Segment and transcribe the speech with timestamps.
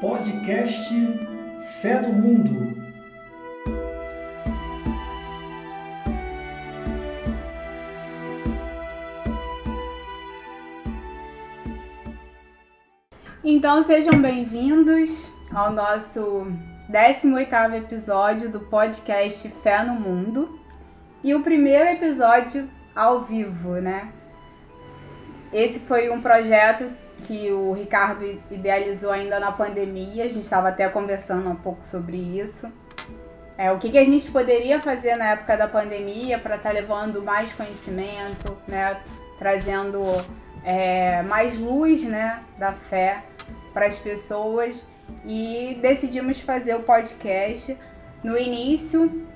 [0.00, 0.88] podcast
[1.82, 2.80] Fé no Mundo.
[13.44, 16.46] Então sejam bem-vindos ao nosso
[16.90, 20.58] 18º episódio do podcast Fé no Mundo
[21.22, 24.10] e o primeiro episódio ao vivo, né?
[25.52, 30.88] Esse foi um projeto que o Ricardo idealizou ainda na pandemia, a gente estava até
[30.88, 32.70] conversando um pouco sobre isso.
[33.56, 36.74] É, o que, que a gente poderia fazer na época da pandemia para estar tá
[36.74, 39.00] levando mais conhecimento, né?
[39.38, 40.02] Trazendo
[40.64, 43.22] é, mais luz né, da fé
[43.72, 44.86] para as pessoas
[45.24, 47.76] e decidimos fazer o podcast.
[48.22, 49.26] No início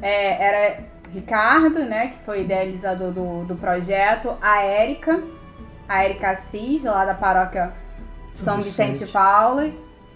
[0.00, 5.20] é, era Ricardo, né, que foi idealizador do, do projeto, a Érica,
[5.90, 7.72] a Érica Assis, lá da paróquia
[8.32, 9.74] São Vicente, Vicente Paulo,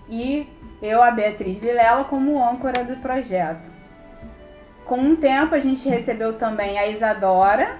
[0.08, 0.48] e
[0.80, 3.72] eu, a Beatriz Vilela, como âncora do projeto.
[4.86, 7.76] Com um tempo a gente recebeu também a Isadora,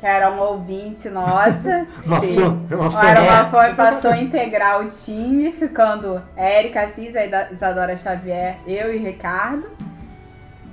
[0.00, 1.86] que era uma ouvinte nossa.
[2.06, 2.34] uma sim.
[2.34, 3.06] fã, uma fã.
[3.06, 8.56] Era uma fã e passou a integrar o time, ficando Érica Assis, a Isadora Xavier,
[8.66, 9.68] eu e Ricardo.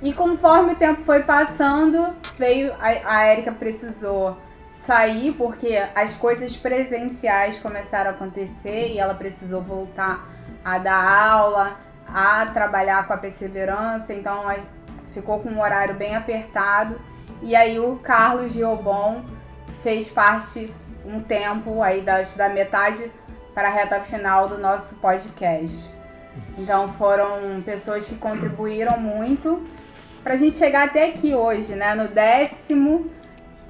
[0.02, 4.38] E conforme o tempo foi passando, veio a, a Érica precisou
[4.86, 10.28] sair porque as coisas presenciais começaram a acontecer e ela precisou voltar
[10.64, 14.44] a dar aula, a trabalhar com a perseverança, então
[15.12, 17.00] ficou com um horário bem apertado
[17.42, 19.24] e aí o Carlos Giobon
[19.82, 20.72] fez parte
[21.04, 23.10] um tempo aí das, da metade
[23.54, 25.88] para a reta final do nosso podcast.
[26.58, 29.62] Então foram pessoas que contribuíram muito
[30.22, 31.94] para a gente chegar até aqui hoje, né?
[31.94, 33.10] No décimo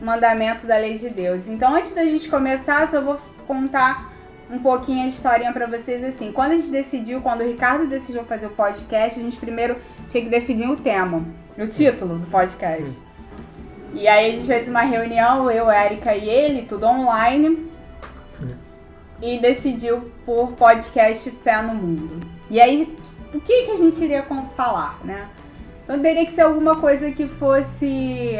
[0.01, 1.49] mandamento da lei de Deus.
[1.49, 4.13] Então antes da gente começar, só vou contar
[4.51, 6.33] um pouquinho a historinha para vocês assim.
[6.33, 9.77] Quando a gente decidiu, quando o Ricardo decidiu fazer o podcast, a gente primeiro
[10.09, 11.25] tinha que definir o tema,
[11.57, 12.91] o título do podcast.
[13.93, 17.69] E aí a gente fez uma reunião, eu, Érica e ele, tudo online.
[19.21, 22.21] E decidiu por podcast Fé no Mundo.
[22.49, 22.97] E aí,
[23.35, 24.25] o que, que a gente iria
[24.57, 25.29] falar, né?
[25.85, 28.39] Então teria que ser alguma coisa que fosse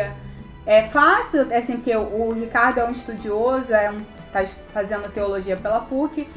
[0.67, 3.99] é, fácil, assim, porque o Ricardo é um estudioso, é um,
[4.33, 6.29] tá fazendo teologia pela PUC.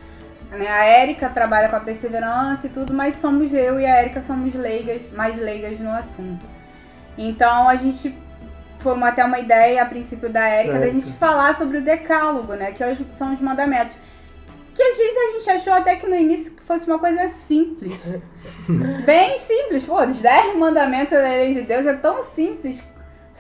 [0.51, 0.67] Né?
[0.67, 4.53] A Érica trabalha com a perseverança e tudo, mas somos eu e a Érica somos
[4.53, 6.45] leigas, mais leigas no assunto.
[7.17, 8.17] Então a gente
[8.79, 12.71] foi até uma ideia a princípio da Érica da gente falar sobre o decálogo, né?
[12.73, 13.95] Que hoje são os mandamentos.
[14.75, 17.97] Que às vezes a gente achou até que no início fosse uma coisa simples.
[19.05, 19.83] Bem simples.
[19.83, 22.83] Pô, os 10 mandamentos da lei de Deus é tão simples.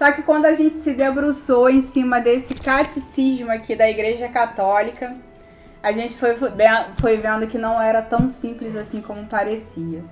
[0.03, 5.15] Só que quando a gente se debruçou em cima desse catecismo aqui da Igreja Católica,
[5.81, 6.35] a gente foi,
[6.99, 10.03] foi vendo que não era tão simples assim como parecia.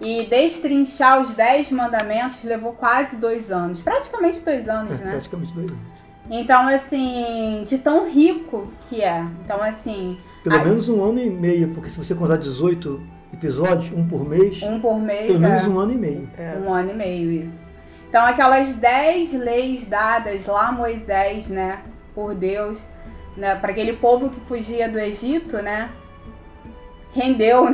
[0.00, 3.82] E destrinchar os dez mandamentos levou quase dois anos.
[3.82, 5.10] Praticamente dois anos, é, né?
[5.10, 5.84] Praticamente dois anos.
[6.30, 9.22] Então, assim, de tão rico que é.
[9.44, 10.16] Então, assim.
[10.42, 10.64] Pelo a...
[10.64, 12.98] menos um ano e meio, porque se você contar 18
[13.34, 14.62] episódios, um por mês.
[14.62, 15.26] Um por mês.
[15.26, 15.68] Pelo menos é...
[15.68, 16.26] um ano e meio.
[16.38, 16.56] É.
[16.58, 17.69] Um ano e meio, isso.
[18.10, 21.78] Então, aquelas dez leis dadas lá a Moisés, né,
[22.12, 22.82] por Deus,
[23.36, 25.88] né, para aquele povo que fugia do Egito, né,
[27.14, 27.68] rendeu.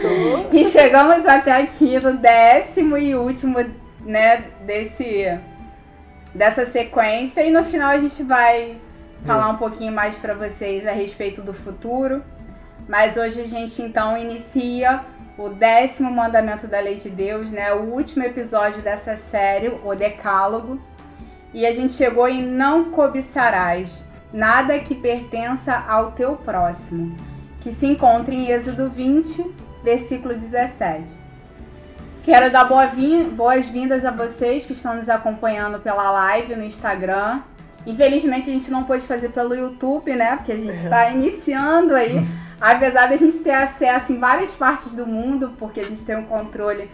[0.50, 3.58] e chegamos até aqui no décimo e último,
[4.00, 5.38] né, desse
[6.34, 8.76] dessa sequência e no final a gente vai
[9.24, 12.24] falar um pouquinho mais para vocês a respeito do futuro.
[12.88, 15.04] Mas hoje a gente então inicia
[15.36, 17.72] o décimo mandamento da lei de Deus, né?
[17.72, 20.80] O último episódio dessa série, o Decálogo.
[21.52, 24.02] E a gente chegou em não cobiçarás
[24.32, 27.16] nada que pertença ao teu próximo
[27.64, 29.42] que se encontra em Êxodo 20,
[29.82, 31.14] versículo 17.
[32.22, 37.40] Quero dar boas-vindas a vocês que estão nos acompanhando pela live no Instagram.
[37.86, 40.36] Infelizmente a gente não pôde fazer pelo YouTube, né?
[40.36, 42.22] Porque a gente está iniciando aí.
[42.60, 46.16] Apesar de a gente ter acesso em várias partes do mundo, porque a gente tem
[46.16, 46.90] um controle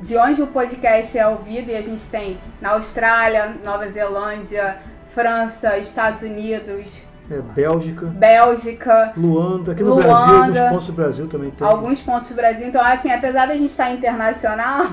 [0.00, 4.78] de onde o podcast é ouvido e a gente tem na Austrália, Nova Zelândia,
[5.14, 8.06] França, Estados Unidos, é, Bélgica.
[8.06, 9.12] Bélgica.
[9.16, 9.70] Luanda.
[9.70, 11.66] Aqui no Luanda, Brasil, alguns pontos do Brasil também tem.
[11.66, 12.66] Alguns pontos do Brasil.
[12.66, 14.86] Então, assim, apesar da gente estar internacional,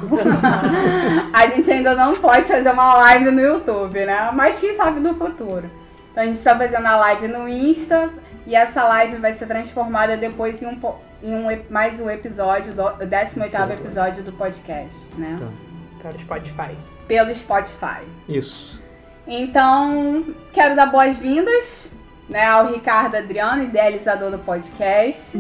[1.34, 4.30] a gente ainda não pode fazer uma live no YouTube, né?
[4.36, 5.68] Mas quem sabe no futuro.
[6.12, 8.12] Então, a gente está fazendo a live no Insta
[8.48, 10.80] e essa live vai ser transformada depois em um,
[11.22, 15.38] em um mais um episódio, do 18º episódio do podcast, né?
[15.38, 15.50] Tá.
[16.02, 16.78] Pelo Spotify.
[17.06, 18.08] Pelo Spotify.
[18.30, 18.82] Isso.
[19.28, 21.92] Então, quero dar boas-vindas
[22.30, 25.38] né, ao Ricardo Adriano, idealizador do podcast.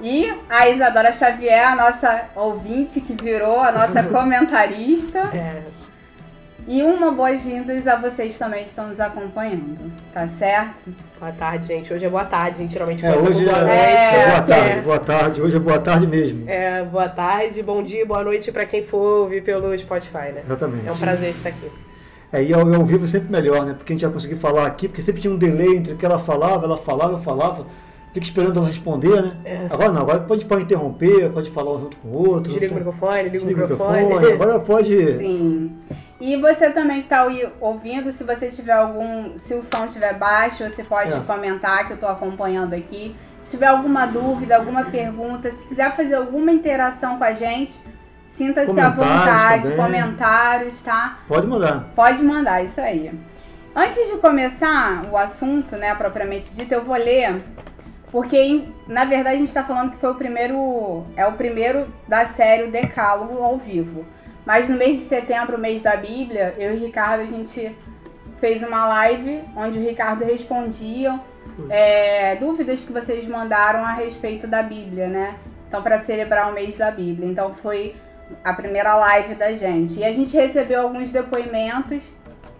[0.00, 5.30] E a Isadora Xavier, a nossa ouvinte que virou a nossa comentarista.
[5.32, 5.62] É.
[6.66, 10.94] E uma boas-vindas a vocês também que estão nos acompanhando, tá certo?
[11.20, 11.92] Boa tarde, gente.
[11.92, 12.72] Hoje é boa tarde, gente.
[12.72, 14.16] Geralmente É, hoje boa é, noite.
[14.16, 14.82] é boa tarde, É.
[14.82, 15.42] boa tarde.
[15.42, 16.48] Hoje é boa tarde mesmo.
[16.48, 20.40] É, boa tarde, bom dia, boa noite pra quem for ouvir pelo Spotify, né?
[20.44, 20.88] Exatamente.
[20.88, 21.70] É um prazer estar aqui.
[22.32, 23.74] É, e ao, ao vivo é sempre melhor, né?
[23.76, 26.06] Porque a gente vai conseguir falar aqui, porque sempre tinha um delay entre o que
[26.06, 27.66] ela falava, ela falava, eu falava.
[28.14, 29.36] Fica esperando ela responder, né?
[29.44, 29.66] É.
[29.68, 32.52] Agora não, agora pode, pode interromper, pode falar um junto com o outro.
[32.52, 34.02] Desliga o microfone, liga o microfone.
[34.04, 34.32] microfone.
[34.32, 35.18] Agora pode.
[35.18, 35.72] Sim.
[36.20, 37.26] E você também que tá
[37.60, 39.36] ouvindo, se você tiver algum.
[39.36, 41.20] Se o som estiver baixo, você pode É.
[41.20, 43.14] comentar que eu tô acompanhando aqui.
[43.40, 47.78] Se tiver alguma dúvida, alguma pergunta, se quiser fazer alguma interação com a gente,
[48.28, 49.76] sinta-se à vontade, também.
[49.76, 51.18] comentários, tá?
[51.28, 51.84] Pode mandar.
[51.94, 53.12] Pode mandar, isso aí.
[53.76, 57.42] Antes de começar o assunto, né, propriamente dito, eu vou ler,
[58.10, 62.24] porque na verdade a gente está falando que foi o primeiro, é o primeiro da
[62.24, 64.06] série o Decálogo ao vivo.
[64.44, 67.76] Mas no mês de setembro, mês da Bíblia, eu e o Ricardo a gente
[68.36, 71.18] fez uma live onde o Ricardo respondia
[71.70, 75.36] é, dúvidas que vocês mandaram a respeito da Bíblia, né?
[75.68, 77.28] Então, para celebrar o mês da Bíblia.
[77.28, 77.96] Então, foi
[78.42, 79.98] a primeira live da gente.
[79.98, 82.02] E a gente recebeu alguns depoimentos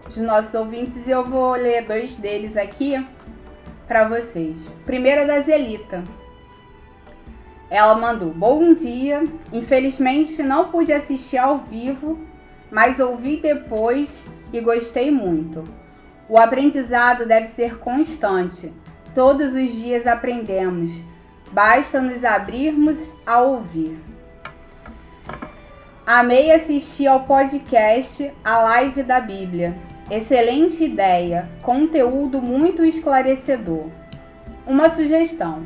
[0.05, 3.05] dos nossos ouvintes e eu vou ler dois deles aqui
[3.87, 4.55] para vocês.
[4.85, 6.03] Primeiro é da Zelita.
[7.75, 9.27] Ela mandou: Bom dia.
[9.51, 12.17] Infelizmente não pude assistir ao vivo,
[12.71, 14.23] mas ouvi depois
[14.53, 15.65] e gostei muito.
[16.29, 18.71] O aprendizado deve ser constante.
[19.13, 20.89] Todos os dias aprendemos.
[21.51, 23.99] Basta nos abrirmos a ouvir.
[26.07, 29.75] Amei assistir ao podcast A Live da Bíblia.
[30.09, 33.89] Excelente ideia, conteúdo muito esclarecedor.
[34.65, 35.63] Uma sugestão: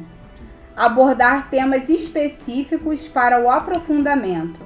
[0.79, 4.61] abordar temas específicos para o aprofundamento.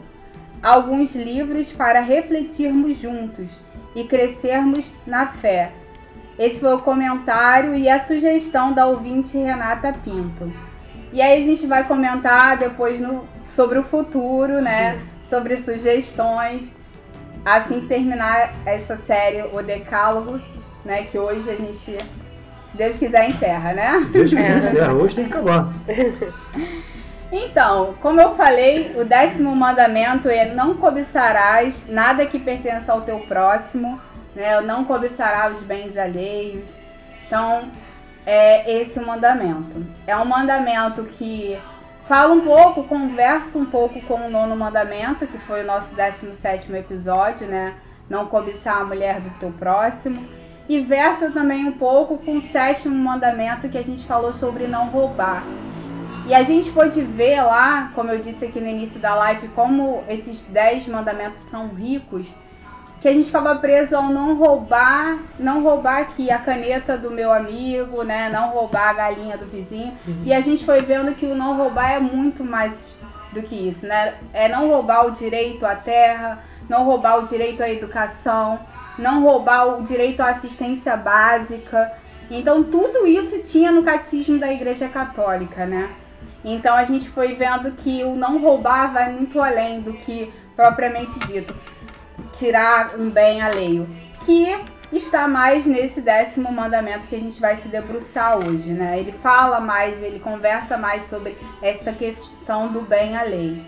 [0.62, 3.50] Alguns livros para refletirmos juntos
[3.96, 5.72] e crescermos na fé.
[6.38, 10.54] Esse foi o comentário e a sugestão da ouvinte Renata Pinto.
[11.12, 15.02] E aí a gente vai comentar depois no, sobre o futuro, né?
[15.24, 16.72] Sobre sugestões.
[17.44, 20.40] Assim que terminar essa série, o Decálogo,
[20.86, 21.06] né?
[21.06, 21.98] Que hoje a gente,
[22.74, 24.08] se Deus quiser, encerra, né?
[24.12, 24.58] Deus que É.
[24.58, 24.94] encerra.
[24.94, 25.72] Hoje tem que acabar.
[27.32, 33.20] Então, como eu falei, o décimo mandamento é não cobiçarás nada que pertença ao teu
[33.20, 34.02] próximo,
[34.36, 34.60] né?
[34.62, 36.76] Não cobiçarás os bens alheios.
[37.28, 37.70] Então,
[38.26, 39.86] é esse o mandamento.
[40.08, 41.60] É um mandamento que
[42.08, 46.72] fala um pouco, conversa um pouco com o nono mandamento, que foi o nosso 17
[46.76, 47.76] episódio, né?
[48.10, 50.24] Não cobiçar a mulher do teu próximo.
[50.68, 54.88] E versa também um pouco com o sétimo mandamento que a gente falou sobre não
[54.90, 55.44] roubar.
[56.26, 60.04] E a gente pôde ver lá, como eu disse aqui no início da live, como
[60.08, 62.34] esses 10 mandamentos são ricos,
[63.02, 67.34] que a gente ficava preso ao não roubar, não roubar aqui a caneta do meu
[67.34, 68.30] amigo, né?
[68.30, 69.94] Não roubar a galinha do vizinho.
[70.24, 72.96] E a gente foi vendo que o não roubar é muito mais
[73.34, 74.14] do que isso, né?
[74.32, 78.62] É não roubar o direito à terra, não roubar o direito à educação,
[78.98, 81.92] não roubar o direito à assistência básica.
[82.30, 85.90] Então tudo isso tinha no catecismo da Igreja Católica, né?
[86.44, 91.18] Então a gente foi vendo que o não roubar vai muito além do que propriamente
[91.20, 91.56] dito
[92.34, 93.88] tirar um bem alheio,
[94.26, 94.56] que
[94.92, 99.00] está mais nesse décimo mandamento que a gente vai se debruçar hoje, né?
[99.00, 103.64] Ele fala mais, ele conversa mais sobre esta questão do bem alheio,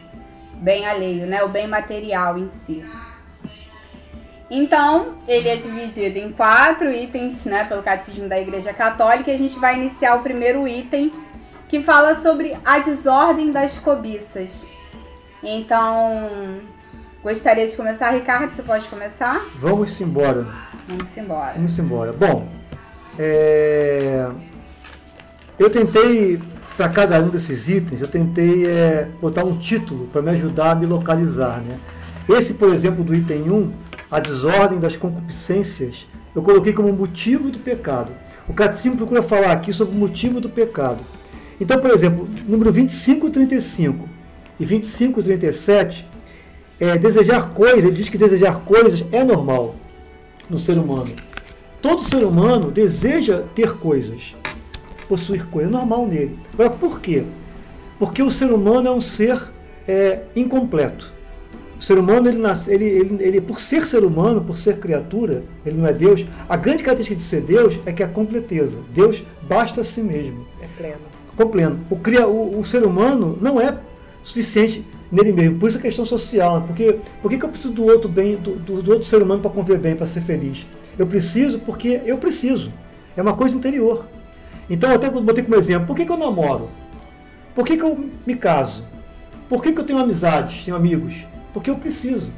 [0.55, 1.43] bem alheio, né?
[1.43, 2.85] O bem material em si.
[4.49, 9.37] Então, ele é dividido em quatro itens, né, pelo Catecismo da Igreja Católica, e a
[9.37, 11.11] gente vai iniciar o primeiro item,
[11.67, 14.49] que fala sobre a desordem das cobiças.
[15.41, 16.59] Então,
[17.23, 19.47] gostaria de começar, Ricardo, você pode começar?
[19.55, 20.45] Vamos embora.
[20.87, 21.53] Vamos embora.
[21.55, 22.13] Vamos embora.
[22.13, 22.47] Bom,
[23.17, 24.27] é,
[25.57, 26.39] eu tentei,
[26.77, 30.75] para cada um desses itens, eu tentei é, botar um título para me ajudar a
[30.75, 31.61] me localizar.
[31.61, 31.79] Né?
[32.29, 33.71] Esse, por exemplo, do item 1,
[34.15, 38.13] a desordem das concupiscências, eu coloquei como motivo do pecado.
[38.47, 41.03] O catecismo procura falar aqui sobre o motivo do pecado.
[41.59, 44.07] Então, por exemplo, número 2535
[44.57, 46.07] e 2537,
[46.79, 49.75] é, desejar coisas, ele diz que desejar coisas é normal
[50.49, 51.13] no ser humano.
[51.81, 54.33] Todo ser humano deseja ter coisas,
[55.09, 56.39] possuir coisas, é normal nele.
[56.53, 57.25] Agora, por quê?
[57.99, 59.51] Porque o ser humano é um ser
[59.85, 61.14] é, incompleto.
[61.77, 65.43] O ser humano, ele, nasce, ele, ele, ele, por ser ser humano, por ser criatura,
[65.65, 66.25] ele não é Deus.
[66.47, 68.77] A grande característica de ser Deus é que é a completeza.
[68.93, 70.45] Deus basta a si mesmo.
[70.61, 70.99] É pleno.
[71.35, 71.79] compreendo.
[71.89, 73.77] O, cria, o, o ser humano não é
[74.23, 75.59] suficiente nele mesmo.
[75.59, 76.63] Por isso a questão social.
[76.65, 79.51] Porque por que, eu preciso do outro bem, do, do, do outro ser humano para
[79.51, 80.65] conviver bem, para ser feliz?
[80.97, 82.71] Eu preciso porque eu preciso.
[83.17, 84.05] É uma coisa interior.
[84.69, 86.69] Então eu até botei como exemplo, por que, que eu namoro?
[87.53, 88.83] Por que, que eu me caso?
[89.47, 91.13] Por que, que eu tenho amizades, tenho amigos?
[91.55, 92.33] Porque eu preciso.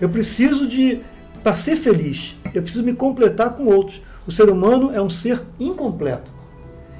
[0.00, 1.00] Eu preciso de,
[1.44, 4.00] para ser feliz, eu preciso me completar com outros.
[4.26, 6.32] O ser humano é um ser incompleto.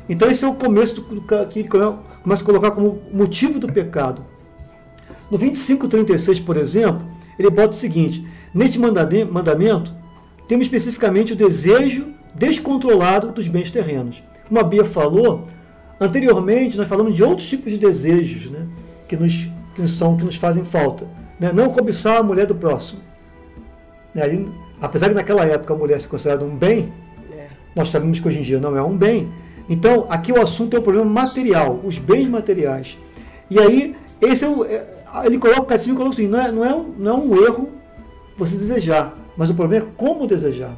[0.07, 4.23] Então esse é o começo do, que ele começa a colocar como motivo do pecado.
[5.31, 7.01] No 2536, por exemplo,
[7.39, 9.95] ele bota o seguinte: neste mandamento,
[10.47, 14.23] temos especificamente o desejo descontrolado dos bens terrenos.
[14.47, 15.45] Como a Bia falou,
[15.99, 18.67] anteriormente nós falamos de outros tipos de desejos né,
[19.09, 21.22] que, nos, que, são, que nos fazem falta.
[21.43, 21.53] Né?
[21.53, 23.01] Não cobiçar a mulher do próximo.
[24.15, 24.47] Né?
[24.81, 26.93] apesar que naquela época a mulher se considerava um bem,
[27.33, 27.49] é.
[27.75, 29.29] nós sabemos que hoje em dia não é um bem.
[29.69, 32.97] Então, aqui o assunto é o problema material, os bens materiais.
[33.51, 34.87] E aí, esse é o, é,
[35.25, 37.71] ele coloca, o catecismo coloca assim, não é, não, é um, não é um erro
[38.37, 40.77] você desejar, mas o problema é como desejar.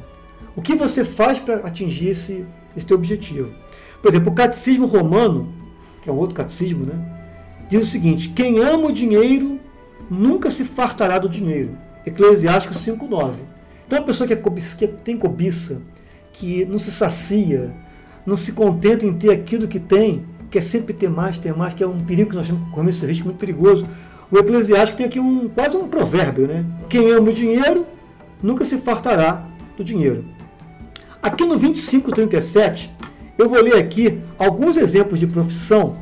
[0.55, 2.43] O que você faz para atingir esse,
[2.75, 3.53] esse teu objetivo?
[4.01, 5.53] Por exemplo, o catecismo romano,
[6.01, 6.95] que é um outro catecismo, né,
[7.69, 9.59] diz o seguinte: quem ama o dinheiro
[10.09, 11.77] nunca se fartará do dinheiro.
[12.05, 13.35] Eclesiástico 5,9.
[13.85, 15.81] Então, a pessoa que, é cobiça, que tem cobiça,
[16.33, 17.71] que não se sacia,
[18.25, 21.83] não se contenta em ter aquilo que tem, quer sempre ter mais, ter mais, que
[21.83, 23.87] é um perigo que nós com esse risco muito perigoso.
[24.31, 26.65] O Eclesiástico tem aqui um, quase um provérbio, né?
[26.89, 27.85] Quem ama o dinheiro
[28.41, 29.47] nunca se fartará
[29.77, 30.25] do dinheiro.
[31.21, 32.91] Aqui no 2537,
[33.37, 35.97] eu vou ler aqui alguns exemplos de profissão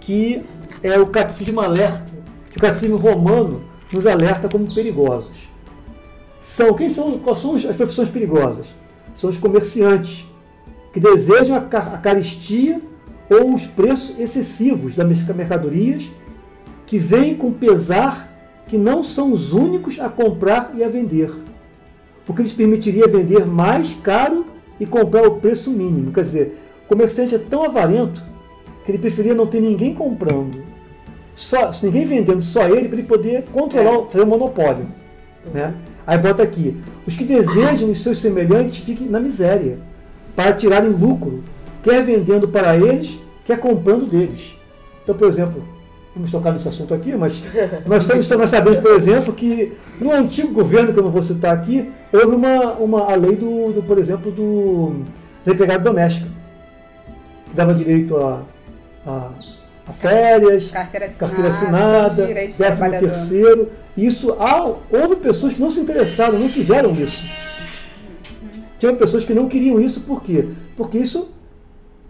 [0.00, 0.42] que
[0.82, 2.12] é o catecismo alerta,
[2.52, 5.50] que o catecismo romano nos alerta como perigosos.
[6.38, 8.66] São quem são, quais são as profissões perigosas?
[9.14, 10.24] São os comerciantes
[10.92, 12.80] que desejam a caristia
[13.28, 16.08] ou os preços excessivos das mercadorias
[16.86, 18.30] que vêm com pesar
[18.68, 21.32] que não são os únicos a comprar e a vender
[22.26, 24.46] porque lhes permitiria vender mais caro
[24.78, 26.12] e comprar o preço mínimo.
[26.12, 28.24] Quer dizer, o comerciante é tão avarento
[28.84, 30.61] que ele preferia não ter ninguém comprando,
[31.34, 34.06] só, ninguém vendendo, só ele, para ele poder controlar, é.
[34.06, 34.86] fazer um monopólio.
[35.52, 35.74] Né?
[36.06, 39.78] Aí bota aqui, os que desejam os seus semelhantes fiquem na miséria,
[40.34, 41.42] para tirarem lucro,
[41.82, 44.54] quer vendendo para eles, quer comprando deles.
[45.02, 45.62] Então, por exemplo,
[46.14, 47.42] vamos tocar nesse assunto aqui, mas
[47.86, 51.54] nós, estamos, nós sabemos, por exemplo, que no antigo governo, que eu não vou citar
[51.54, 55.02] aqui, houve uma, uma a lei do, do por exemplo, do
[55.44, 56.28] desempregado doméstico,
[57.48, 58.42] que dava direito a,
[59.06, 59.30] a
[59.90, 63.70] férias, carteira assinada, carteira assinada décimo terceiro.
[63.96, 67.26] Isso, ah, houve pessoas que não se interessaram, não quiseram isso.
[68.78, 70.48] Tinha pessoas que não queriam isso, por quê?
[70.76, 71.30] Porque isso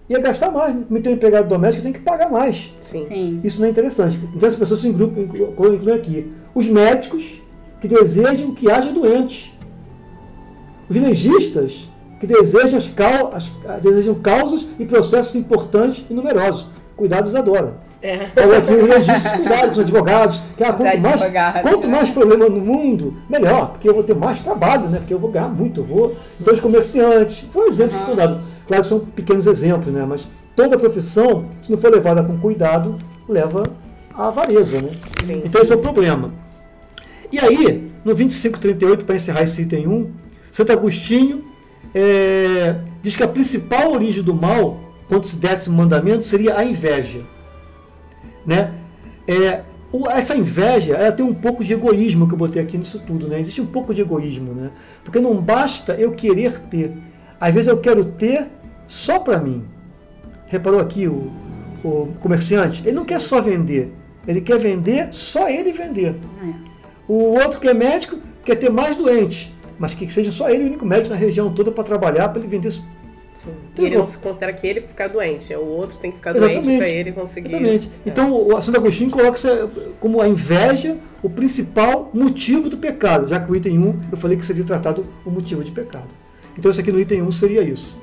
[0.09, 0.77] ia gastar mais.
[0.89, 2.73] Me ter um empregado doméstico tem que pagar mais.
[2.81, 3.07] Sim.
[3.07, 3.41] Sim.
[3.43, 4.19] Isso não é interessante.
[4.35, 6.33] Então as pessoas se incluem, incluem aqui.
[6.55, 7.41] Os médicos
[7.81, 9.51] que desejam que haja doentes.
[10.89, 11.89] Os legistas
[12.21, 12.79] que desejam,
[13.33, 13.51] as,
[13.83, 16.67] desejam causas e processos importantes e numerosos.
[16.97, 17.75] Cuidados adora.
[18.01, 18.27] É.
[18.27, 20.43] Falou aqui os legistas, cuidado com os advogados.
[20.57, 21.21] Que, ah, quanto, mais,
[21.63, 24.99] quanto mais problema no mundo, melhor, porque eu vou ter mais trabalho, né?
[24.99, 26.17] Porque eu vou ganhar muito, eu vou.
[26.41, 27.45] Então os comerciantes.
[27.51, 28.05] Foi um exemplo uhum.
[28.05, 30.05] estudado Claro que são pequenos exemplos, né?
[30.09, 32.97] mas toda profissão, se não for levada com cuidado,
[33.29, 33.65] leva
[34.15, 34.81] à avareza.
[34.81, 34.91] Né?
[35.25, 35.43] Sim.
[35.45, 36.33] Então esse é o problema.
[37.31, 40.11] E aí, no 2538, para encerrar esse item 1,
[40.51, 41.45] Santo Agostinho
[41.95, 44.81] é, diz que a principal origem do mal,
[45.13, 47.21] quando se desse um mandamento, seria a inveja.
[48.47, 48.73] Né?
[49.29, 49.61] É,
[50.11, 53.29] essa inveja ela tem um pouco de egoísmo que eu botei aqui nisso tudo.
[53.29, 53.39] Né?
[53.39, 54.55] Existe um pouco de egoísmo.
[54.55, 54.71] Né?
[55.05, 56.97] Porque não basta eu querer ter.
[57.39, 58.47] Às vezes eu quero ter
[58.89, 59.65] só para mim.
[60.47, 61.31] Reparou aqui o,
[61.85, 62.83] o comerciante?
[62.83, 63.93] Ele não quer só vender,
[64.27, 66.17] ele quer vender, só ele vender.
[66.43, 66.55] É.
[67.07, 68.17] O outro que é médico
[68.47, 71.71] quer ter mais doentes, mas que seja só ele o único médico na região toda
[71.71, 72.73] para trabalhar, para ele vender.
[73.35, 73.51] Sim.
[73.73, 76.31] Então, ele não se considera que ele ficar doente, é o outro tem que ficar
[76.31, 76.65] Exatamente.
[76.65, 77.49] doente para ele conseguir.
[77.49, 77.91] Exatamente.
[78.07, 78.09] É.
[78.09, 79.39] Então o Santo Agostinho coloca
[79.99, 84.37] como a inveja o principal motivo do pecado, já que o item 1 eu falei
[84.37, 86.09] que seria tratado o motivo de pecado.
[86.57, 88.01] Então isso aqui no item 1 seria isso.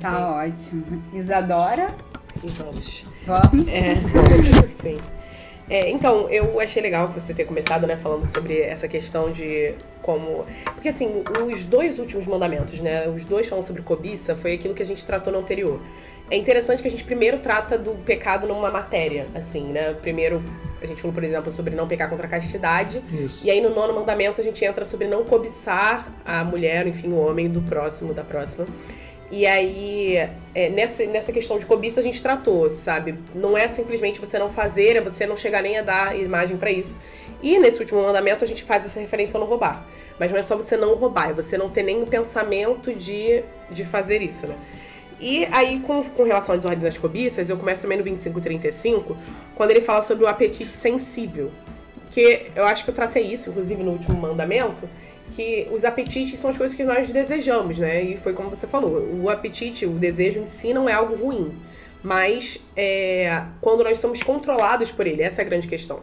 [0.00, 1.02] Tá ótimo.
[1.12, 1.88] Isadora?
[2.56, 3.04] Vamos.
[3.26, 3.68] Vamos?
[3.68, 3.96] É,
[4.80, 4.98] sim.
[5.68, 10.46] É, então, eu achei legal você ter começado, né, falando sobre essa questão de como.
[10.64, 14.82] Porque, assim, os dois últimos mandamentos, né, os dois falam sobre cobiça, foi aquilo que
[14.82, 15.80] a gente tratou no anterior.
[16.30, 19.94] É interessante que a gente primeiro trata do pecado numa matéria, assim, né?
[19.94, 20.42] Primeiro,
[20.82, 23.00] a gente falou, por exemplo, sobre não pecar contra a castidade.
[23.12, 23.40] Isso.
[23.44, 27.18] E aí, no nono mandamento, a gente entra sobre não cobiçar a mulher, enfim, o
[27.18, 28.66] homem do próximo, da próxima.
[29.30, 30.16] E aí,
[30.54, 33.18] é, nessa, nessa questão de cobiça, a gente tratou, sabe?
[33.34, 36.70] Não é simplesmente você não fazer, é você não chegar nem a dar imagem para
[36.70, 36.96] isso.
[37.42, 39.84] E nesse último mandamento, a gente faz essa referência ao não roubar.
[40.18, 43.42] Mas não é só você não roubar, é você não ter nem o pensamento de,
[43.70, 44.56] de fazer isso, né?
[45.18, 49.16] E aí, com, com relação à desordem das cobiças, eu começo também no 2535,
[49.54, 51.50] quando ele fala sobre o apetite sensível.
[52.10, 54.88] Que eu acho que eu tratei isso, inclusive, no último mandamento,
[55.32, 58.02] que os apetites são as coisas que nós desejamos, né?
[58.02, 61.54] E foi como você falou, o apetite, o desejo em si não é algo ruim.
[62.02, 66.00] Mas é, quando nós somos controlados por ele, essa é a grande questão.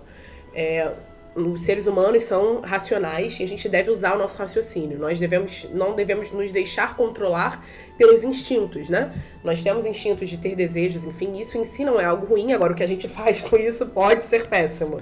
[0.54, 0.92] É,
[1.36, 5.00] os seres humanos são racionais e a gente deve usar o nosso raciocínio.
[5.00, 7.66] Nós devemos, não devemos nos deixar controlar
[7.98, 9.12] pelos instintos, né?
[9.44, 12.54] Nós temos instintos de ter desejos, enfim, isso em si não é algo ruim.
[12.54, 15.00] Agora, o que a gente faz com isso pode ser péssimo.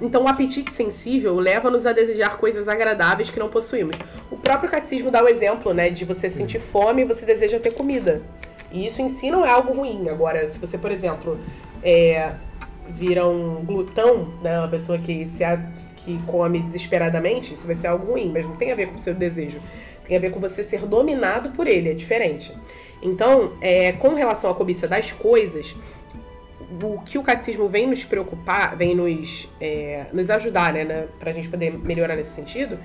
[0.00, 3.96] Então, o apetite sensível leva-nos a desejar coisas agradáveis que não possuímos.
[4.30, 7.72] O próprio catecismo dá o exemplo, né, de você sentir fome e você deseja ter
[7.72, 8.22] comida.
[8.70, 10.08] E isso em si não é algo ruim.
[10.08, 11.38] Agora, se você, por exemplo,
[11.82, 12.32] é,
[12.88, 14.58] vira um glutão, né?
[14.58, 15.58] Uma pessoa que se a,
[15.96, 18.98] que come desesperadamente, isso vai ser algo ruim, mas não tem a ver com o
[18.98, 19.58] seu desejo.
[20.04, 22.54] Tem a ver com você ser dominado por ele, é diferente.
[23.02, 25.74] Então, é, com relação à cobiça das coisas,
[26.82, 31.32] o que o catecismo vem nos preocupar, vem nos, é, nos ajudar, né, né, pra
[31.32, 32.78] gente poder melhorar nesse sentido,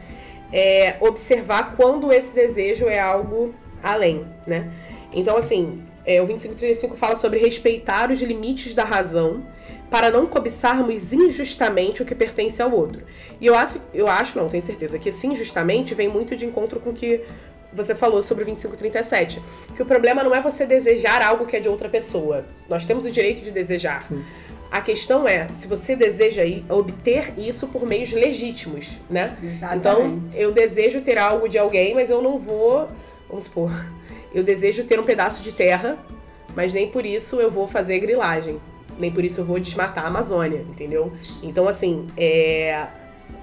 [0.53, 4.71] é observar quando esse desejo é algo além, né?
[5.13, 9.45] Então, assim, é, o 2535 fala sobre respeitar os limites da razão
[9.89, 13.03] para não cobiçarmos injustamente o que pertence ao outro.
[13.39, 16.79] E eu acho, eu acho, não, tenho certeza, que esse injustamente vem muito de encontro
[16.79, 17.21] com que
[17.73, 19.41] você falou sobre o 2537.
[19.75, 22.45] Que o problema não é você desejar algo que é de outra pessoa.
[22.69, 24.03] Nós temos o direito de desejar.
[24.03, 24.23] Sim.
[24.71, 29.37] A questão é se você deseja obter isso por meios legítimos, né?
[29.43, 29.77] Exatamente.
[29.77, 32.89] Então, eu desejo ter algo de alguém, mas eu não vou.
[33.27, 33.71] Vamos supor.
[34.33, 35.97] Eu desejo ter um pedaço de terra,
[36.55, 38.61] mas nem por isso eu vou fazer grilagem
[39.01, 41.11] nem por isso eu vou desmatar a Amazônia, entendeu?
[41.41, 42.85] Então, assim, é...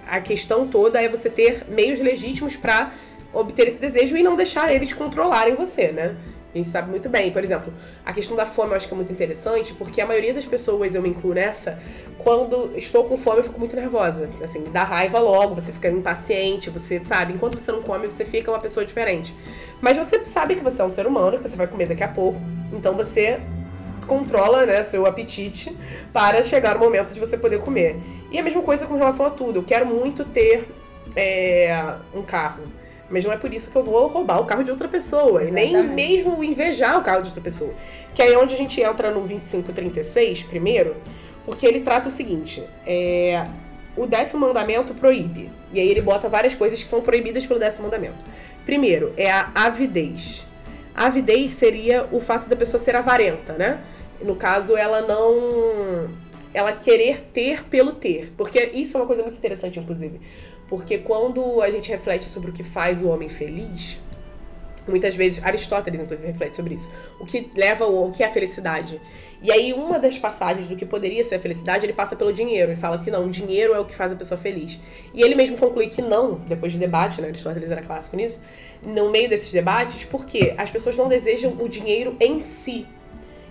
[0.06, 2.92] a questão toda é você ter meios legítimos para
[3.32, 6.16] obter esse desejo e não deixar eles controlarem você, né?
[6.54, 7.30] A gente sabe muito bem.
[7.30, 7.72] Por exemplo,
[8.04, 10.94] a questão da fome eu acho que é muito interessante, porque a maioria das pessoas,
[10.94, 11.78] eu me incluo nessa,
[12.18, 14.30] quando estou com fome eu fico muito nervosa.
[14.42, 18.50] Assim, dá raiva logo, você fica impaciente, você sabe, enquanto você não come, você fica
[18.50, 19.34] uma pessoa diferente.
[19.80, 22.08] Mas você sabe que você é um ser humano, que você vai comer daqui a
[22.08, 22.40] pouco.
[22.72, 23.40] Então você
[24.06, 25.76] controla né, seu apetite
[26.14, 27.96] para chegar o momento de você poder comer.
[28.32, 29.58] E a mesma coisa com relação a tudo.
[29.58, 30.66] Eu quero muito ter
[31.14, 32.62] é, um carro.
[33.10, 35.42] Mas não é por isso que eu vou roubar o carro de outra pessoa.
[35.42, 35.68] Exatamente.
[35.68, 37.72] E nem mesmo invejar o carro de outra pessoa.
[38.14, 40.96] Que aí é onde a gente entra no 2536, primeiro,
[41.44, 43.46] porque ele trata o seguinte: é,
[43.96, 45.50] o décimo mandamento proíbe.
[45.72, 48.24] E aí ele bota várias coisas que são proibidas pelo décimo mandamento.
[48.64, 50.46] Primeiro, é a avidez.
[50.94, 53.80] A avidez seria o fato da pessoa ser avarenta, né?
[54.20, 56.10] No caso, ela não.
[56.52, 58.32] Ela querer ter pelo ter.
[58.36, 60.20] Porque isso é uma coisa muito interessante, inclusive.
[60.68, 63.98] Porque quando a gente reflete sobre o que faz o homem feliz,
[64.87, 66.90] muitas vezes, Aristóteles, inclusive, reflete sobre isso.
[67.18, 69.00] O que leva o, o que é a felicidade.
[69.40, 72.72] E aí, uma das passagens do que poderia ser a felicidade, ele passa pelo dinheiro.
[72.72, 74.78] Ele fala que não, o dinheiro é o que faz a pessoa feliz.
[75.14, 77.28] E ele mesmo conclui que não, depois de debate, né?
[77.28, 78.42] Aristóteles era clássico nisso.
[78.83, 82.87] No meio desses debates, porque as pessoas não desejam o dinheiro em si,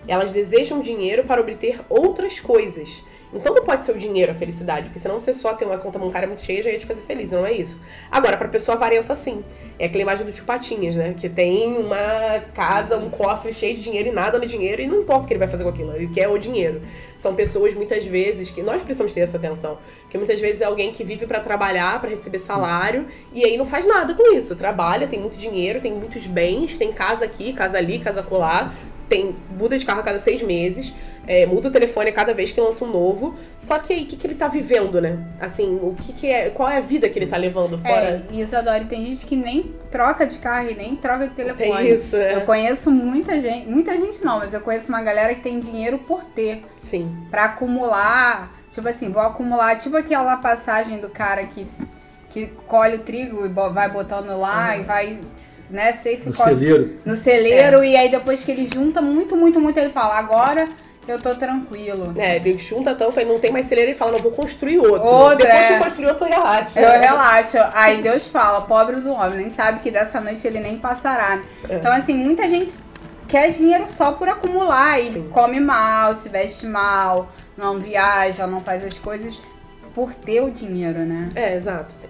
[0.06, 3.02] elas desejam dinheiro para obter outras coisas.
[3.32, 5.98] Então não pode ser o dinheiro a felicidade, porque senão você só tem uma conta
[5.98, 7.78] bancária muito cheia já ia te fazer feliz, não é isso.
[8.10, 9.42] Agora, pra pessoa avarenta, sim.
[9.78, 11.14] É aquela imagem do tio Patinhas, né?
[11.16, 15.00] Que tem uma casa, um cofre cheio de dinheiro e nada no dinheiro, e não
[15.00, 16.80] importa o que ele vai fazer com aquilo, ele quer o dinheiro.
[17.16, 19.78] São pessoas, muitas vezes, que nós precisamos ter essa atenção.
[20.02, 23.66] Porque muitas vezes é alguém que vive para trabalhar, para receber salário, e aí não
[23.66, 24.56] faz nada com isso.
[24.56, 28.74] Trabalha, tem muito dinheiro, tem muitos bens, tem casa aqui, casa ali, casa colar,
[29.08, 30.92] tem muda de carro a cada seis meses,
[31.28, 33.34] é, muda o telefone a cada vez que lança um novo.
[33.58, 35.26] Só que aí, o que, que ele tá vivendo, né?
[35.38, 36.48] Assim, o que, que é.
[36.48, 38.26] Qual é a vida que ele tá levando é, fora?
[38.30, 41.70] É, Isadora, tem gente que nem troca de carro e nem troca de telefone.
[41.70, 42.34] Tem isso, né?
[42.34, 43.68] Eu conheço muita gente.
[43.68, 46.64] Muita gente não, mas eu conheço uma galera que tem dinheiro por ter.
[46.80, 47.14] Sim.
[47.30, 48.56] Pra acumular.
[48.70, 51.66] Tipo assim, vou acumular, tipo aquela passagem do cara que,
[52.30, 54.80] que colhe o trigo e vai botando lá uhum.
[54.80, 55.18] e vai
[55.70, 55.92] né?
[55.92, 56.96] Safe no celeiro.
[57.04, 57.88] No celeiro, é.
[57.88, 60.66] e aí depois que ele junta muito, muito, muito, ele fala, agora
[61.06, 62.14] eu tô tranquilo.
[62.16, 65.02] É, ele junta tanto, aí não tem mais celeiro, ele fala, não, vou construir outro.
[65.02, 65.66] outro depois é.
[65.66, 66.80] que eu construir outro, relaxa.
[66.80, 67.58] Eu relaxo.
[67.72, 71.40] Aí Deus fala, pobre do homem, nem sabe que dessa noite ele nem passará.
[71.68, 71.76] É.
[71.76, 72.74] Então, assim, muita gente
[73.26, 75.28] quer dinheiro só por acumular e Sim.
[75.30, 79.40] come mal, se veste mal, não viaja, não faz as coisas
[79.94, 81.28] por ter o dinheiro, né?
[81.34, 81.92] É, exato.
[81.92, 82.08] Sim.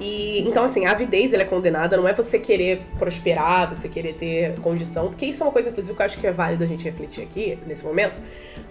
[0.00, 4.14] E então assim, a avidez ela é condenada, não é você querer prosperar, você querer
[4.14, 6.66] ter condição, porque isso é uma coisa inclusive que eu acho que é válido a
[6.66, 8.20] gente refletir aqui nesse momento,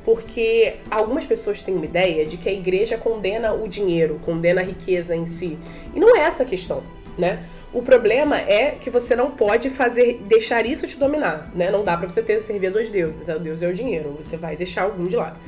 [0.03, 4.63] porque algumas pessoas têm uma ideia de que a igreja condena o dinheiro, condena a
[4.63, 5.57] riqueza em si.
[5.93, 6.83] E não é essa a questão,
[7.17, 7.45] né?
[7.73, 11.71] O problema é que você não pode fazer deixar isso te dominar, né?
[11.71, 14.35] Não dá para você ter servir a dois deuses, o Deus é o dinheiro, você
[14.35, 15.39] vai deixar algum de lado.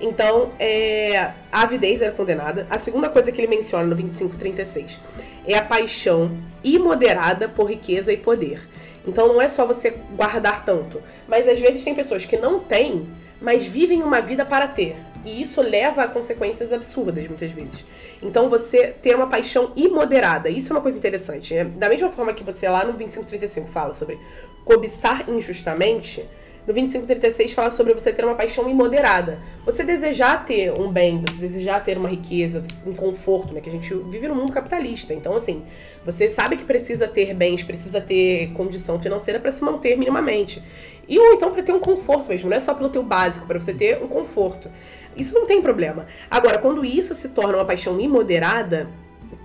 [0.00, 1.16] Então, é,
[1.52, 2.66] a avidez era condenada.
[2.70, 4.98] A segunda coisa que ele menciona no 2536
[5.46, 8.68] é a paixão imoderada por riqueza e poder.
[9.06, 13.08] Então não é só você guardar tanto, mas às vezes tem pessoas que não têm,
[13.40, 14.96] mas vivem uma vida para ter.
[15.24, 17.84] E isso leva a consequências absurdas muitas vezes.
[18.22, 21.54] Então você ter uma paixão imoderada, isso é uma coisa interessante.
[21.54, 24.18] É, da mesma forma que você lá no 2535 fala sobre
[24.64, 26.24] cobiçar injustamente,
[26.66, 29.38] no 2536 fala sobre você ter uma paixão imoderada.
[29.64, 33.60] Você desejar ter um bem, você desejar ter uma riqueza, um conforto, né?
[33.60, 35.14] Que a gente vive num mundo capitalista.
[35.14, 35.62] Então, assim,
[36.04, 40.62] você sabe que precisa ter bens, precisa ter condição financeira para se manter minimamente.
[41.08, 43.58] E ou então para ter um conforto mesmo, não é só pelo teu básico, para
[43.58, 44.70] você ter um conforto.
[45.16, 46.06] Isso não tem problema.
[46.30, 48.88] Agora, quando isso se torna uma paixão imoderada,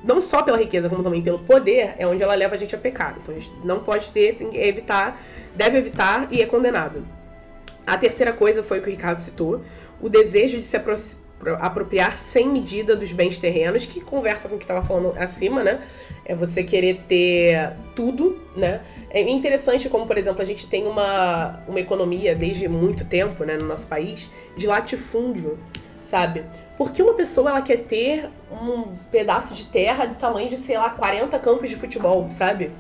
[0.04, 2.78] não só pela riqueza, como também pelo poder, é onde ela leva a gente a
[2.78, 3.18] pecar.
[3.22, 5.22] Então a gente não pode ter, tem que evitar,
[5.56, 7.06] deve evitar e é condenado.
[7.86, 9.62] A terceira coisa foi o que o Ricardo citou,
[10.02, 10.76] o desejo de se
[11.60, 15.82] apropriar sem medida dos bens terrenos, que conversa com o que estava falando acima, né?
[16.26, 18.82] É você querer ter tudo, né?
[19.12, 23.58] É interessante como, por exemplo, a gente tem uma, uma economia desde muito tempo, né,
[23.62, 25.58] no nosso país, de latifúndio,
[26.02, 26.44] sabe?
[26.78, 30.90] Porque uma pessoa ela quer ter um pedaço de terra do tamanho de, sei lá,
[30.90, 32.72] 40 campos de futebol, sabe?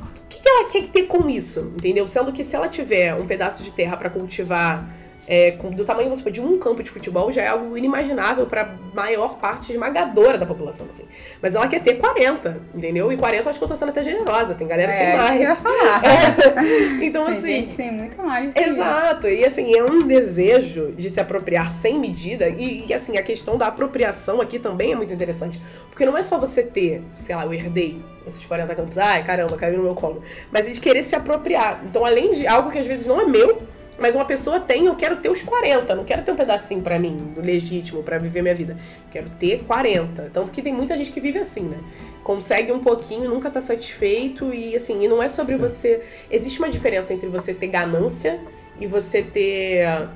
[0.00, 1.72] O que, que ela quer ter com isso?
[1.76, 2.08] Entendeu?
[2.08, 4.84] Sendo que se ela tiver um pedaço de terra para cultivar
[5.28, 9.36] é, do tamanho supor, de um campo de futebol já é algo inimaginável para maior
[9.38, 11.04] parte esmagadora da população, assim.
[11.42, 13.12] Mas ela quer ter 40, entendeu?
[13.12, 15.16] E 40 eu acho que eu tô sendo até generosa, tem galera que é, tem
[15.18, 15.40] mais.
[15.40, 16.02] Eu ia falar.
[16.04, 16.98] É.
[17.08, 17.46] Então, tem assim.
[17.46, 18.56] Gente, tem muito mais.
[18.56, 23.22] Exato, e assim, é um desejo de se apropriar sem medida, e, e, assim, a
[23.22, 25.60] questão da apropriação aqui também é muito interessante.
[25.90, 29.56] Porque não é só você ter, sei lá, eu herdei esses 40 campos, ai caramba,
[29.56, 30.22] caiu no meu colo.
[30.50, 31.82] Mas de querer se apropriar.
[31.84, 33.62] Então, além de algo que às vezes não é meu,
[33.98, 36.98] mas uma pessoa tem, eu quero ter os 40, não quero ter um pedacinho para
[36.98, 38.76] mim, do legítimo, para viver minha vida.
[39.10, 40.30] Quero ter 40.
[40.32, 41.78] Tanto que tem muita gente que vive assim, né?
[42.22, 46.00] Consegue um pouquinho, nunca tá satisfeito e assim, e não é sobre você.
[46.30, 48.40] Existe uma diferença entre você ter ganância
[48.80, 50.08] e você ter.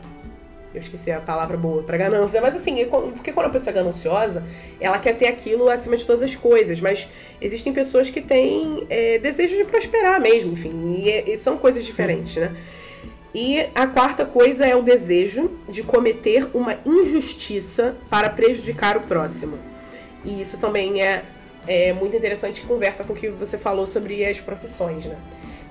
[0.72, 3.74] Eu esqueci a palavra boa para ganância, mas assim, é porque quando a pessoa é
[3.74, 4.42] gananciosa,
[4.80, 7.06] ela quer ter aquilo acima de todas as coisas, mas
[7.40, 12.34] existem pessoas que têm é, desejo de prosperar mesmo, enfim, e, e são coisas diferentes,
[12.34, 12.40] Sim.
[12.40, 12.56] né?
[13.34, 19.58] E a quarta coisa é o desejo de cometer uma injustiça para prejudicar o próximo.
[20.22, 21.24] E isso também é,
[21.66, 25.16] é muito interessante que conversa com o que você falou sobre as profissões, né?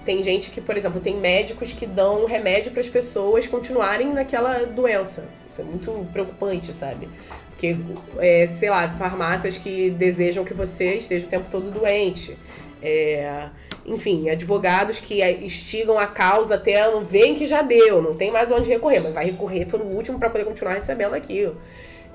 [0.03, 4.65] Tem gente que, por exemplo, tem médicos que dão remédio para as pessoas continuarem naquela
[4.65, 5.25] doença.
[5.45, 7.07] Isso é muito preocupante, sabe?
[7.51, 7.77] Porque,
[8.17, 12.35] é, sei lá, farmácias que desejam que você esteja o tempo todo doente.
[12.81, 13.49] É,
[13.85, 18.51] enfim, advogados que instigam a causa até não veem que já deu, não tem mais
[18.51, 21.57] onde recorrer, mas vai recorrer pelo último para poder continuar recebendo aquilo.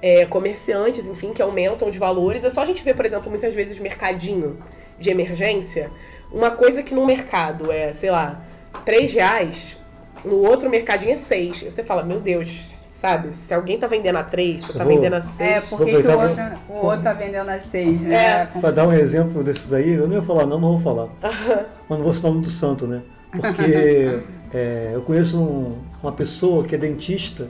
[0.00, 2.44] É, comerciantes, enfim, que aumentam os valores.
[2.44, 4.59] É só a gente ver, por exemplo, muitas vezes mercadinho
[4.98, 5.90] de emergência.
[6.31, 8.44] Uma coisa que no mercado é, sei lá,
[8.85, 9.76] 3 reais,
[10.24, 11.62] no outro mercadinho é 6.
[11.62, 13.37] Você fala, meu Deus, Sabe?
[13.37, 15.50] Se alguém tá vendendo a 3, você tá vou, vendendo a 6.
[15.50, 18.14] É, porque que o, outro, o outro tá vendendo a 6, né?
[18.14, 18.46] É.
[18.59, 21.09] Pra dar um exemplo desses aí, eu não ia falar não, mas vou falar.
[21.20, 23.02] mas não vou citar o nome do santo, né?
[23.30, 27.48] Porque é, eu conheço um, uma pessoa que é dentista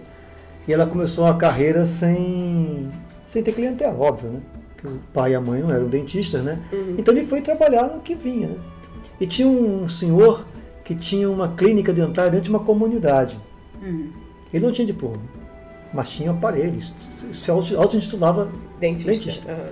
[0.66, 2.90] e ela começou a carreira sem,
[3.24, 4.40] sem ter clientela, óbvio, né?
[4.74, 6.59] Porque o pai e a mãe não eram dentistas, né?
[6.72, 6.96] Uhum.
[6.98, 8.56] Então ele foi trabalhar no que vinha, né?
[9.20, 10.44] E tinha um senhor
[10.82, 13.38] que tinha uma clínica dentária dentro de uma comunidade.
[13.80, 14.26] Uhum.
[14.52, 15.20] Ele não tinha diploma,
[15.96, 16.92] mas tinha aparelhos,
[17.32, 19.11] se auto-intitulava dentista.
[19.11, 19.52] dentista.
[19.52, 19.68] Uhum.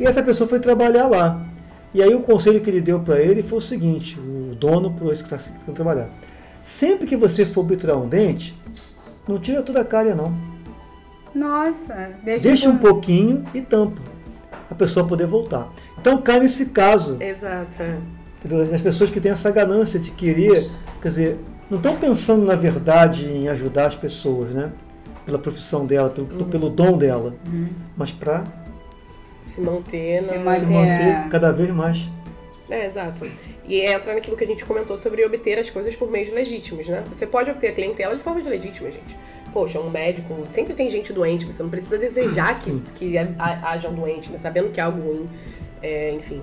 [0.00, 1.46] E essa pessoa foi trabalhar lá.
[1.92, 5.12] E aí o conselho que ele deu para ele foi o seguinte, o dono para
[5.12, 6.08] esse que está querendo trabalhar.
[6.62, 8.54] Sempre que você for obturar um dente,
[9.26, 10.34] não tira toda a cárie não.
[11.34, 14.00] Nossa, deixa, deixa um pouquinho e tampa.
[14.70, 15.68] A pessoa poder voltar.
[16.00, 17.16] Então cai nesse caso.
[17.20, 17.82] Exato.
[18.74, 20.70] As pessoas que têm essa ganância de querer,
[21.02, 21.38] quer dizer,
[21.70, 24.70] não estão pensando na verdade em ajudar as pessoas, né?
[25.28, 26.48] Pela profissão dela, pelo, uhum.
[26.48, 27.68] pelo dom dela, uhum.
[27.94, 28.46] mas para
[29.42, 32.08] se manter, se, manter, se manter cada vez mais.
[32.70, 33.30] É, exato.
[33.66, 37.04] E entra naquilo que a gente comentou sobre obter as coisas por meios legítimos, né?
[37.12, 39.14] Você pode obter a clientela de forma legítima, gente.
[39.52, 43.94] Poxa, um médico, sempre tem gente doente, você não precisa desejar que, que haja um
[43.94, 44.38] doente, né?
[44.38, 45.28] sabendo que é algo ruim.
[45.82, 46.42] É, enfim.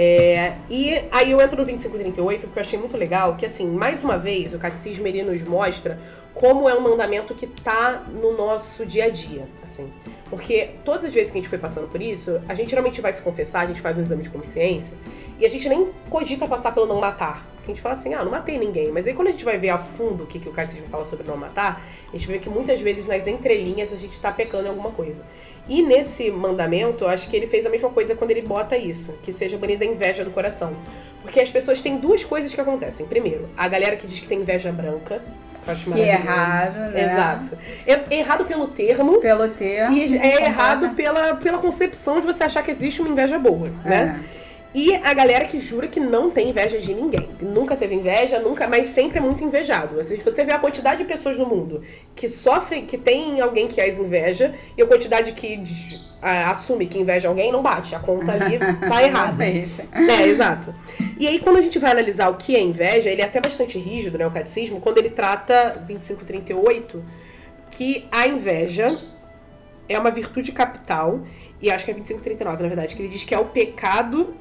[0.00, 4.02] É, e aí eu entro no 2538 porque eu achei muito legal que, assim, mais
[4.02, 5.98] uma vez, o catecismo ele nos mostra
[6.38, 9.92] como é um mandamento que tá no nosso dia a dia, assim.
[10.30, 13.12] Porque todas as vezes que a gente foi passando por isso, a gente geralmente vai
[13.12, 14.96] se confessar, a gente faz um exame de consciência,
[15.38, 17.46] e a gente nem cogita passar pelo não matar.
[17.56, 18.90] Porque a gente fala assim, ah, não matei ninguém.
[18.92, 21.04] Mas aí quando a gente vai ver a fundo o que, que o catecismo fala
[21.04, 24.66] sobre não matar, a gente vê que muitas vezes nas entrelinhas a gente tá pecando
[24.66, 25.22] em alguma coisa.
[25.68, 29.12] E nesse mandamento, eu acho que ele fez a mesma coisa quando ele bota isso,
[29.22, 30.74] que seja banida a inveja do coração.
[31.22, 33.06] Porque as pessoas têm duas coisas que acontecem.
[33.06, 35.22] Primeiro, a galera que diz que tem inveja branca,
[35.66, 37.04] acho Que é errado, né?
[37.04, 37.58] Exato.
[37.86, 39.20] É errado pelo termo.
[39.20, 39.96] Pelo termo.
[39.96, 44.20] E é errado pela, pela concepção de você achar que existe uma inveja boa, né?
[44.34, 44.47] É.
[44.74, 47.30] E a galera que jura que não tem inveja de ninguém.
[47.40, 50.02] Nunca teve inveja, nunca, mas sempre é muito invejado.
[50.04, 51.82] Se você vê a quantidade de pessoas no mundo
[52.14, 55.62] que sofrem, que tem alguém que as inveja, e a quantidade que
[56.20, 57.94] assume que inveja alguém, não bate.
[57.94, 59.44] A conta ali tá errada.
[59.46, 60.74] É, exato.
[61.18, 63.78] E aí, quando a gente vai analisar o que é inveja, ele é até bastante
[63.78, 67.02] rígido, né, o catecismo, quando ele trata 2538,
[67.70, 68.98] que a inveja
[69.88, 71.20] é uma virtude capital,
[71.60, 74.36] e acho que é 2539, na verdade, que ele diz que é o pecado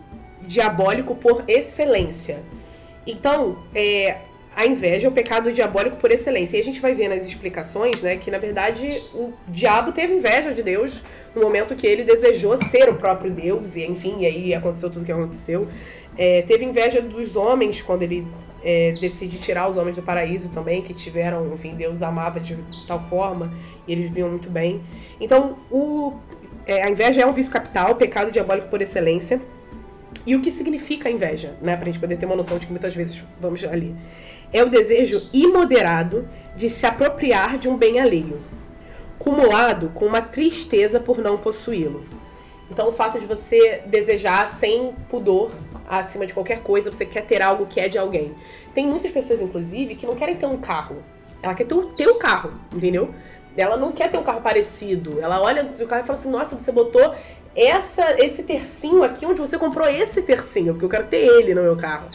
[0.48, 2.40] diabólico por excelência.
[3.06, 4.18] Então, é,
[4.58, 6.58] a inveja é o pecado diabólico por excelência.
[6.58, 10.52] E a gente vai ver nas explicações, né, que na verdade o diabo teve inveja
[10.52, 11.04] de Deus
[11.36, 15.04] no momento que ele desejou ser o próprio Deus, e enfim, e aí aconteceu tudo
[15.04, 15.68] o que aconteceu.
[16.18, 18.26] É, teve inveja dos homens quando ele
[18.64, 22.88] é, decide tirar os homens do paraíso também, que tiveram, enfim, Deus amava de, de
[22.88, 23.54] tal forma,
[23.88, 24.82] e eles viviam muito bem.
[25.22, 26.14] Então, o,
[26.66, 29.40] é, a inveja é um vício capital, pecado diabólico por excelência.
[30.28, 31.78] E o que significa a inveja, né?
[31.78, 33.96] Pra gente poder ter uma noção de que muitas vezes vamos ali.
[34.52, 38.42] É o desejo imoderado de se apropriar de um bem alheio,
[39.18, 42.06] cumulado com uma tristeza por não possuí-lo.
[42.70, 45.50] Então, o fato de você desejar sem pudor
[45.88, 48.36] acima de qualquer coisa, você quer ter algo que é de alguém.
[48.74, 50.98] Tem muitas pessoas, inclusive, que não querem ter um carro.
[51.42, 53.16] Ela quer ter o teu carro, entendeu?
[53.56, 55.22] Ela não quer ter um carro parecido.
[55.22, 57.16] Ela olha no carro e fala assim: Nossa, você botou
[57.58, 61.64] essa, esse tercinho aqui onde você comprou esse tercinho, porque eu quero ter ele no
[61.64, 62.08] meu carro.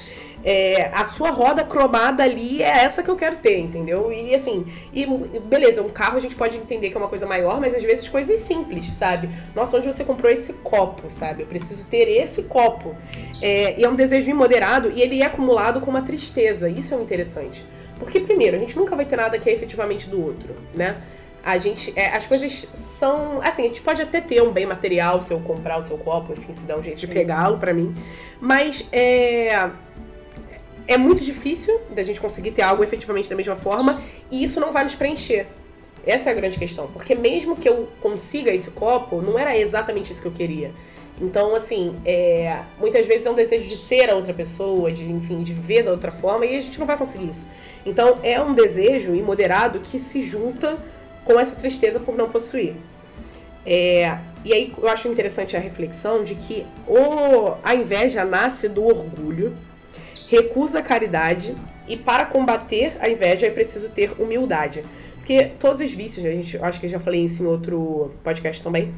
[0.45, 4.13] É, a sua roda cromada ali é essa que eu quero ter, entendeu?
[4.13, 5.07] E assim, e
[5.39, 8.09] beleza, um carro a gente pode entender que é uma coisa maior, mas às vezes
[8.09, 9.29] coisas simples, sabe?
[9.55, 11.43] Nossa, onde você comprou esse copo, sabe?
[11.43, 12.97] Eu preciso ter esse copo.
[13.41, 16.69] É, e é um desejo imoderado e ele é acumulado com uma tristeza.
[16.69, 17.65] Isso é um interessante.
[17.99, 20.97] Porque, primeiro, a gente nunca vai ter nada que é efetivamente do outro, né?
[21.45, 21.93] A gente.
[21.97, 23.41] É, as coisas são.
[23.43, 26.33] Assim, a gente pode até ter um bem material se eu comprar o seu copo,
[26.33, 27.95] enfim, se dá um jeito de pegá-lo para mim.
[28.41, 29.71] Mas é.
[30.87, 34.73] É muito difícil da gente conseguir ter algo efetivamente da mesma forma e isso não
[34.73, 35.47] vai nos preencher.
[36.05, 36.89] Essa é a grande questão.
[36.89, 40.73] Porque mesmo que eu consiga esse copo, não era exatamente isso que eu queria.
[41.21, 45.43] Então, assim, é, muitas vezes é um desejo de ser a outra pessoa, de, enfim,
[45.43, 47.47] de viver da outra forma, e a gente não vai conseguir isso.
[47.87, 50.79] Então, é um desejo imoderado que se junta
[51.25, 52.75] com essa tristeza por não possuir.
[53.65, 58.85] É, e aí eu acho interessante a reflexão de que o, a inveja nasce do
[58.85, 59.57] orgulho,
[60.29, 61.55] recusa a caridade
[61.87, 64.85] e para combater a inveja é preciso ter humildade.
[65.17, 68.13] Porque todos os vícios, a gente, eu acho que eu já falei isso em outro
[68.25, 68.93] podcast também,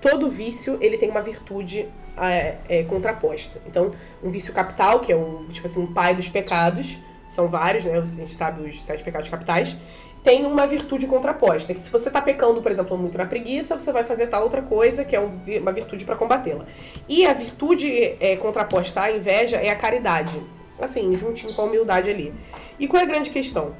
[0.00, 3.60] todo vício ele tem uma virtude é, é, contraposta.
[3.66, 6.96] Então, um vício capital, que é um, tipo assim, um pai dos pecados,
[7.28, 7.98] são vários, né?
[7.98, 9.76] A gente sabe os sete pecados capitais
[10.22, 11.72] tem uma virtude contraposta.
[11.74, 14.62] Que se você está pecando, por exemplo, muito na preguiça, você vai fazer tal outra
[14.62, 16.64] coisa, que é uma virtude para combatê-la.
[17.08, 20.40] E a virtude é, contraposta à inveja é a caridade.
[20.78, 22.32] Assim, juntinho com a humildade ali.
[22.78, 23.74] E qual é a grande questão?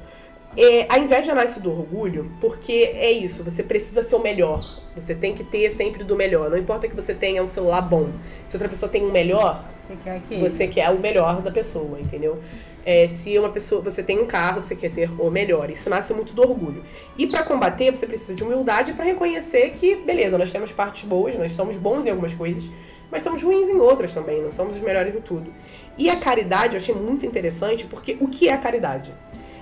[0.55, 4.59] É, a inveja nasce do orgulho porque é isso, você precisa ser o melhor.
[4.95, 6.49] Você tem que ter sempre do melhor.
[6.49, 8.09] Não importa que você tenha um celular bom.
[8.49, 10.35] Se outra pessoa tem um melhor, você quer, que...
[10.37, 12.39] você quer o melhor da pessoa, entendeu?
[12.85, 15.69] É, se uma pessoa, você tem um carro, você quer ter o melhor.
[15.69, 16.83] Isso nasce muito do orgulho.
[17.17, 21.35] E para combater, você precisa de humildade para reconhecer que, beleza, nós temos partes boas,
[21.35, 22.63] nós somos bons em algumas coisas,
[23.11, 25.53] mas somos ruins em outras também, não somos os melhores em tudo.
[25.97, 29.13] E a caridade eu achei muito interessante, porque o que é a caridade?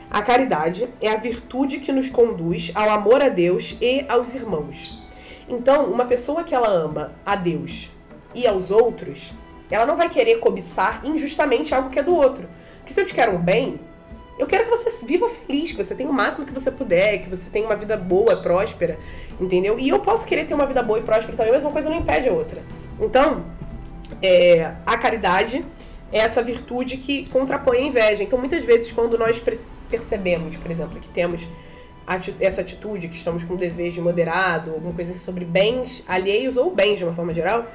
[0.10, 5.04] A caridade é a virtude que nos conduz ao amor a Deus e aos irmãos.
[5.48, 7.90] Então, uma pessoa que ela ama a Deus
[8.34, 9.32] e aos outros,
[9.70, 12.48] ela não vai querer cobiçar injustamente algo que é do outro.
[12.90, 13.80] Porque se eu te quero um bem,
[14.40, 17.30] eu quero que você viva feliz, que você tenha o máximo que você puder, que
[17.30, 18.98] você tenha uma vida boa, próspera,
[19.40, 19.78] entendeu?
[19.78, 21.98] E eu posso querer ter uma vida boa e próspera também, mas uma coisa não
[21.98, 22.64] impede a outra.
[23.00, 23.46] Então,
[24.24, 25.64] é, a caridade
[26.12, 28.24] é essa virtude que contrapõe a inveja.
[28.24, 29.40] Então, muitas vezes, quando nós
[29.88, 31.48] percebemos, por exemplo, que temos
[32.40, 36.98] essa atitude, que estamos com um desejo moderado, alguma coisa sobre bens alheios ou bens
[36.98, 37.68] de uma forma geral,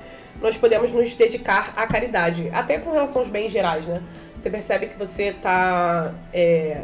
[0.42, 4.02] nós podemos nos dedicar à caridade, até com relação aos bens gerais, né?
[4.44, 6.82] Você percebe que você tá é,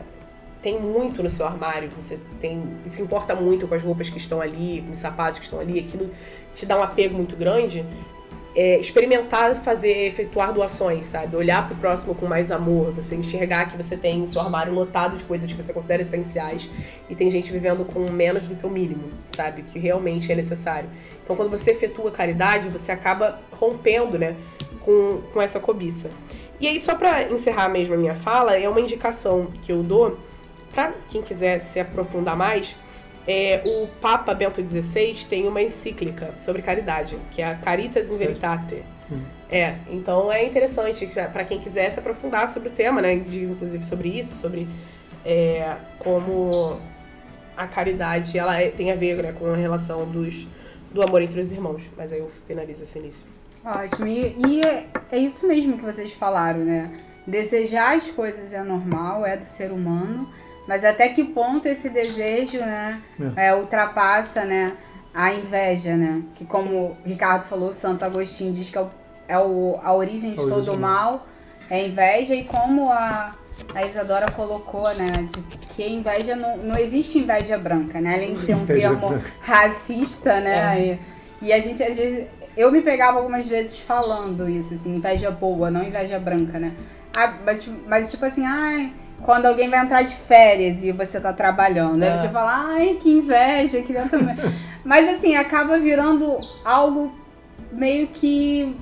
[0.62, 4.40] tem muito no seu armário, você tem se importa muito com as roupas que estão
[4.40, 6.10] ali, com os sapatos que estão ali, aquilo
[6.54, 7.84] te dá um apego muito grande.
[8.56, 11.36] É, experimentar fazer, efetuar doações, sabe?
[11.36, 15.24] Olhar pro próximo com mais amor, você enxergar que você tem seu armário lotado de
[15.24, 16.66] coisas que você considera essenciais
[17.10, 19.64] e tem gente vivendo com menos do que o mínimo, sabe?
[19.64, 20.88] Que realmente é necessário.
[21.22, 24.34] Então, quando você efetua caridade, você acaba rompendo, né,
[24.80, 26.10] com, com essa cobiça.
[26.60, 30.18] E aí, só pra encerrar mesmo a minha fala, é uma indicação que eu dou
[30.74, 32.76] para quem quiser se aprofundar mais.
[33.26, 38.16] É, o Papa Bento XVI tem uma encíclica sobre caridade, que é a Caritas in
[38.16, 38.82] Veritate.
[39.50, 43.16] É, então é interessante para quem quiser se aprofundar sobre o tema, né?
[43.16, 44.68] Diz inclusive sobre isso, sobre
[45.24, 46.78] é, como
[47.56, 50.46] a caridade ela é- tem a ver né, com a relação dos,
[50.92, 51.82] do amor entre os irmãos.
[51.96, 53.24] Mas aí eu finalizo esse início.
[53.64, 54.06] Ótimo.
[54.06, 56.90] E, e é, é isso mesmo que vocês falaram, né?
[57.26, 60.28] Desejar as coisas é normal, é do ser humano,
[60.66, 63.00] mas até que ponto esse desejo, né,
[63.36, 64.76] é, ultrapassa, né,
[65.14, 66.22] a inveja, né?
[66.34, 68.90] Que como o Ricardo falou, Santo Agostinho diz que é, o,
[69.28, 71.26] é o- a origem de A origem todo do mal,
[71.68, 73.32] é a inveja, e como a,
[73.74, 78.14] a Isadora colocou, né, de que inveja não, não existe inveja branca, né?
[78.14, 79.30] Além de ser um termo branca.
[79.40, 80.98] racista, né?
[81.42, 85.30] E, e a gente, às vezes, eu me pegava algumas vezes falando isso, assim, inveja
[85.30, 86.72] boa, não inveja branca, né?
[87.16, 91.32] Ah, mas, mas tipo assim, ai, quando alguém vai entrar de férias e você tá
[91.32, 92.18] trabalhando, aí É.
[92.18, 94.36] você fala, ai, que inveja, queria também.
[94.84, 96.32] mas assim, acaba virando
[96.64, 97.12] algo
[97.72, 98.76] meio que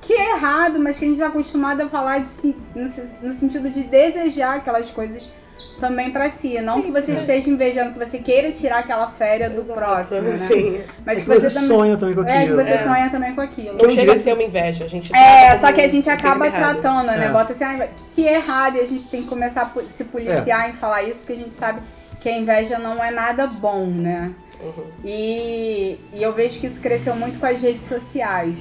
[0.00, 2.88] que é errado, mas que a gente tá acostumado a falar de, no,
[3.22, 5.30] no sentido de desejar aquelas coisas
[5.78, 6.60] também pra si.
[6.60, 9.78] Não que você esteja invejando, que você queira tirar aquela férias do Exato.
[9.78, 10.38] próximo, né?
[10.38, 10.80] Sim.
[11.06, 11.68] Mas É que você você também.
[11.68, 12.56] sonha também com É, que aquilo.
[12.64, 12.78] você É.
[12.78, 13.78] sonha também com aquilo.
[13.82, 17.06] Não chega a ser uma inveja, a gente É, só que a gente acaba tratando,
[17.06, 17.26] né?
[17.26, 17.28] É.
[17.30, 20.68] Bota assim, ah, que é errado e a gente tem que começar a se policiar
[20.68, 21.80] em falar isso, porque a gente sabe
[22.20, 24.32] que a inveja não é nada bom, né?
[24.62, 24.84] Uhum.
[25.02, 28.58] E, e eu vejo que isso cresceu muito com as redes sociais.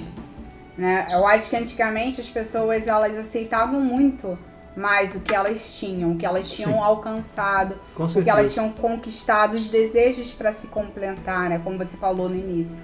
[0.78, 1.06] Né?
[1.12, 4.40] Eu acho que antigamente as pessoas elas aceitavam muito
[4.80, 6.80] mais o que elas tinham, o que elas tinham Sim.
[6.80, 11.60] alcançado, o que elas tinham conquistado, os desejos para se completar, né?
[11.64, 12.78] Como você falou no início.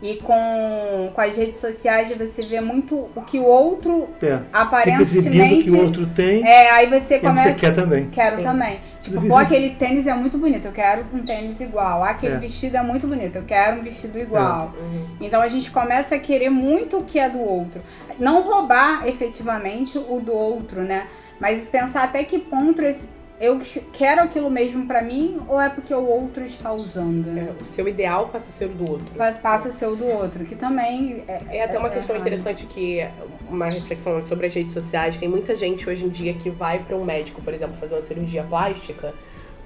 [0.00, 4.26] E com, com as redes sociais você vê muito o que o outro É.
[4.26, 5.62] Exibindo o aparentemente.
[5.62, 7.52] que o outro tem É, aí você começa.
[7.54, 8.08] você quer também.
[8.10, 8.42] Quero Sim.
[8.42, 8.80] também.
[9.00, 12.02] Tipo, Tudo pô, aquele tênis é muito bonito, eu quero um tênis igual.
[12.02, 12.38] Ah, aquele É.
[12.38, 14.72] vestido é muito bonito, eu quero um vestido igual.
[14.76, 15.06] Uhum.
[15.20, 17.80] Então a gente começa a querer muito o que é do outro.
[18.18, 21.06] Não roubar efetivamente o do outro, né?
[21.40, 23.08] Mas pensar até que ponto esse-
[23.40, 23.58] eu
[23.92, 27.36] quero aquilo mesmo pra mim ou é porque o outro está usando?
[27.36, 29.06] É, o seu ideal passa a ser o do outro.
[29.16, 32.14] Pa- Passa a ser o do outro, que também é, É até uma é questão
[32.14, 32.26] errado.
[32.28, 33.04] interessante que
[33.50, 35.16] uma reflexão sobre as redes sociais.
[35.16, 38.00] Tem muita gente hoje em dia que vai para um médico, por exemplo, fazer uma
[38.02, 39.12] cirurgia plástica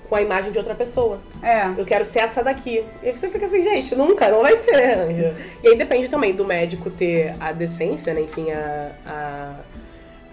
[0.08, 1.18] com a imagem de outra pessoa.
[1.42, 1.66] É.
[1.76, 2.82] Eu quero ser essa daqui.
[3.02, 5.36] E você fica assim, gente, nunca, não vai ser, né, Anja?
[5.62, 8.22] E aí depende também do médico ter a decência, né?
[8.22, 8.92] Enfim, a.
[9.04, 9.54] a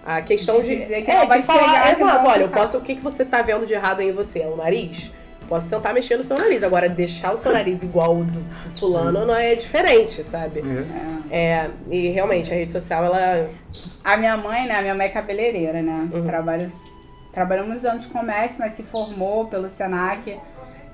[0.04, 2.42] a questão De de, dizer que é, não de vai falar, não exato, vai olha,
[2.42, 4.40] eu posso, o que, que você tá vendo de errado aí em você?
[4.40, 5.10] É o nariz?
[5.48, 6.62] Posso tentar mexer no seu nariz.
[6.62, 10.64] Agora, deixar o seu nariz igual o do, do fulano não é diferente, sabe?
[11.30, 11.36] É.
[11.36, 13.50] É, e realmente, a rede social, ela.
[14.02, 14.78] A minha mãe, né?
[14.78, 16.08] A minha mãe é cabeleireira, né?
[16.12, 16.24] Uhum.
[16.26, 16.70] Trabalha,
[17.32, 20.34] trabalhou muitos anos de comércio, mas se formou pelo Senac.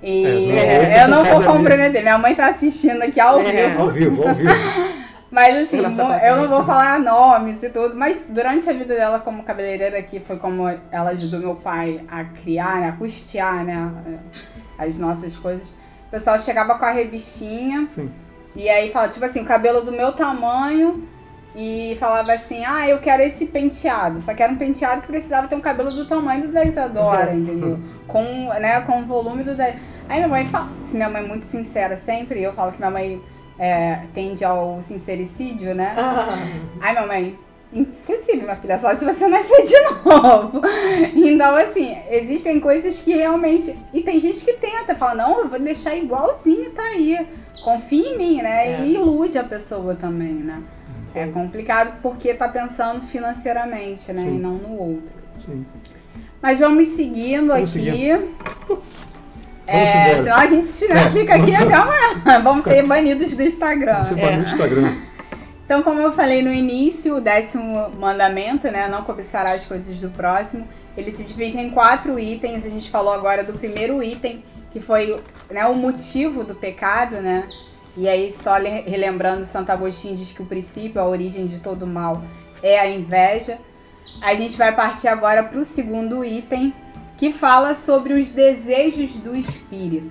[0.03, 2.03] E É, hoje tá eu não vou comprometer.
[2.03, 3.69] Minha mãe tá assistindo aqui ao É.
[3.69, 3.81] vivo.
[3.83, 4.51] Ao vivo, ao vivo.
[5.31, 6.27] Mas assim, bacana.
[6.27, 10.19] eu não vou falar nomes e tudo, mas durante a vida dela como cabeleireira, que
[10.19, 13.93] foi como ela ajudou meu pai a criar, né, a custear, né,
[14.77, 18.11] as nossas coisas, o pessoal chegava com a revistinha Sim.
[18.57, 21.07] e aí falava, tipo assim, o cabelo do meu tamanho
[21.55, 25.47] e falava assim, ah, eu quero esse penteado, só que era um penteado que precisava
[25.47, 27.79] ter um cabelo do tamanho do da Isadora, entendeu?
[28.09, 28.25] Com,
[28.61, 29.67] né, com o volume do da...
[30.09, 32.91] Aí minha mãe fala, se minha mãe é muito sincera sempre, eu falo que minha
[32.91, 33.23] mãe
[33.61, 35.95] é, tende ao sincericídio, né?
[36.81, 37.39] Ai, mamãe,
[37.71, 39.75] impossível, minha filha, só se você nascer de
[40.09, 40.63] novo.
[41.15, 43.77] Então, assim, existem coisas que realmente.
[43.93, 47.27] E tem gente que tenta, fala, não, eu vou deixar igualzinho, tá aí.
[47.63, 48.73] Confia em mim, né?
[48.73, 48.81] É.
[48.81, 50.63] E ilude a pessoa também, né?
[51.15, 51.33] É Sim.
[51.33, 54.23] complicado porque tá pensando financeiramente, né?
[54.23, 54.37] Sim.
[54.37, 55.13] E não no outro.
[55.39, 55.67] Sim.
[56.41, 57.85] Mas vamos seguindo Vamos aqui.
[57.85, 58.29] seguindo.
[59.71, 62.41] É, senão a gente É, fica aqui vamos- até amanhã.
[62.43, 64.05] Vamos ser banidos do Instagram.
[64.05, 64.17] Você É.
[64.17, 64.95] vai no Instagram.
[65.65, 68.89] Então, como eu falei no início, o décimo mandamento, né?
[68.89, 70.67] Não cobiçará as coisas do próximo.
[70.97, 72.67] Ele se divide em quatro itens.
[72.67, 74.43] A gente falou agora do primeiro item,
[74.73, 75.17] que foi
[75.51, 77.43] né, o motivo do pecado, né?
[77.97, 82.23] E aí, só relembrando, Santo Agostinho diz que o princípio, a origem de todo mal
[82.63, 83.59] é a inveja.
[84.21, 86.75] A gente vai partir agora para o segundo item,
[87.21, 90.11] que fala sobre os desejos do espírito.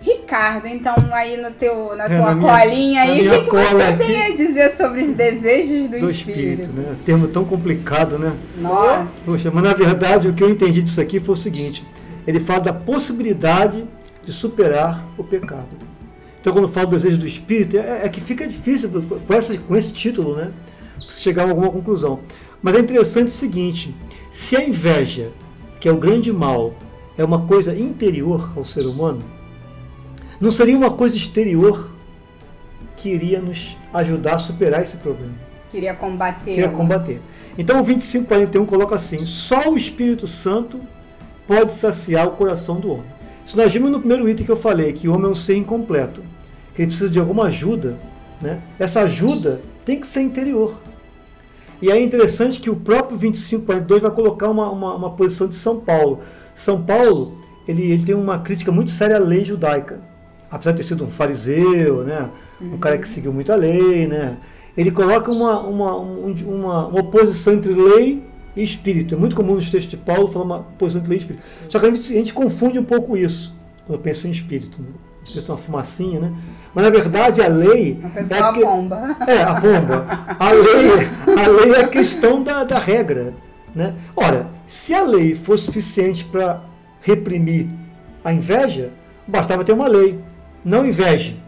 [0.00, 3.82] Ricardo, então aí no teu, na é, tua na colinha aí, o que, que você
[3.82, 6.62] aqui, tem a dizer sobre os desejos do, do espírito?
[6.62, 6.96] espírito né?
[7.04, 8.36] Termo tão complicado, né?
[8.58, 9.06] Nossa.
[9.24, 11.86] Poxa, mas na verdade o que eu entendi disso aqui foi o seguinte:
[12.26, 13.84] ele fala da possibilidade
[14.24, 15.76] de superar o pecado.
[16.40, 19.76] Então quando fala do desejo do espírito, é, é que fica difícil com, essa, com
[19.76, 20.50] esse título, né?
[21.10, 22.18] Chegar a alguma conclusão.
[22.60, 23.94] Mas é interessante o seguinte:
[24.32, 25.30] se a inveja,
[25.86, 26.74] que é o grande mal,
[27.16, 29.22] é uma coisa interior ao ser humano,
[30.40, 31.92] não seria uma coisa exterior
[32.96, 35.34] que iria nos ajudar a superar esse problema.
[35.70, 36.54] Queria combater.
[36.54, 37.20] Queria combater.
[37.56, 40.80] Então o 2541 coloca assim: só o Espírito Santo
[41.46, 43.06] pode saciar o coração do homem.
[43.46, 45.54] Se nós vimos no primeiro item que eu falei, que o homem é um ser
[45.54, 46.20] incompleto,
[46.74, 47.96] que ele precisa de alguma ajuda,
[48.42, 48.60] né?
[48.76, 50.80] essa ajuda tem que ser interior.
[51.80, 55.80] E é interessante que o próprio 2542 vai colocar uma, uma, uma posição de São
[55.80, 56.20] Paulo.
[56.54, 60.00] São Paulo ele, ele tem uma crítica muito séria à lei judaica
[60.50, 62.78] apesar de ter sido um fariseu, né, um uhum.
[62.78, 64.36] cara que seguiu muito a lei, né,
[64.76, 68.22] ele coloca uma, uma, uma, uma oposição entre lei
[68.54, 69.14] e espírito.
[69.14, 71.44] É muito comum nos textos de Paulo falar uma oposição entre lei e espírito.
[71.70, 73.54] Só que a gente, a gente confunde um pouco isso
[73.86, 74.82] quando pensa em espírito.
[74.82, 74.88] Né?
[75.32, 76.32] Pensa uma fumacinha, né?
[76.74, 77.98] Mas na verdade a lei.
[78.30, 79.16] É a, que, bomba.
[79.26, 80.36] É, a bomba.
[80.38, 83.34] A lei, a lei é a questão da, da regra.
[83.74, 83.94] Né?
[84.14, 86.62] Ora, se a lei fosse suficiente para
[87.00, 87.68] reprimir
[88.24, 88.90] a inveja,
[89.26, 90.18] bastava ter uma lei
[90.64, 91.40] não inveje.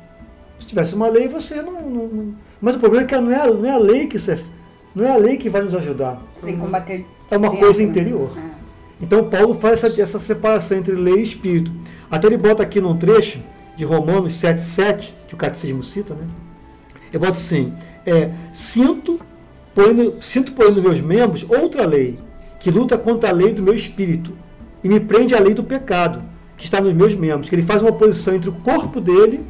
[0.60, 1.80] Se tivesse uma lei, você não.
[1.82, 4.38] não mas o problema é que não é, a, não é a lei que você,
[4.94, 6.20] não é a lei que vai nos ajudar.
[6.42, 7.06] Sem combater.
[7.30, 8.34] É uma dentro, coisa interior.
[8.34, 8.50] Né?
[9.00, 11.70] Então Paulo faz essa, essa separação entre lei e espírito.
[12.10, 13.40] Até ele bota aqui num trecho
[13.78, 16.26] de Romanos 7,7, que o catecismo cita, né?
[17.10, 17.72] Ele bota assim:
[18.04, 19.20] é, sinto,
[19.72, 22.18] porém, sinto, nos meus membros outra lei,
[22.58, 24.36] que luta contra a lei do meu espírito,
[24.82, 26.22] e me prende à lei do pecado
[26.56, 29.46] que está nos meus membros, que ele faz uma oposição entre o corpo dele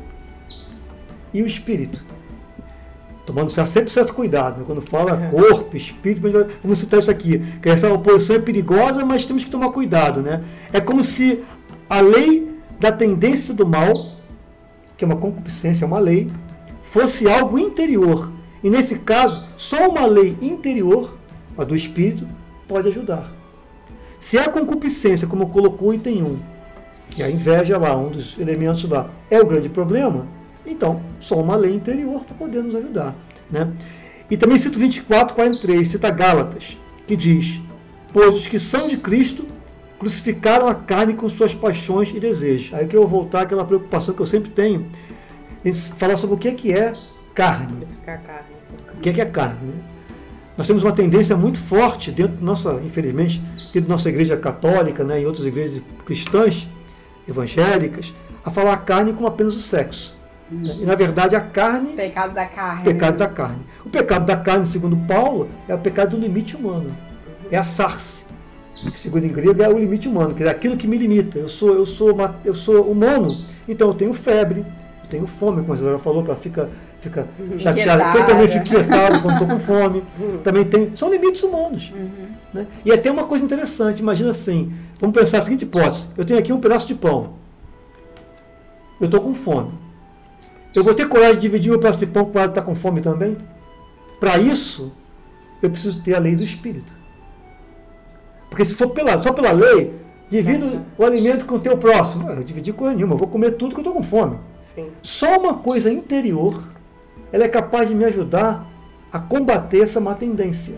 [1.33, 2.05] e o espírito.
[3.25, 4.65] Tomando sempre certo cuidado, né?
[4.67, 5.29] quando fala é.
[5.31, 6.21] corpo, espírito,
[6.63, 10.21] vamos citar isso aqui, que essa oposição é perigosa, mas temos que tomar cuidado.
[10.21, 10.45] Né?
[10.71, 11.43] É como se
[11.89, 14.18] a lei da tendência do mal,
[14.99, 16.31] que é uma concupiscência, é uma lei,
[16.83, 18.31] fosse algo interior.
[18.63, 21.17] E nesse caso, só uma lei interior,
[21.57, 22.29] a do espírito,
[22.67, 23.33] pode ajudar.
[24.21, 26.39] Se a concupiscência, como colocou o item 1,
[27.09, 30.27] que a inveja lá, um dos elementos lá, é o grande problema,
[30.67, 33.15] então só uma lei interior para poder nos ajudar.
[33.49, 33.73] Né?
[34.29, 36.77] E também cito 24, 43, cita Gálatas,
[37.07, 37.61] que diz:
[38.13, 39.47] Pois os que são de Cristo
[39.99, 42.73] crucificaram a carne com suas paixões e desejos.
[42.75, 44.87] Aí que eu vou voltar àquela preocupação que eu sempre tenho,
[45.65, 46.93] em falar sobre o que é, que é
[47.35, 47.77] carne.
[47.79, 48.49] Crucificar carne.
[48.97, 49.67] O que é, que é carne?
[49.67, 49.75] Né?
[50.57, 53.39] Nós temos uma tendência muito forte dentro da nossa, infelizmente,
[53.73, 56.67] dentro da nossa igreja católica, né, e outras igrejas cristãs,
[57.29, 58.13] evangélicas
[58.45, 60.17] a falar a carne como apenas o sexo.
[60.51, 61.93] E na verdade a carne.
[61.93, 62.85] Pecado da carne.
[62.85, 63.19] Pecado né?
[63.19, 63.67] da carne.
[63.85, 66.97] O pecado da carne, segundo Paulo, é o pecado do limite humano.
[67.51, 68.25] É a sarce.
[68.85, 71.39] Que segundo em grego é o limite humano, que é aquilo que me limita.
[71.39, 75.73] Eu sou, eu sou, eu sou humano, então eu tenho febre, eu tenho fome, como
[75.73, 76.69] a senhora falou, que ela fica,
[77.01, 77.27] fica
[77.59, 78.19] chateada.
[78.19, 80.05] Eu também fico irritado quando estou com fome.
[80.45, 80.95] Também tem.
[80.95, 81.93] São limites humanos.
[81.93, 82.29] Uhum.
[82.53, 82.67] Né?
[82.85, 86.53] E até uma coisa interessante, imagina assim, vamos pensar a seguinte hipótese, eu tenho aqui
[86.53, 87.35] um pedaço de pão,
[89.01, 89.73] eu estou com fome.
[90.75, 92.75] Eu vou ter coragem de dividir meu pedaço de pão com ela que está com
[92.75, 93.37] fome também?
[94.21, 94.93] Para isso,
[95.63, 96.95] eu preciso ter a lei do Espírito.
[98.49, 99.95] Porque se for pela, só pela lei,
[100.29, 102.29] divido o alimento com o teu próximo.
[102.31, 104.39] Eu dividi coisa nenhuma, eu vou comer tudo que eu estou com fome.
[104.63, 104.89] Sim.
[105.03, 106.63] Só uma coisa interior,
[107.33, 108.67] ela é capaz de me ajudar
[109.13, 110.77] a combater essa má tendência.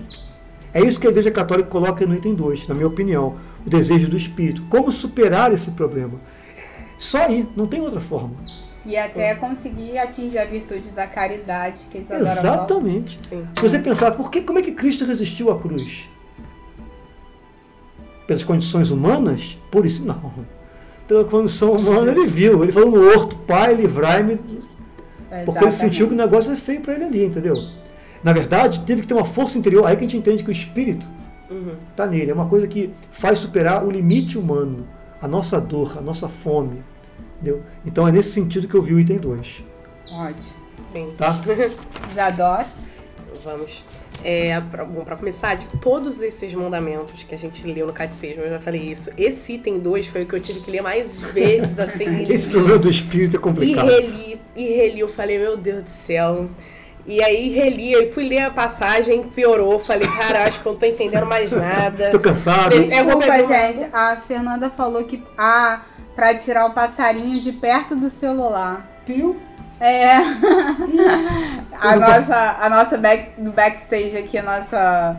[0.72, 4.08] É isso que a Igreja Católica coloca no item 2, na minha opinião, o desejo
[4.08, 4.62] do Espírito.
[4.70, 6.20] Como superar esse problema?
[6.96, 8.36] Só aí, não tem outra forma.
[8.86, 9.40] E até Sim.
[9.40, 13.18] conseguir atingir a virtude da caridade que eles Exatamente.
[13.28, 16.08] Se você pensar, por que, como é que Cristo resistiu à cruz?
[18.31, 19.59] Pelas condições humanas?
[19.72, 20.33] Por isso, não.
[21.09, 22.62] Pela condição humana, ele viu.
[22.62, 24.39] Ele falou no horto, pai, livrai-me.
[25.45, 27.57] Porque ele sentiu que o negócio é feio para ele ali, entendeu?
[28.22, 29.85] Na verdade, teve que ter uma força interior.
[29.85, 31.09] Aí que a gente entende que o espírito
[31.91, 32.11] está uhum.
[32.11, 32.31] nele.
[32.31, 34.87] É uma coisa que faz superar o limite humano,
[35.20, 36.85] a nossa dor, a nossa fome.
[37.35, 37.62] Entendeu?
[37.85, 39.64] Então é nesse sentido que eu vi o item 2.
[40.12, 40.55] Ótimo.
[40.83, 41.12] Sim.
[41.18, 41.37] Tá?
[42.09, 42.64] Isadora.
[43.43, 43.83] Vamos.
[44.24, 48.42] É, pra, bom, pra começar, de todos esses mandamentos que a gente leu no catecismo,
[48.42, 51.20] eu já falei isso, esse item 2 foi o que eu tive que ler mais
[51.20, 52.24] vezes, assim.
[52.30, 53.88] Esse problema do espírito é e complicado.
[53.88, 56.48] reli, e reli, eu falei, meu Deus do céu.
[57.06, 60.78] E aí reli, eu fui ler a passagem, piorou, falei, cara, acho que eu não
[60.78, 62.10] tô entendendo mais nada.
[62.10, 62.74] Tô cansado.
[62.74, 63.88] Eu vou Desculpa, beber uma gente.
[63.92, 65.22] A Fernanda falou que.
[65.36, 65.82] Ah,
[66.14, 68.86] pra tirar o passarinho de perto do celular.
[69.06, 69.40] Viu?
[69.81, 70.16] É.
[71.81, 75.16] a nossa, a nossa back, do backstage aqui, a nossa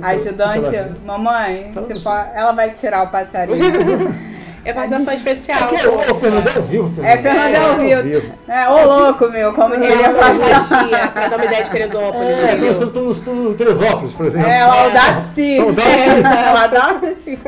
[0.00, 3.58] ajudante, mamãe, pode- ela vai tirar o passarinho.
[4.68, 5.58] É participação especial.
[5.74, 7.10] É que, ô, Fernando, é ao vivo, Fernando.
[7.12, 8.32] É, Fernando, é ao vivo.
[8.46, 11.70] é, ô louco, meu, como É, diria essa a magia, pra dar uma ideia de
[11.70, 12.28] Teresópolis.
[12.28, 12.70] É, entendeu?
[12.72, 14.48] estamos estamos- em Teresópolis, por exemplo.
[14.50, 15.58] É, Laudaci.
[15.58, 15.88] Laudaci.
[15.88, 17.38] É, Laudaci.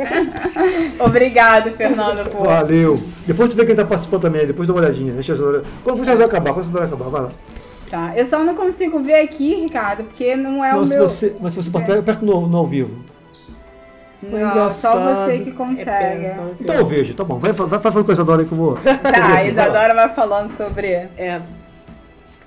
[0.98, 2.46] Obrigado, Fernando, por...
[2.46, 3.00] Valeu.
[3.26, 5.12] Depois tu vê quem tá participando também, depois dá uma olhadinha.
[5.12, 5.62] Deixa essa hora.
[5.84, 7.28] Quando você vai acabar, quando você vai acabar, vai lá.
[7.90, 11.08] Tá, eu só não consigo ver aqui, Ricardo, porque não é Não, o se meu...
[11.08, 12.96] você, mas se você participar, aperta no, no ao vivo.
[14.22, 14.92] Não, engraçado.
[14.92, 16.20] só você que É consegue.
[16.28, 17.38] pensão, Então eu vejo, tá bom.
[17.38, 18.74] Vai, vai, vai falando com essa Dora aí que eu vou.
[18.76, 20.88] Tá, a Isadora vai falando sobre...
[20.88, 21.40] É.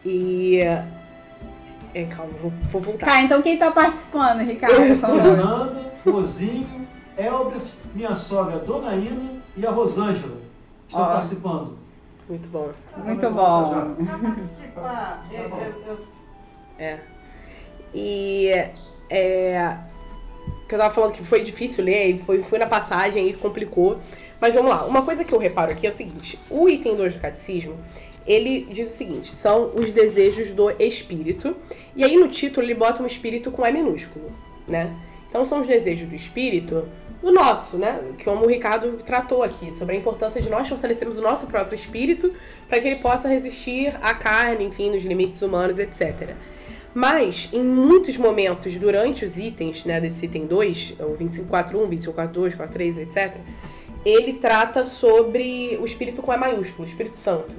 [0.05, 0.59] E.
[1.95, 3.05] É, calma, vou, vou voltar.
[3.05, 4.75] Tá, então quem tá participando, Ricardo?
[4.75, 10.37] Fernanda, Rosinho, Elbert, minha sogra Dona Ina e a Rosângela
[10.87, 11.05] estão Ó.
[11.05, 11.77] participando.
[12.27, 12.69] Muito bom.
[12.97, 13.95] Muito bom.
[14.05, 15.97] Pra participar, eu, eu, eu
[16.79, 16.99] É.
[17.93, 18.51] E.
[19.09, 19.77] É.
[20.73, 23.99] Que eu tava falando que foi difícil ler, foi, foi na passagem e complicou.
[24.41, 24.83] Mas vamos lá.
[24.87, 27.77] Uma coisa que eu reparo aqui é o seguinte: o item 2 do catecismo.
[28.25, 31.55] Ele diz o seguinte: são os desejos do espírito.
[31.95, 34.31] E aí no título ele bota um espírito com E minúsculo,
[34.67, 34.95] né?
[35.29, 36.89] Então são os desejos do espírito,
[37.21, 38.01] do nosso, né?
[38.23, 42.33] Como o Ricardo tratou aqui, sobre a importância de nós fortalecermos o nosso próprio espírito
[42.67, 46.35] para que ele possa resistir à carne, enfim, nos limites humanos, etc.
[46.93, 52.97] Mas, em muitos momentos durante os itens, né, desse item 2, o 25.4.1, 25.4.2, 4.3,
[52.99, 53.37] etc.,
[54.05, 57.55] ele trata sobre o espírito com E maiúsculo, o Espírito Santo.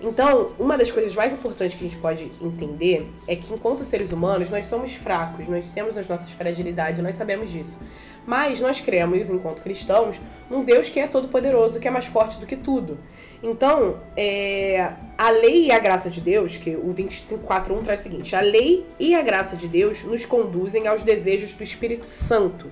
[0.00, 4.12] Então, uma das coisas mais importantes que a gente pode entender é que, enquanto seres
[4.12, 7.78] humanos, nós somos fracos, nós temos as nossas fragilidades, nós sabemos disso.
[8.26, 10.20] Mas nós cremos, enquanto cristãos,
[10.50, 12.98] num Deus que é todo-poderoso, que é mais forte do que tudo.
[13.42, 18.34] Então, é, a lei e a graça de Deus, que o 25.4.1 traz o seguinte:
[18.34, 22.70] a lei e a graça de Deus nos conduzem aos desejos do Espírito Santo,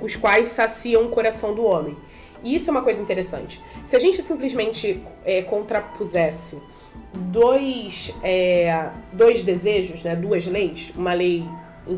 [0.00, 1.96] os quais saciam o coração do homem.
[2.42, 3.60] E isso é uma coisa interessante.
[3.84, 6.60] Se a gente simplesmente é, contrapusesse
[7.12, 11.44] dois, é, dois desejos, né, duas leis, uma lei,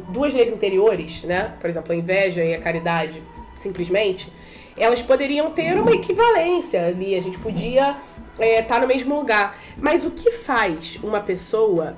[0.08, 3.22] duas leis interiores, né, por exemplo, a inveja e a caridade,
[3.56, 4.32] simplesmente,
[4.76, 7.96] elas poderiam ter uma equivalência ali, a gente podia
[8.38, 9.56] estar no mesmo lugar.
[9.76, 11.96] Mas o que faz uma pessoa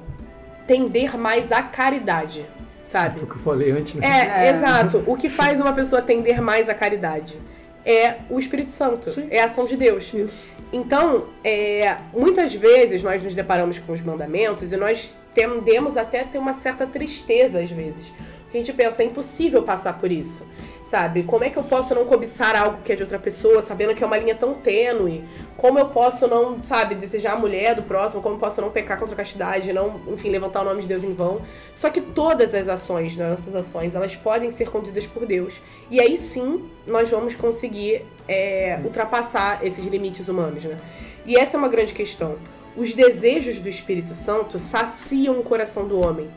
[0.67, 2.47] tender mais à caridade,
[2.87, 3.17] sabe?
[3.21, 4.07] Foi o que eu falei antes, né?
[4.07, 4.51] É, É.
[4.51, 5.03] exato.
[5.07, 7.39] O que faz uma pessoa tender mais à caridade
[7.85, 9.29] é o Espírito Santo, Sim.
[9.31, 10.13] é a ação de Deus.
[10.15, 10.55] Isso.
[10.73, 16.25] Então, é, muitas vezes nós nos deparamos com os mandamentos e nós tendemos até a
[16.25, 18.11] ter uma certa tristeza às vezes.
[18.55, 20.47] Porque a gente pensa, é impossível passar por isso,
[20.85, 21.25] sabe?
[21.25, 24.05] Como é que eu posso não cobiçar algo que é de outra pessoa, sabendo que
[24.05, 25.25] é uma linha tão tênue?
[25.57, 28.23] Como eu posso não, sabe, desejar a mulher do próximo?
[28.23, 31.03] Como eu posso não pecar contra a castidade, não, enfim, levantar o nome de Deus
[31.03, 31.43] em vão?
[31.75, 35.61] Só que todas as ações, né, nossas ações, elas podem ser conduzidas por Deus.
[35.91, 40.79] E aí sim, nós vamos conseguir é, ultrapassar esses limites humanos, né?
[41.27, 42.37] E essa é uma grande questão.
[42.77, 46.31] Os desejos do Espírito Santo saciam o coração do homem.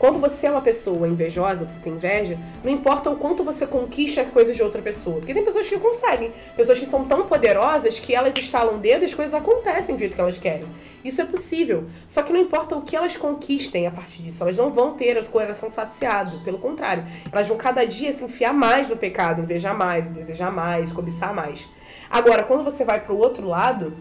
[0.00, 4.24] Quando você é uma pessoa invejosa, você tem inveja, não importa o quanto você conquista
[4.24, 5.18] coisas de outra pessoa.
[5.18, 6.32] Porque tem pessoas que conseguem.
[6.56, 9.98] Pessoas que são tão poderosas que elas estalam o dedo e as coisas acontecem do
[9.98, 10.66] jeito que elas querem.
[11.04, 11.84] Isso é possível.
[12.08, 14.42] Só que não importa o que elas conquistem a partir disso.
[14.42, 16.42] Elas não vão ter o coração saciado.
[16.44, 17.04] Pelo contrário.
[17.30, 21.68] Elas vão cada dia se enfiar mais no pecado, invejar mais, desejar mais, cobiçar mais.
[22.08, 23.94] Agora, quando você vai pro outro lado,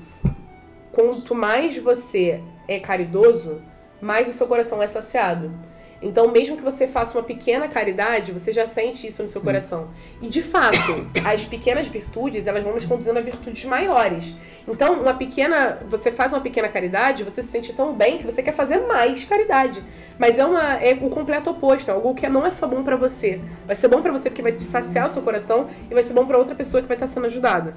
[0.93, 3.61] quanto mais você é caridoso,
[3.99, 5.67] mais o seu coração é saciado.
[6.01, 9.89] Então, mesmo que você faça uma pequena caridade, você já sente isso no seu coração.
[10.21, 10.77] E, de fato,
[11.25, 14.33] as pequenas virtudes, elas vão nos conduzindo a virtudes maiores.
[14.65, 18.41] Então, uma pequena, você faz uma pequena caridade, você se sente tão bem que você
[18.41, 19.83] quer fazer mais caridade.
[20.17, 22.95] Mas é uma é o completo oposto, é algo que não é só bom pra
[22.95, 23.41] você.
[23.67, 26.13] Vai ser bom pra você porque vai te saciar o seu coração e vai ser
[26.13, 27.73] bom pra outra pessoa que vai estar sendo ajudada.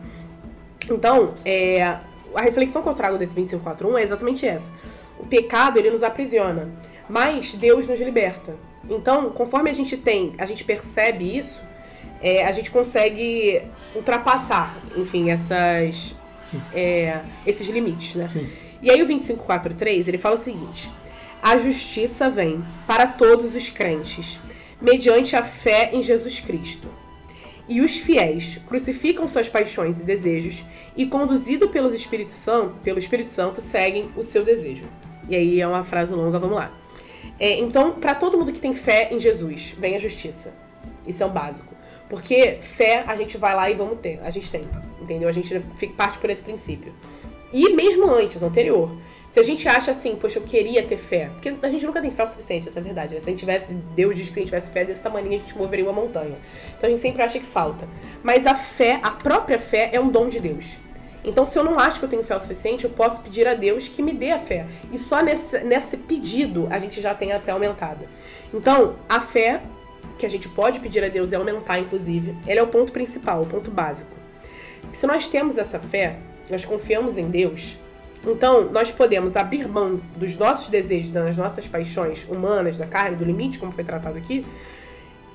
[0.88, 1.82] Então, é,
[2.34, 4.70] a reflexão que eu trago desse 25.4.1 é exatamente essa.
[5.18, 6.68] O pecado, ele nos aprisiona,
[7.08, 8.56] mas Deus nos liberta.
[8.88, 11.60] Então, conforme a gente tem, a gente percebe isso,
[12.20, 13.62] é, a gente consegue
[13.94, 16.14] ultrapassar, enfim, essas,
[16.74, 18.28] é, esses limites, né?
[18.32, 18.48] Sim.
[18.80, 20.90] E aí o 25.4.3, ele fala o seguinte...
[21.42, 24.38] a justiça vem para todos os crentes,
[24.80, 26.88] mediante a fé em Jesus Cristo.
[27.68, 30.64] E os fiéis crucificam suas paixões e desejos
[30.96, 34.84] e, conduzido pelos Espírito Santo, pelo Espírito Santo, seguem o seu desejo.
[35.28, 36.72] E aí é uma frase longa, vamos lá.
[37.38, 40.54] É, então, para todo mundo que tem fé em Jesus, vem a justiça.
[41.06, 41.74] Isso é o básico.
[42.08, 44.20] Porque fé a gente vai lá e vamos ter.
[44.22, 44.68] A gente tem,
[45.00, 45.28] entendeu?
[45.28, 45.58] A gente
[45.96, 46.92] parte por esse princípio.
[47.52, 48.94] E mesmo antes, anterior.
[49.30, 51.30] Se a gente acha assim, poxa, eu queria ter fé.
[51.32, 53.14] Porque a gente nunca tem fé o suficiente, essa é a verdade.
[53.14, 53.20] Né?
[53.20, 55.56] Se a gente tivesse, Deus diz que a gente tivesse fé desse tamanho, a gente
[55.56, 56.36] moveria uma montanha.
[56.76, 57.88] Então a gente sempre acha que falta.
[58.22, 60.76] Mas a fé, a própria fé, é um dom de Deus.
[61.24, 63.54] Então, se eu não acho que eu tenho fé o suficiente, eu posso pedir a
[63.54, 64.66] Deus que me dê a fé.
[64.92, 68.08] E só nesse, nesse pedido a gente já tem a fé aumentada.
[68.52, 69.62] Então, a fé
[70.18, 72.36] que a gente pode pedir a Deus é aumentar, inclusive.
[72.46, 74.10] Ele é o ponto principal, o ponto básico.
[74.92, 76.16] Se nós temos essa fé,
[76.50, 77.78] nós confiamos em Deus,
[78.26, 83.24] então nós podemos abrir mão dos nossos desejos, das nossas paixões humanas, da carne, do
[83.24, 84.44] limite, como foi tratado aqui,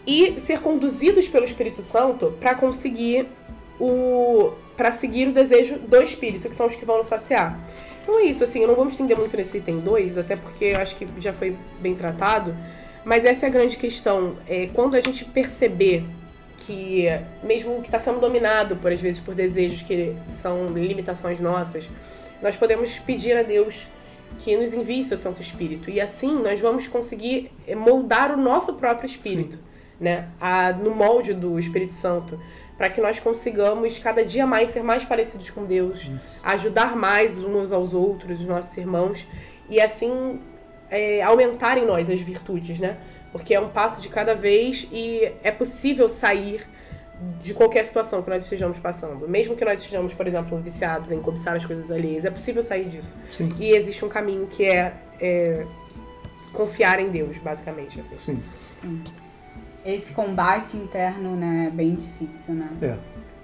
[0.06, 3.28] e ser conduzidos pelo Espírito Santo para conseguir
[3.80, 7.60] o para seguir o desejo do espírito, que são os que vão nos saciar.
[8.04, 10.66] Então é isso, assim, eu não vou me estender muito nesse item 2, até porque
[10.66, 12.56] eu acho que já foi bem tratado,
[13.04, 14.38] mas essa é a grande questão.
[14.48, 16.06] É, quando a gente perceber
[16.58, 17.06] que,
[17.44, 21.90] mesmo que está sendo dominado, por às vezes, por desejos que são limitações nossas,
[22.42, 23.88] nós podemos pedir a Deus
[24.40, 25.90] que nos envie seu Santo Espírito.
[25.90, 29.64] E assim nós vamos conseguir moldar o nosso próprio espírito, Sim.
[30.00, 30.30] né?
[30.40, 32.40] A, no molde do Espírito Santo
[32.78, 36.40] para que nós consigamos cada dia mais ser mais parecidos com Deus, Isso.
[36.44, 39.26] ajudar mais uns aos outros, os nossos irmãos,
[39.68, 40.40] e assim
[40.90, 42.98] é, aumentar em nós as virtudes, né?
[43.32, 46.66] Porque é um passo de cada vez e é possível sair
[47.42, 49.28] de qualquer situação que nós estejamos passando.
[49.28, 52.86] Mesmo que nós estejamos, por exemplo, viciados em cobiçar as coisas alheias, é possível sair
[52.86, 53.16] disso.
[53.32, 53.50] Sim.
[53.60, 55.66] E existe um caminho que é, é
[56.54, 58.00] confiar em Deus, basicamente.
[58.00, 58.18] Assim.
[58.18, 58.44] Sim.
[58.82, 59.27] Sim
[59.86, 62.70] esse combate interno, né, é bem difícil, né?
[62.82, 62.98] É.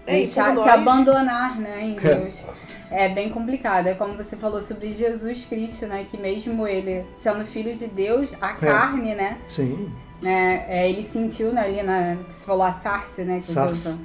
[0.05, 2.15] é Deixar se abandonar, né, em é.
[2.15, 2.43] Deus.
[2.91, 3.05] É.
[3.05, 3.87] é bem complicado.
[3.87, 6.05] É como você falou sobre Jesus Cristo, né?
[6.09, 8.53] Que mesmo ele sendo filho de Deus, a é.
[8.55, 9.39] carne, né?
[9.47, 9.91] Sim.
[10.21, 12.15] Né, é, ele sentiu né, ali na.
[12.15, 13.37] Que você falou a sarce, né?
[13.39, 13.97] Que sarce.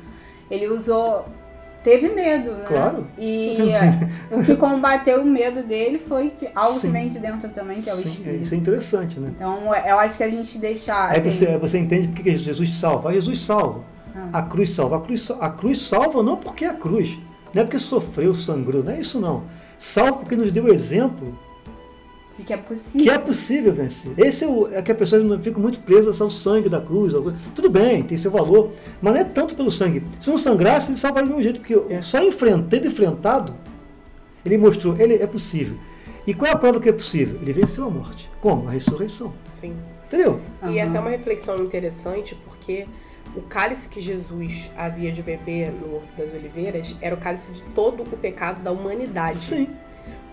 [0.51, 1.27] Ele usou
[1.83, 2.65] teve medo, né?
[2.67, 3.07] Claro.
[3.19, 3.59] E
[4.31, 6.89] o que combateu o medo dele foi que algo Sim.
[6.89, 8.45] que vem de dentro também, que é o Sim, espírito.
[8.45, 9.31] Isso é interessante, né?
[9.35, 11.15] Então, eu acho que a gente deixar.
[11.15, 11.31] É assim...
[11.31, 13.13] você, você entende porque Jesus salva.
[13.13, 13.81] Jesus salva.
[14.15, 14.39] Ah.
[14.39, 14.97] A cruz salva.
[14.97, 17.19] A cruz, a cruz salva não porque é a cruz.
[17.55, 18.83] Não é porque sofreu, sangrou.
[18.83, 19.45] Não é isso, não.
[19.79, 21.39] Salva porque nos deu exemplo
[22.39, 23.03] de que é possível.
[23.03, 24.13] Que é possível vencer.
[24.17, 27.13] Esse é, o, é que a pessoa não fica muito presa ao sangue da cruz.
[27.55, 28.73] Tudo bem, tem seu valor,
[29.03, 30.05] mas não é tanto pelo sangue.
[30.21, 32.01] Se não sangrasse, ele salvaria de um jeito, porque é.
[32.01, 33.55] só enfrentando, tendo enfrentado,
[34.47, 35.77] ele mostrou, ele é possível.
[36.25, 37.41] E qual é a prova que é possível?
[37.43, 38.31] Ele venceu a morte.
[38.41, 38.69] Como?
[38.69, 39.35] A ressurreição.
[39.53, 39.75] Sim.
[40.07, 40.41] Entendeu?
[40.63, 40.73] Uhum.
[40.73, 42.87] E até uma reflexão interessante, porque
[43.35, 47.63] o cálice que Jesus havia de beber no Horto das Oliveiras era o cálice de
[47.75, 49.39] todo o pecado da humanidade.
[49.39, 49.69] Sim.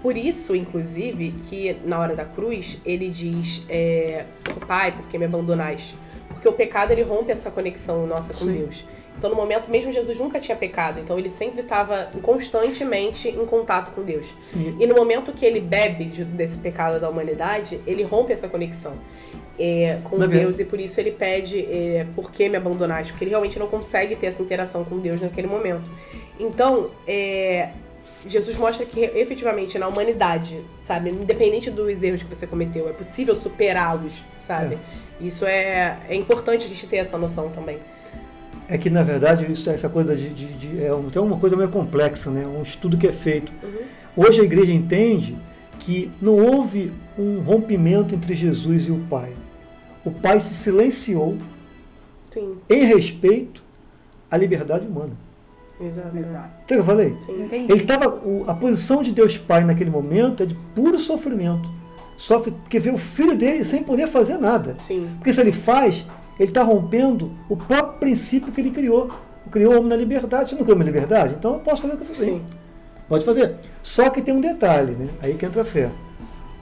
[0.02, 4.26] Por isso, inclusive, que na hora da cruz ele diz: é,
[4.68, 5.96] Pai, por que me abandonaste?
[6.30, 8.54] Porque o pecado ele rompe essa conexão nossa com Sim.
[8.54, 8.86] Deus.
[9.18, 13.92] Então, no momento, mesmo Jesus nunca tinha pecado, então ele sempre estava constantemente em contato
[13.96, 14.28] com Deus.
[14.42, 14.76] Sim.
[14.78, 18.94] E no momento que ele bebe desse pecado da humanidade, ele rompe essa conexão
[19.58, 23.14] é, com Deus e por isso ele pede: é, Por que me abandonaste?
[23.14, 25.90] Porque ele realmente não consegue ter essa interação com Deus naquele momento.
[26.40, 27.70] Então, é,
[28.28, 33.36] Jesus mostra que efetivamente na humanidade, sabe, independente dos erros que você cometeu, é possível
[33.36, 34.76] superá-los, sabe?
[34.76, 35.26] É.
[35.26, 37.78] Isso é, é importante a gente ter essa noção também.
[38.68, 41.70] É que na verdade isso, essa coisa de, de, de é um, uma coisa meio
[41.70, 42.46] complexa, né?
[42.48, 43.54] Um estudo que é feito.
[43.64, 44.26] Uhum.
[44.26, 45.38] Hoje a igreja entende
[45.80, 49.32] que não houve um rompimento entre Jesus e o Pai.
[50.04, 51.38] O Pai se silenciou
[52.32, 52.58] Sim.
[52.70, 53.64] em respeito
[54.30, 55.25] à liberdade humana.
[55.80, 56.18] Exato.
[56.18, 56.50] Exato.
[56.66, 57.16] Então eu falei?
[57.26, 57.44] Sim.
[57.44, 57.72] Entendi.
[57.72, 61.70] Ele tava, a posição de Deus Pai naquele momento é de puro sofrimento.
[62.18, 64.76] Sofre porque vê o filho dele sem poder fazer nada.
[64.80, 65.10] Sim.
[65.18, 66.06] Porque se ele faz,
[66.40, 69.10] ele está rompendo o próprio princípio que ele criou.
[69.52, 70.50] Criou o homem na liberdade.
[70.50, 71.36] Você não criou uma liberdade?
[71.38, 72.42] Então eu posso fazer o que eu fizer.
[73.08, 73.56] Pode fazer.
[73.84, 75.08] Só que tem um detalhe, né?
[75.22, 75.92] Aí que entra a fé.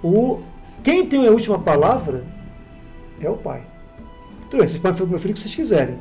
[0.04, 0.42] O,
[0.84, 2.24] quem tem a última palavra
[3.22, 3.62] é o pai.
[4.50, 5.98] Tudo bem, vocês podem fazer com o meu filho o que vocês quiserem.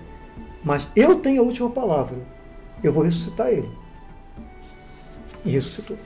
[0.64, 2.16] Mas eu tenho a última palavra
[2.82, 3.68] eu vou ressuscitar ele.
[5.44, 5.96] E ressuscitou.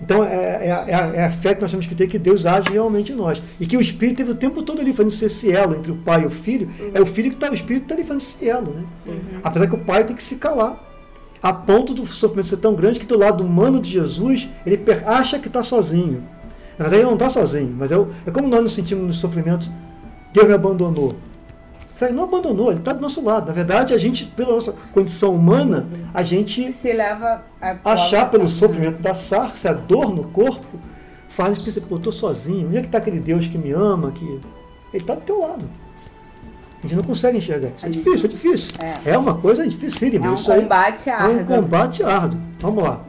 [0.00, 2.46] Então é, é, é, a, é, a, fé que nós temos que ter que Deus
[2.46, 3.42] age realmente em nós.
[3.58, 6.22] E que o Espírito teve o tempo todo ali fazendo esse elo entre o pai
[6.22, 6.70] e o filho.
[6.78, 6.90] Uhum.
[6.94, 8.74] É o filho que está, o Espírito está ali fazendo esse elo.
[8.74, 8.84] Né?
[9.06, 9.40] Uhum.
[9.42, 10.86] Apesar que o pai tem que se calar.
[11.40, 15.38] A ponto do sofrimento ser tão grande que do lado humano de Jesus, ele acha
[15.38, 16.24] que está sozinho.
[16.76, 19.70] Na verdade, ele não está sozinho, mas é, é como nós nos sentimos nos sofrimentos,
[20.32, 21.14] Deus me abandonou.
[21.98, 23.48] Sabe, não abandonou, ele está do nosso lado.
[23.48, 25.84] Na verdade, a gente, pela nossa condição humana,
[26.14, 30.78] a gente Se leva a achar pelo sofrimento da sarça, a dor no corpo,
[31.28, 33.58] faz a gente pensar, pô, eu tô sozinho, onde é que está aquele Deus que
[33.58, 34.42] me ama, que ele
[34.92, 35.68] está do teu lado.
[36.78, 37.84] A gente não consegue enxergar isso.
[37.84, 38.70] É difícil, é difícil.
[38.78, 39.10] É.
[39.10, 40.26] É uma coisa dificílima.
[40.26, 41.44] É um isso combate é um árduo.
[41.46, 42.40] combate árduo.
[42.60, 43.04] Vamos lá.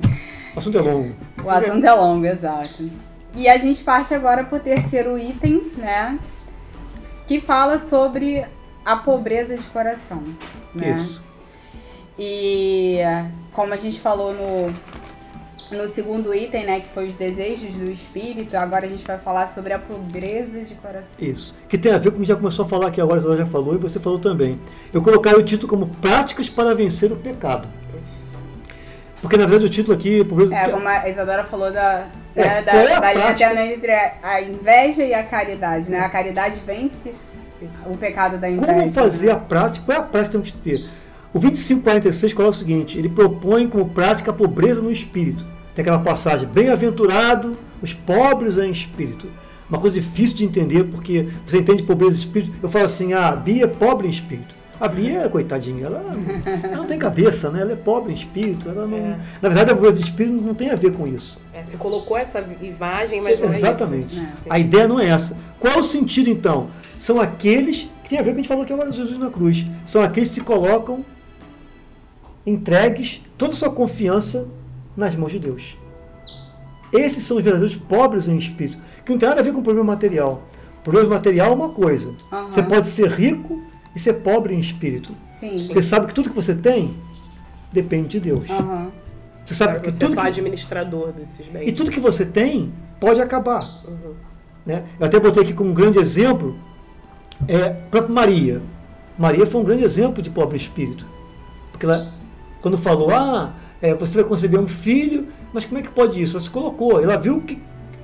[0.55, 1.15] O assunto é longo.
[1.45, 2.89] O assunto é longo, exato.
[3.35, 6.17] E a gente parte agora pro terceiro item, né?
[7.27, 8.43] Que fala sobre
[8.85, 10.23] a pobreza de coração.
[10.73, 10.91] Né?
[10.91, 11.23] Isso.
[12.17, 12.99] E
[13.53, 16.79] como a gente falou no, no segundo item, né?
[16.81, 20.75] Que foi os desejos do espírito, agora a gente vai falar sobre a pobreza de
[20.75, 21.13] coração.
[21.19, 21.57] Isso.
[21.69, 23.39] Que tem a ver com o que já começou a falar aqui agora, a Isabela
[23.39, 24.59] já falou e você falou também.
[24.93, 27.67] Eu colocaria o título como Práticas para Vencer o Pecado.
[29.21, 30.23] Porque na verdade o título aqui.
[30.23, 33.13] pobreza- É, como a Isadora falou da, É, né, da, é a da
[33.53, 33.91] linha entre
[34.23, 35.99] a inveja e a caridade, né?
[35.99, 37.13] A caridade vence
[37.61, 37.89] Isso.
[37.89, 38.73] o pecado da inveja.
[38.73, 39.31] Como fazer né?
[39.33, 39.85] a prática?
[39.85, 40.89] Qual é a prática que temos que ter?
[41.33, 45.45] O 2546 coloca o seguinte: ele propõe como prática a pobreza no espírito.
[45.75, 49.27] Tem aquela passagem: bem-aventurado os pobres em espírito.
[49.69, 52.51] Uma coisa difícil de entender, porque você entende pobreza de espírito.
[52.61, 54.55] Eu falo assim: ah, Bia é pobre em espírito.
[54.79, 56.01] A Bia, coitadinha, ela,
[56.63, 57.61] ela não tem cabeça, né?
[57.61, 58.69] Ela é pobre em espírito.
[58.69, 59.19] Ela não, É.
[59.41, 61.37] Na verdade, a pobreza de espírito não tem a ver com isso.
[61.53, 64.15] É, você colocou essa imagem, mas não é Exatamente.
[64.15, 64.23] isso.
[64.23, 64.27] É.
[64.43, 64.49] Sim.
[64.49, 65.35] A ideia não é essa.
[65.59, 66.69] Qual é o sentido então?
[66.97, 68.95] São aqueles que tem a ver com o que a gente falou aqui agora de
[68.97, 69.65] Jesus na cruz.
[69.85, 71.03] São aqueles que se colocam
[72.45, 74.47] entregues toda a sua confiança
[74.95, 75.77] nas mãos de Deus.
[76.91, 79.63] Esses são os verdadeiros pobres em espírito, que não tem nada a ver com o
[79.63, 80.43] problema material.
[80.79, 82.13] O problema material é uma coisa.
[82.31, 82.51] Aham.
[82.51, 83.61] Você pode ser rico
[83.99, 85.13] e ser pobre em espírito.
[85.39, 85.65] Sim.
[85.67, 86.95] Porque sabe que tudo que você tem
[87.71, 88.49] depende de Deus.
[88.49, 88.91] Aham.
[89.45, 91.67] Você sabe Para que você tudo só que, administrador desses bens.
[91.67, 93.63] e tudo que você tem pode acabar.
[93.87, 94.13] Uhum.
[94.65, 94.85] né?
[94.99, 96.55] Eu até botei aqui como um grande exemplo
[97.47, 98.61] é, a própria Maria.
[99.17, 101.05] Maria foi um grande exemplo de pobre espírito.
[101.71, 102.13] Porque ela,
[102.61, 106.37] quando falou, ah, é, você vai conceber um filho, mas como é que pode isso?
[106.37, 107.61] Ela se colocou, ela viu que,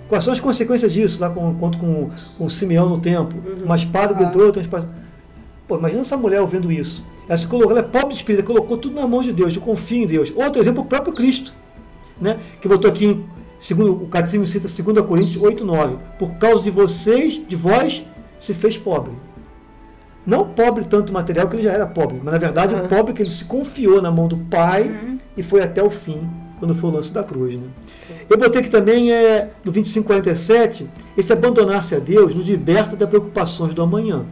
[0.09, 3.37] quais são as consequências disso, lá com, quanto com, com Simeão no templo.
[3.63, 4.17] Uma espada Ah.
[4.17, 4.89] gritou, outra espada.
[5.68, 7.03] Pô, imagina essa mulher ouvindo isso.
[7.28, 9.55] Ela se colocou, ela é pobre de espírito, ela colocou tudo na mão de Deus,
[9.55, 10.32] eu confio em Deus.
[10.36, 11.53] Outro exemplo, o próprio Cristo,
[12.22, 12.39] né?
[12.61, 13.26] que botou aqui, em,
[13.59, 15.97] segundo, o Catecismo cita 2 Coríntios 8, 9.
[16.20, 18.05] Por causa de vocês, de vós,
[18.38, 19.11] se fez pobre.
[20.26, 22.88] Não pobre tanto material, que ele já era pobre, mas na verdade o Uhum.
[22.88, 25.18] pobre que ele se confiou na mão do Pai Uhum.
[25.38, 26.28] e foi até o fim,
[26.59, 27.55] quando foi o lance da cruz.
[27.55, 27.68] Né?
[28.30, 30.88] Eu botei aqui também, é, no 2547,
[31.18, 34.26] esse abandonar-se a Deus nos liberta das preocupações do amanhã.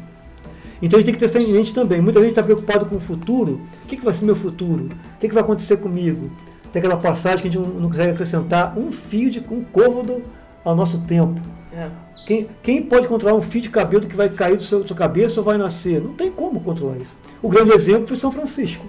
[0.82, 2.02] Então a gente tem que ter isso em mente também.
[2.02, 3.62] Muita gente está preocupado com o futuro.
[3.84, 4.86] O que, que vai ser meu futuro?
[4.86, 6.30] O que, que vai acontecer comigo?
[6.72, 10.24] Tem aquela passagem que a gente não, não consegue acrescentar um fio de um côvado
[10.66, 11.40] ao nosso tempo.
[11.72, 11.90] É.
[12.26, 14.96] Quem, quem pode controlar um fio de cabelo que vai cair do seu, da sua
[14.96, 16.02] cabeça ou vai nascer?
[16.02, 17.16] Não tem como controlar isso.
[17.42, 18.86] O grande exemplo foi São Francisco,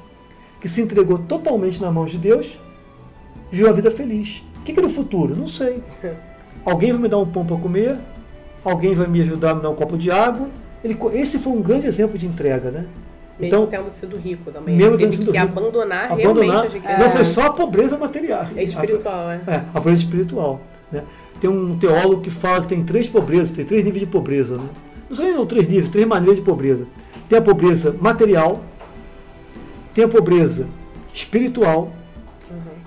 [0.60, 2.58] que se entregou totalmente nas mãos de Deus,
[3.50, 4.42] viu a vida feliz.
[4.60, 5.34] O que, que é no futuro?
[5.34, 5.82] Não sei.
[6.64, 7.98] Alguém vai me dar um pão para comer,
[8.64, 10.48] alguém vai me ajudar a me dar um copo de água.
[10.84, 12.86] Ele, esse foi um grande exemplo de entrega, né?
[13.38, 14.76] Mesmo Então, tendo sido rico também.
[14.76, 15.58] mesmo tendo sido que rico.
[15.58, 18.46] abandonar, abandonar, realmente a não foi só a pobreza material.
[18.54, 19.40] É espiritual, é.
[19.46, 20.60] É, a pobreza espiritual.
[20.92, 21.02] Né?
[21.40, 24.56] Tem um teólogo que fala que tem três pobrezas, tem três níveis de pobreza.
[24.56, 24.68] Né?
[25.08, 26.86] Não são três níveis, três maneiras de pobreza.
[27.28, 28.62] Tem a pobreza material,
[29.94, 30.68] tem a pobreza
[31.12, 31.92] espiritual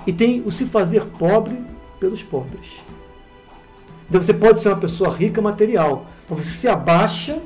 [0.05, 1.57] e tem o se fazer pobre
[1.99, 2.67] pelos pobres.
[4.09, 7.39] Então você pode ser uma pessoa rica material, mas você se abaixa,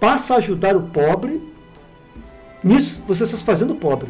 [0.00, 1.40] passa a ajudar o pobre,
[2.62, 4.08] nisso você está se fazendo pobre.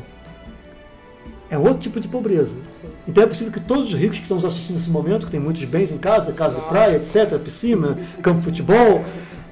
[1.51, 2.57] É outro tipo de pobreza.
[2.73, 2.89] Sim.
[3.07, 5.41] Então é possível que todos os ricos que estão nos assistindo nesse momento, que tem
[5.41, 9.05] muitos bens em casa, casa de praia, etc., piscina, campo de futebol,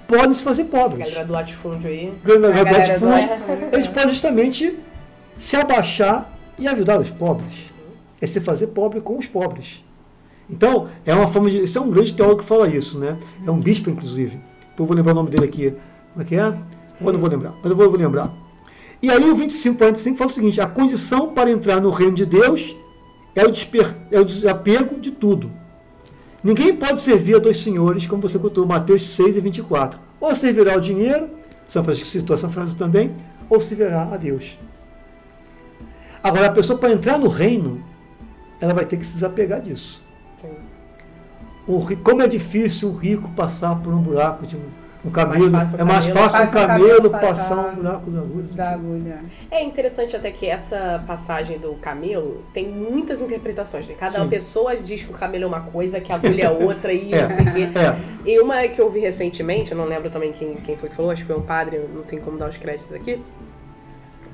[0.09, 1.07] podem se fazer A pobres.
[1.07, 2.12] galera do latifúndio aí.
[2.24, 4.78] A galera de galera do latifúndio, eles podem justamente
[5.37, 7.55] se abaixar e ajudar os pobres.
[8.20, 9.83] É se fazer pobre com os pobres.
[10.49, 11.62] Então, é uma forma de.
[11.64, 13.16] Isso é um grande teólogo que fala isso, né?
[13.47, 14.39] É um bispo, inclusive.
[14.78, 15.72] Eu vou lembrar o nome dele aqui.
[16.12, 16.54] Como é que é?
[17.00, 18.32] Eu não vou lembrar, mas eu vou, eu vou lembrar.
[19.02, 22.76] E aí o 2545 fala o seguinte: a condição para entrar no reino de Deus
[23.34, 25.50] é o, desper, é o desapego de tudo.
[26.44, 29.98] Ninguém pode servir a dois senhores, como você contou, Mateus 6 e 24.
[30.20, 31.30] Ou servirá ao dinheiro,
[31.66, 33.14] São Francisco citou essa frase também,
[33.48, 34.58] ou servirá a Deus.
[36.22, 37.82] Agora, a pessoa para entrar no reino,
[38.60, 40.02] ela vai ter que se desapegar disso.
[40.36, 40.50] Sim.
[41.66, 44.62] O como é difícil um rico passar por um buraco de um,
[45.05, 48.20] O camelo, Mais é mais fácil o o camelo camelo passar passar um buraco da
[48.20, 48.46] agulha.
[48.53, 49.24] Da agulha.
[49.50, 53.88] É interessante até que essa passagem do camelo tem muitas interpretações.
[53.88, 53.94] Né?
[53.98, 54.28] Cada Sim.
[54.28, 57.22] pessoa diz que o camelo é uma coisa, que a agulha é outra e É.
[57.22, 57.68] não sei o quê.
[57.78, 60.94] É, E uma que eu vi recentemente, eu não lembro também quem, quem foi que
[60.94, 63.20] falou, acho que foi um padre, não sei como dar os créditos aqui.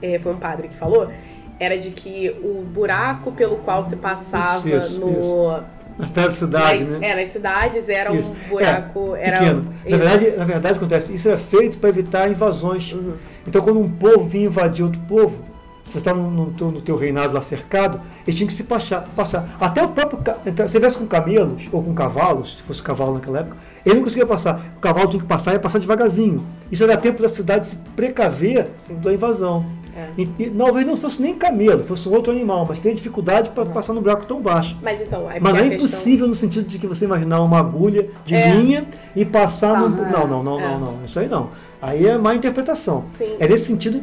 [0.02, 1.10] É, foi um padre que falou,
[1.58, 5.64] era de que o buraco pelo qual se passava Isso, no.
[5.98, 7.08] Na cidade, cidade nas, né?
[7.08, 8.30] É, nas cidades era Isso.
[8.30, 9.16] um buraco.
[9.16, 9.62] É, era pequeno.
[9.62, 9.98] Na Isso.
[9.98, 12.92] verdade, na verdade, acontece, isso era feito para evitar invasões.
[12.92, 13.14] Uhum.
[13.46, 15.42] Então, quando um povo vinha invadir outro povo,
[15.82, 18.62] se você estava no, no teu, no teu reinado lá cercado, eles tinham que se
[18.62, 19.08] passar.
[19.16, 19.56] passar.
[19.58, 20.20] Até o próprio.
[20.44, 23.96] Então, se você viesse com camelos ou com cavalos, se fosse cavalo naquela época, ele
[23.96, 24.60] não conseguia passar.
[24.76, 26.46] O cavalo tinha que passar e passar devagarzinho.
[26.70, 28.68] Isso era tempo da cidade se precaver
[29.02, 29.64] da invasão.
[29.96, 30.08] É.
[30.16, 33.64] E, e talvez não fosse nem camelo, fosse um outro animal, mas tem dificuldade para
[33.66, 34.76] passar no buraco tão baixo.
[34.82, 37.40] Mas então, aí Mas não é a questão- impossível no sentido de que você imaginar
[37.42, 38.50] uma agulha de É.
[38.54, 38.86] linha
[39.16, 39.88] e passar no.
[39.88, 40.10] Não, é.
[40.10, 40.68] Não, não, não, É.
[40.68, 41.04] não, não.
[41.04, 41.50] Isso aí não.
[41.80, 43.04] Aí é má interpretação.
[43.06, 43.36] Sim.
[43.38, 44.02] É nesse sentido.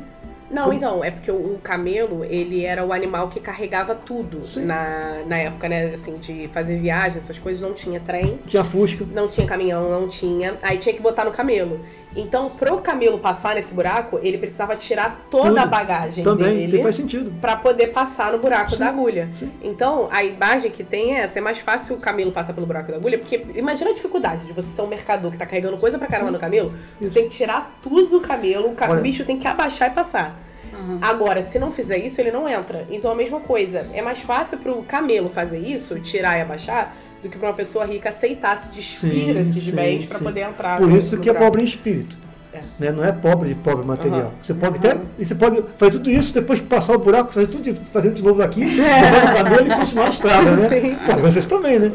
[0.49, 4.63] Não, então, é porque o, o camelo, ele era o animal que carregava tudo Sim.
[4.65, 5.87] na, na época, né?
[5.93, 8.39] Assim, de fazer viagem, essas coisas, não tinha trem.
[8.47, 9.03] Tinha fusca.
[9.13, 10.53] Não tinha caminhão, não tinha.
[10.61, 11.79] Aí tinha que botar no camelo.
[12.15, 15.57] Então, pro camelo passar nesse buraco, ele precisava tirar toda Tudo.
[15.59, 17.29] a bagagem Também, dele faz sentido.
[17.41, 19.29] pra poder passar no buraco Sim, da agulha.
[19.33, 19.51] sim.
[19.61, 21.39] Então, a imagem que tem é essa.
[21.39, 24.53] É mais fácil o camelo passar pelo buraco da agulha, porque imagina a dificuldade de
[24.53, 26.33] você ser um mercador que tá carregando coisa pra caramba Sim.
[26.33, 26.73] no camelo.
[27.01, 27.11] Isso.
[27.11, 29.91] Você tem que tirar tudo do camelo, o, ca- Olha- o bicho tem que abaixar
[29.91, 30.39] e passar.
[30.73, 30.99] Uhum.
[31.01, 32.85] Agora, se não fizer isso, ele não entra.
[32.89, 33.89] Então a mesma coisa.
[33.93, 36.93] É mais fácil pro camelo fazer isso, tirar e abaixar,
[37.25, 40.23] do que pra uma pessoa rica aceitar se despir sim, bens sim.
[40.23, 40.77] poder entrar.
[40.77, 41.45] Por isso que é buraco.
[41.51, 42.15] pobre em espírito.
[42.53, 42.61] É.
[42.79, 42.91] Né?
[42.91, 44.19] Não é pobre de pobre material.
[44.27, 44.31] Aham.
[44.41, 44.97] Você pode até.
[45.19, 48.11] E você pode fazer tudo isso, depois que passar o buraco, fazer tudo de, fazer
[48.13, 50.99] de novo aqui, levar o cabelo e continuar a estrada, né?
[51.05, 51.91] Pode vocês também, né?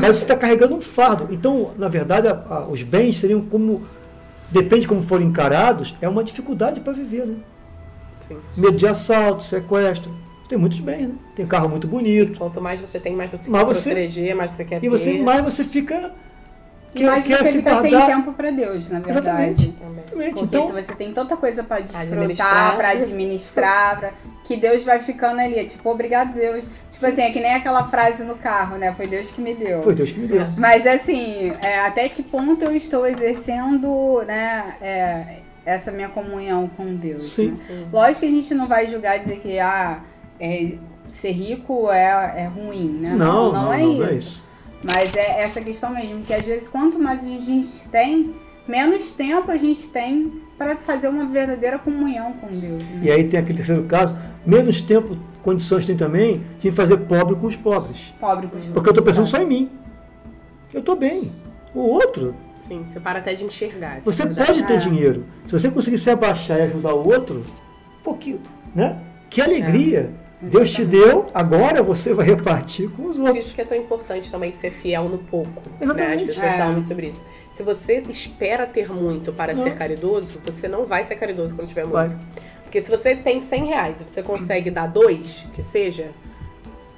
[0.00, 1.28] Mas você está carregando um fardo.
[1.32, 3.82] Então, na verdade, a- a- os bens seriam como.
[4.50, 7.36] Depende de como forem encarados, é uma dificuldade para viver, né?
[8.26, 8.36] Sim.
[8.56, 10.10] Medo de assalto, sequestro.
[10.50, 11.14] Tem muitos bens, né?
[11.36, 12.36] Tem carro muito bonito.
[12.36, 15.12] Quanto mais você tem, mais você Mas quer você- proteger, mais você quer E você,
[15.12, 15.22] ter.
[15.22, 16.12] mais você fica.
[16.92, 19.10] E mais você fica sem tempo pra Deus, na verdade.
[19.10, 19.60] Exatamente.
[19.80, 20.10] Exatamente.
[20.34, 25.40] Porque Então, você tem tanta coisa pra desfrutar, pra administrar, pra- que Deus vai ficando
[25.40, 25.64] ali.
[25.66, 26.66] Tipo, obrigado, Deus.
[26.90, 28.92] Tipo assim, é que nem aquela frase no carro, né?
[28.96, 29.82] Foi Deus que me deu.
[29.84, 30.44] foi Deus que me deu.
[30.58, 36.96] Mas assim, é, até que ponto eu estou exercendo, né, é, essa minha comunhão com
[36.96, 37.30] Deus?
[37.30, 37.52] Sim.
[37.52, 37.56] né?
[37.68, 37.86] Sim.
[37.92, 40.00] Lógico que a gente não vai julgar e dizer que ah,
[40.40, 40.72] é,
[41.12, 43.14] ser rico é, é ruim, né?
[43.16, 43.98] Não, não, não, é, não, isso.
[44.00, 44.44] não é isso.
[44.82, 48.34] Mas é essa questão mesmo, que às vezes quanto mais a gente tem,
[48.66, 52.82] menos tempo a gente tem para fazer uma verdadeira comunhão com Deus.
[52.82, 53.00] né?
[53.02, 54.16] E aí tem aquele terceiro caso,
[54.46, 57.98] menos tempo, condições tem também de fazer pobre com os pobres.
[58.18, 59.70] Pobre com os Porque eu estou pensando só em mim.
[60.72, 61.32] Eu estou bem.
[61.74, 63.96] O outro, Sim, você para até de enxergar.
[63.98, 64.46] essa você verdade.
[64.52, 64.76] pode ter É.
[64.78, 65.24] dinheiro.
[65.46, 67.44] Se você conseguir se abaixar e ajudar o outro,
[68.02, 68.38] pô, que,
[68.74, 68.98] né?
[69.28, 70.10] que alegria.
[70.42, 73.44] Deus te deu, agora você vai repartir com os Por outros.
[73.46, 75.62] isso que é tão importante também ser fiel no pouco.
[75.80, 76.16] Exatamente.
[76.16, 76.22] Né?
[76.22, 76.58] As pessoas É.
[76.58, 77.24] falam muito sobre isso.
[77.52, 79.62] Se você espera ter muito para Não.
[79.64, 81.92] ser caridoso, você não vai ser caridoso quando tiver muito.
[81.94, 82.16] Vai.
[82.62, 86.08] Porque se você tem 100 reais e você consegue dar dois, que seja,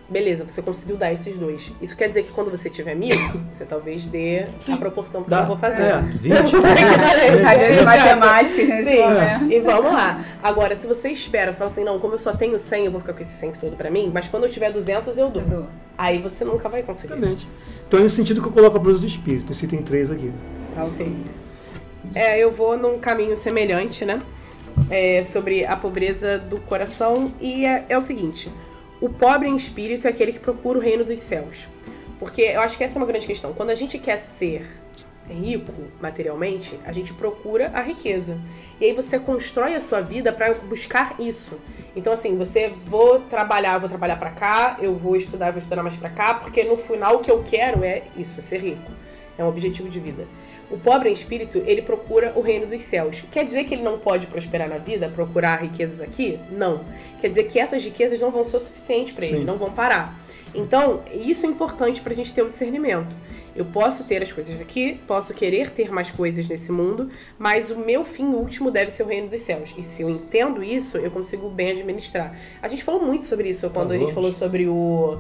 [0.09, 1.72] beleza, você conseguiu dar esses dois.
[1.80, 3.16] Isso quer dizer que quando você tiver mil,
[3.50, 4.74] você talvez dê Sim.
[4.74, 5.40] a proporção que Dá.
[5.40, 5.82] eu vou fazer.
[5.82, 6.34] É, 20.
[6.34, 7.84] Às vezes Exato.
[7.84, 9.53] matemáticas nesse Sim, momento.
[9.53, 10.24] e vamos lá.
[10.42, 13.00] Agora, se você espera, você fala assim, não, como eu só tenho 100, eu vou
[13.00, 15.42] ficar com esse 100 todo pra mim, mas quando eu tiver 200, eu dou.
[15.42, 17.14] Edu, Aí você nunca vai conseguir.
[17.14, 17.48] Exatamente.
[17.86, 19.53] Então é nesse sentido que eu coloco a blusa do espírito.
[19.53, 20.32] Esse item 3 aqui.
[20.74, 21.12] Tá ok.
[22.14, 24.20] É, eu vou num caminho semelhante, né?
[24.90, 27.32] É, sobre a pobreza do coração.
[27.40, 28.50] E é, é o seguinte:
[29.03, 31.66] o pobre em espírito é aquele que procura o reino dos céus.
[32.20, 33.53] Porque eu acho que essa é uma grande questão.
[33.53, 34.64] Quando a gente quer ser
[35.28, 38.38] rico materialmente, a gente procura a riqueza.
[38.80, 41.59] E aí você constrói a sua vida para buscar isso.
[41.96, 45.96] Então assim, você vou trabalhar, vou trabalhar para cá, eu vou estudar, vou estudar mais
[45.96, 48.92] para cá, porque no final o que eu quero é isso, é ser rico.
[49.36, 50.28] É um objetivo de vida.
[50.72, 53.22] O pobre em espírito, ele procura o reino dos céus.
[53.30, 56.40] Quer dizer que ele não pode prosperar na vida, procurar riquezas aqui?
[56.50, 56.80] Não.
[57.20, 60.18] Quer dizer que essas riquezas não vão ser o suficiente para ele, não vão parar.
[60.54, 63.14] Então, isso é importante para a gente ter o discernimento.
[63.54, 67.76] Eu posso ter as coisas aqui, posso querer ter mais coisas nesse mundo, mas o
[67.76, 69.74] meu fim último deve ser o reino dos céus.
[69.76, 72.34] E se eu entendo isso, eu consigo bem administrar.
[72.62, 75.18] A gente falou muito sobre isso quando a gente falou sobre o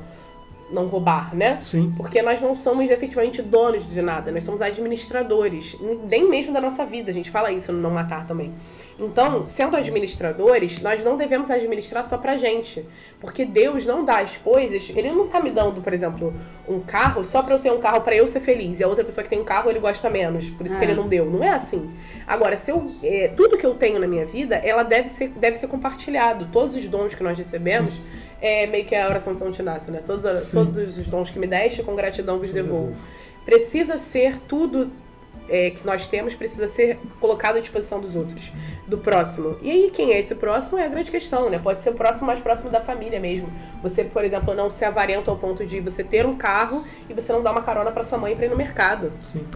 [0.72, 1.58] não roubar, né?
[1.60, 1.92] Sim.
[1.96, 6.84] Porque nós não somos efetivamente donos de nada, nós somos administradores, nem mesmo da nossa
[6.84, 7.10] vida.
[7.10, 8.52] A gente fala isso no Não Matar também.
[8.98, 12.84] Então, sendo administradores, nós não devemos administrar só pra gente.
[13.20, 16.32] Porque Deus não dá as coisas, Ele não tá me dando, por exemplo,
[16.68, 18.80] um carro só pra eu ter um carro pra eu ser feliz.
[18.80, 20.50] E a outra pessoa que tem um carro, ele gosta menos.
[20.50, 20.88] Por isso que É.
[20.88, 21.26] ele não deu.
[21.26, 21.90] Não é assim.
[22.26, 25.56] Agora, se eu, é, tudo que eu tenho na minha vida, ela deve ser, deve
[25.56, 26.48] ser compartilhado.
[26.52, 28.00] Todos os dons que nós recebemos,
[28.42, 30.02] é meio que a oração de São Tinácio, né?
[30.04, 30.56] Todos, Sim.
[30.64, 32.88] todos os dons que me deste, com gratidão vos devolvo.
[32.88, 33.00] devolvo.
[33.44, 34.90] Precisa ser tudo
[35.48, 38.52] é, que nós temos, precisa ser colocado à disposição dos outros,
[38.86, 39.56] do próximo.
[39.62, 41.60] E aí, quem é esse próximo é a grande questão, né?
[41.62, 43.48] Pode ser o próximo mais próximo da família mesmo.
[43.80, 47.32] Você, por exemplo, não ser avarento ao ponto de você ter um carro e você
[47.32, 49.46] não dar uma carona pra sua mãe pra ir no mercado Sim.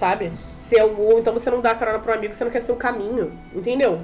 [0.00, 0.32] Sabe?
[0.56, 2.72] Se é, ou então você não dá carona para um amigo, você não quer ser
[2.72, 4.00] o caminho, entendeu?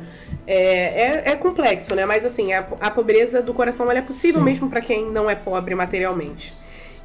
[0.47, 2.05] É, é, é complexo, né?
[2.05, 4.45] Mas assim, a, a pobreza do coração ela é possível Sim.
[4.45, 6.55] mesmo para quem não é pobre materialmente.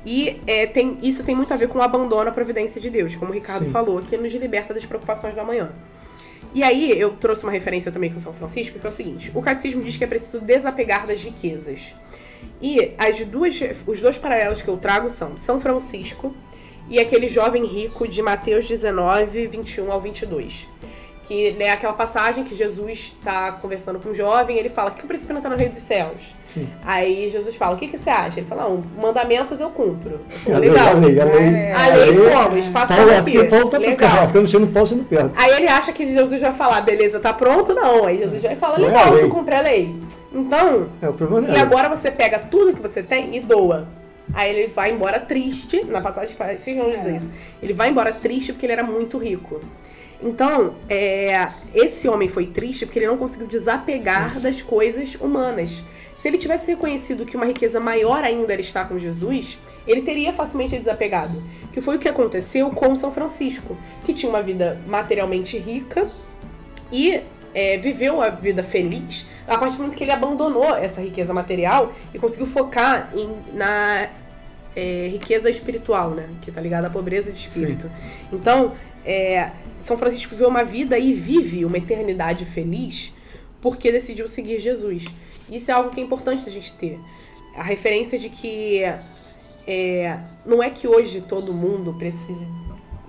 [0.06, 3.16] E é, tem, isso tem muito a ver com o abandono à providência de Deus,
[3.16, 3.72] como o Ricardo Sim.
[3.72, 5.72] falou, que nos liberta das preocupações da manhã.
[6.54, 9.42] E aí, eu trouxe uma referência também com São Francisco, que é o seguinte: o
[9.42, 11.96] catecismo diz que é preciso desapegar das riquezas.
[12.62, 16.36] E as duas, os dois paralelos que eu trago são São Francisco
[16.92, 20.68] e aquele jovem rico de Mateus 19, 21 ao 22.
[21.24, 25.06] Que é aquela passagem que Jesus está conversando com um jovem e ele fala: que
[25.06, 26.36] o príncipe não está no reino dos céus?
[26.50, 26.68] Sim.
[26.84, 28.40] Aí Jesus fala: O que, que você acha?
[28.42, 30.20] Ele fala: Não, mandamentos eu cumpro.
[30.30, 30.88] Eu falo, A lei, legal.
[30.88, 31.48] a lei, a lei.
[31.56, 32.62] É, A lei fomos, aqui.
[32.84, 34.30] tá Legal.
[34.36, 35.32] eu no Paulo, você não perde.
[35.38, 37.74] Aí ele acha que Jesus vai falar, beleza, tá pronto?
[37.74, 38.06] Não.
[38.08, 39.24] Aí Jesus vai falar, Não é legal, lei.
[39.24, 39.96] tu cumpre a lei.
[40.34, 41.62] Então, É, o problema não e é.
[41.62, 43.88] agora você pega tudo que você tem e doa.
[44.34, 47.16] Aí ele vai embora triste, na passagem vocês vão dizer É.
[47.18, 47.32] isso.
[47.62, 49.62] Ele vai embora triste porque ele era muito rico.
[50.24, 55.84] Então, é, esse homem foi triste porque ele não conseguiu desapegar das coisas humanas.
[56.16, 59.58] Se ele tivesse reconhecido que uma riqueza maior ainda era estar com Jesus,
[59.88, 61.42] ele teria facilmente desapegado.
[61.74, 63.76] Que foi o que aconteceu com São Francisco,
[64.06, 66.12] que tinha uma vida materialmente rica
[66.92, 67.22] e
[67.56, 71.92] é, viveu a vida feliz a partir do momento que ele abandonou essa riqueza material
[72.14, 74.08] e conseguiu focar em- na
[74.76, 76.30] é, riqueza espiritual, né?
[76.42, 77.90] Que tá ligada à pobreza de espírito.
[78.32, 78.74] Então,
[79.06, 83.14] é, São Francisco viveu uma vida e vive uma eternidade feliz
[83.62, 85.06] porque decidiu seguir Jesus.
[85.50, 87.00] Isso é algo que é importante a gente ter.
[87.56, 88.82] A referência de que
[89.68, 92.48] é, não é que hoje todo mundo precise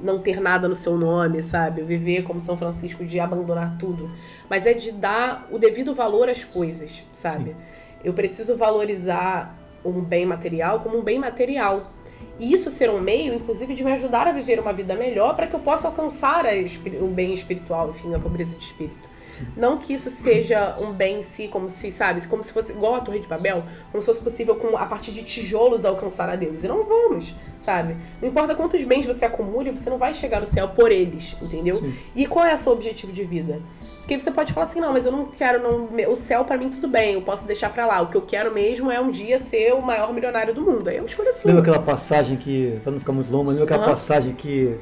[0.02, 1.82] não ter nada no seu nome, sabe?
[1.82, 4.10] Viver como São Francisco de abandonar tudo.
[4.50, 7.54] Mas é de dar o devido valor às coisas, sabe?
[8.02, 11.92] Eu preciso valorizar um bem material como um bem material.
[12.38, 15.46] E isso ser um meio, inclusive, de me ajudar a viver uma vida melhor para
[15.46, 19.11] que eu possa alcançar espiri- um bem espiritual, enfim, a pobreza de espírito.
[19.56, 22.94] Não que isso seja um bem em si, como se, sabe, como se fosse igual
[22.94, 26.36] a Torre de Babel, como se fosse possível com, a partir de tijolos alcançar a
[26.36, 26.64] Deus.
[26.64, 27.96] E não vamos, sabe?
[28.20, 31.76] Não importa quantos bens você acumule, você não vai chegar no céu por eles, entendeu?
[31.76, 31.94] Sim.
[32.14, 33.60] E qual é o seu objetivo de vida?
[33.98, 36.68] Porque você pode falar assim, não, mas eu não quero, não, o céu pra mim
[36.68, 38.00] tudo bem, eu posso deixar pra lá.
[38.00, 40.88] O que eu quero mesmo é um dia ser o maior milionário do mundo.
[40.88, 41.46] Aí é uma escolha sua.
[41.46, 43.92] Lembra aquela passagem que, para não ficar muito longo, mas lembra aquela Aham.
[43.92, 44.76] passagem que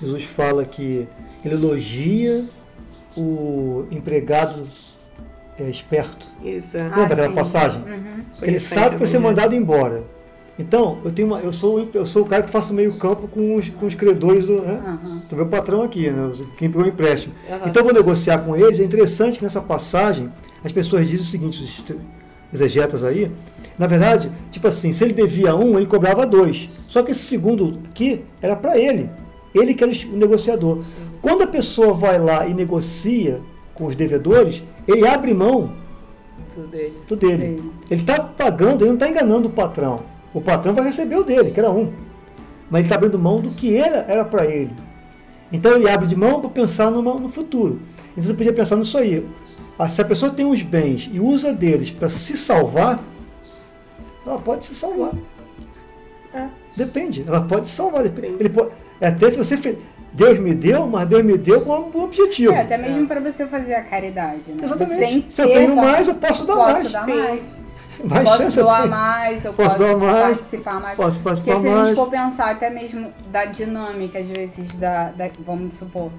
[0.00, 1.08] Jesus fala que
[1.42, 2.44] ele elogia
[3.16, 4.66] o empregado
[5.58, 6.26] é, esperto.
[6.42, 6.82] Isso, é.
[6.82, 7.34] Ah, Lembra aquela sim.
[7.34, 7.82] passagem?
[7.82, 8.24] Uhum.
[8.42, 10.02] Ele sabe que vai ser mandado embora.
[10.58, 13.56] Então, eu tenho uma, eu sou eu sou o cara que faço meio campo com
[13.56, 14.98] os, com os credores do, né?
[15.28, 16.32] Do meu patrão aqui, né?
[16.58, 17.34] quem pegou o empréstimo.
[17.48, 17.60] Aham.
[17.66, 18.78] Então eu vou negociar com eles.
[18.78, 20.30] É interessante que nessa passagem
[20.62, 21.84] as pessoas dizem o seguinte, os
[22.52, 23.30] exegetas aí,
[23.78, 26.68] na verdade, tipo assim, se ele devia um, ele cobrava dois.
[26.86, 29.08] Só que esse segundo aqui era para ele.
[29.54, 30.84] Ele que era o negociador.
[31.20, 33.40] Quando a pessoa vai lá e negocia
[33.74, 35.72] com os devedores, ele abre mão
[36.54, 36.94] Tudo dele.
[37.08, 37.36] do dele.
[37.36, 37.72] Dele.
[37.90, 40.00] Ele está pagando, ele não está enganando o patrão.
[40.32, 41.92] O patrão vai receber o dele, que era um.
[42.70, 44.70] Mas ele está abrindo mão do que era era para ele.
[45.52, 47.80] Então ele abre de mão para pensar numa- no futuro.
[48.12, 49.26] Então você podia pensar nisso aí.
[49.76, 53.02] Ah, Se a pessoa tem os bens e usa deles para se salvar,
[54.24, 55.12] ela pode se salvar.
[56.32, 56.46] É.
[56.76, 58.04] Depende, ela pode se salvar.
[58.06, 58.70] Ele pode,
[59.08, 59.76] até se você fez.
[60.12, 62.52] Deus me deu, mas Deus me deu com um objetivo.
[62.52, 64.54] É, até mesmo pra você fazer a caridade, né?
[64.56, 65.32] Tem Exatamente.
[65.32, 66.92] Se eu tenho mais, eu posso dar posso mais.
[66.92, 67.40] dar mais.
[68.02, 68.90] Mais posso eu doar tenho.
[68.90, 70.96] mais, eu Posso posso, doar mais, participar mais.
[70.96, 71.86] Posso Porque participar se a mais.
[71.88, 76.10] gente for pensar até mesmo da dinâmica, às vezes, da, da- vamos supor,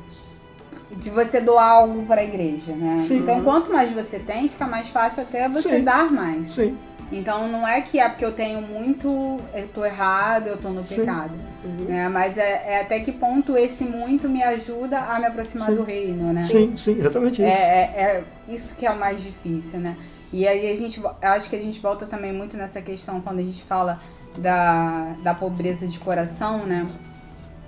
[0.92, 2.98] de você doar algo para a igreja, né?
[3.00, 3.18] Sim.
[3.18, 5.84] Então, quanto mais você tem, fica mais fácil até você Sim.
[5.84, 6.52] dar mais.
[6.52, 6.78] Sim.
[7.12, 10.84] Então, não é que é porque eu tenho muito, eu tô errado, eu tô no
[10.84, 11.02] Sim.
[11.02, 11.34] pecado.
[11.64, 11.86] Uhum.
[11.86, 12.08] Né?
[12.08, 15.76] Mas é, é até que ponto esse muito me ajuda a me aproximar Sim.
[15.76, 16.44] do reino, né?
[16.44, 17.60] Sim, sim, exatamente É, isso.
[17.60, 19.98] é, é isso que é o mais difícil, né?
[20.32, 23.44] E aí a gente, acho que a gente volta também muito nessa questão quando a
[23.44, 24.00] gente fala
[24.38, 26.88] da, da pobreza de coração, né?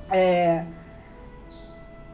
[0.09, 0.63] É,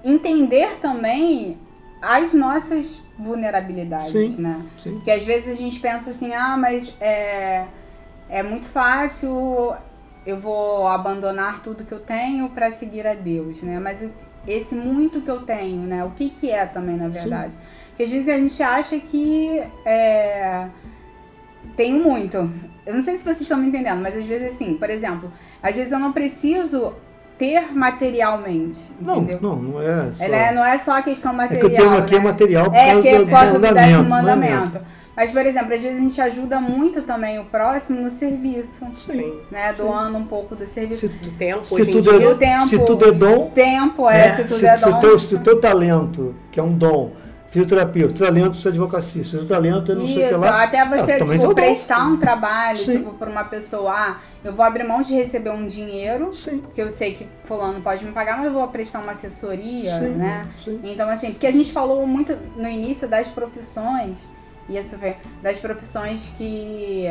[0.04, 1.58] entender também
[2.02, 4.36] as nossas vulnerabilidades, Sim.
[4.38, 4.66] né?
[4.78, 4.94] Sim.
[4.96, 7.66] Porque às vezes a gente pensa assim, ah, mas é,
[8.30, 9.74] é muito fácil,
[10.26, 13.80] eu vou abandonar tudo que eu tenho para seguir a Deus, né?
[13.80, 14.10] Mas
[14.48, 16.04] esse muito que eu tenho, né?
[16.04, 17.54] O que que é também, na verdade?
[17.90, 20.68] Porque às vezes a gente acha que é,
[21.76, 22.38] tenho muito.
[22.86, 25.32] Eu não sei se vocês estão me entendendo, mas às vezes assim, por exemplo,
[25.62, 26.94] às vezes eu não preciso
[27.40, 29.40] ter materialmente, Não, entendeu?
[29.42, 30.24] não, não é só...
[30.26, 32.24] Ela é- não é só a questão É material, que o termo aqui é né?
[32.26, 34.10] material por É, causa que é do, por causa do décimo mandamento.
[34.10, 34.82] mandamento.
[35.16, 39.34] Mas, por exemplo, às vezes a gente ajuda muito também o próximo no serviço, Sim.
[39.52, 39.74] Né?
[39.74, 41.08] Doando um pouco do serviço.
[41.08, 44.44] Se, Do tempo, se hoje tudo, é, tempo, se tudo é dom, Tempo, é, se
[44.44, 45.00] tudo se, é se o dom.
[45.00, 47.12] teu, se o teu talento, que é um dom,
[47.50, 50.64] fisioterapeuta, talento é advocacia, se o talento é não sei o que Isso, lá.
[50.64, 52.98] até você, ah, é tipo, prestar um trabalho, Sim.
[53.00, 56.82] tipo, pra uma pessoa, ah, eu vou abrir mão de receber um dinheiro, Sim, porque
[56.82, 60.48] eu sei que fulano pode me pagar, mas eu vou prestar uma assessoria, sim, né?
[60.64, 60.80] sim.
[60.84, 64.18] Então, assim, porque a gente falou muito no início das profissões,
[64.70, 65.00] isso
[65.42, 67.06] das profissões que,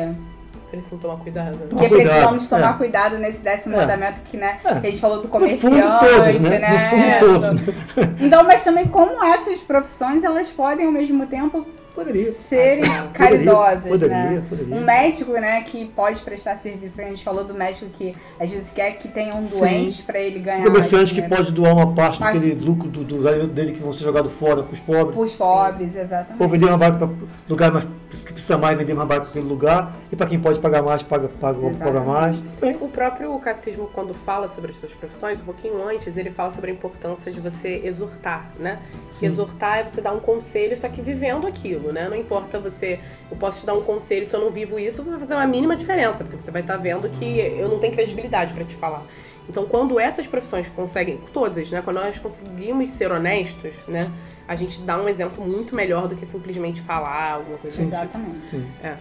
[0.69, 1.57] Precisam tomar cuidado.
[1.57, 1.65] Né?
[1.69, 2.77] Tomar que cuidado, precisamos tomar é.
[2.77, 3.79] cuidado nesse décimo É.
[3.79, 4.69] mandamento, que, né, É.
[4.79, 6.59] que a gente falou do No comerciante, fundo todos, né?
[6.59, 6.69] né?
[6.69, 7.61] No fundo todos.
[7.61, 7.73] né?
[8.21, 11.65] Então, mas também como essas profissões, elas podem ao mesmo tempo
[11.95, 12.31] Poderia.
[12.47, 14.43] serem caridosas, poderia, né?
[14.47, 14.75] poderia.
[14.75, 18.71] Um médico, né, que pode prestar serviço, a gente falou do médico que às vezes
[18.71, 19.59] quer que tenham Sim.
[19.59, 23.03] doentes pra ele ganhar Um comerciante que pode doar uma parte Mas- daquele lucro do,
[23.03, 25.15] do dele que vão ser jogados fora para os pobres.
[25.15, 26.41] Pros pobres, exatamente.
[26.41, 29.95] Ou vender mais barato para lugar mais, que precisa mais, vender mais barato aquele lugar.
[30.11, 32.07] E para quem pode pagar mais, paga, paga, paga Exatamente.
[32.07, 32.41] mais.
[32.59, 36.49] Bem, O próprio catecismo, quando fala sobre as suas profissões, um pouquinho antes, ele fala
[36.49, 38.79] sobre a importância de você exortar, né?
[39.11, 39.27] Sim.
[39.27, 42.09] Exortar é você dar um conselho, só que vivendo aquilo, né?
[42.09, 42.99] Não importa você.
[43.29, 45.75] Eu posso te dar um conselho, se eu não vivo isso, vai fazer uma mínima
[45.75, 49.03] diferença, porque você vai estar vendo que eu não tenho credibilidade para te falar.
[49.47, 51.81] Então, quando essas profissões conseguem, todas, né?
[51.83, 54.11] Quando nós conseguimos ser honestos, né?
[54.49, 57.83] A gente dá um exemplo muito melhor do que simplesmente falar alguma coisa Sim.
[57.83, 57.95] tipo.
[57.95, 58.49] Exatamente.
[58.49, 58.67] sim.
[58.83, 58.95] É.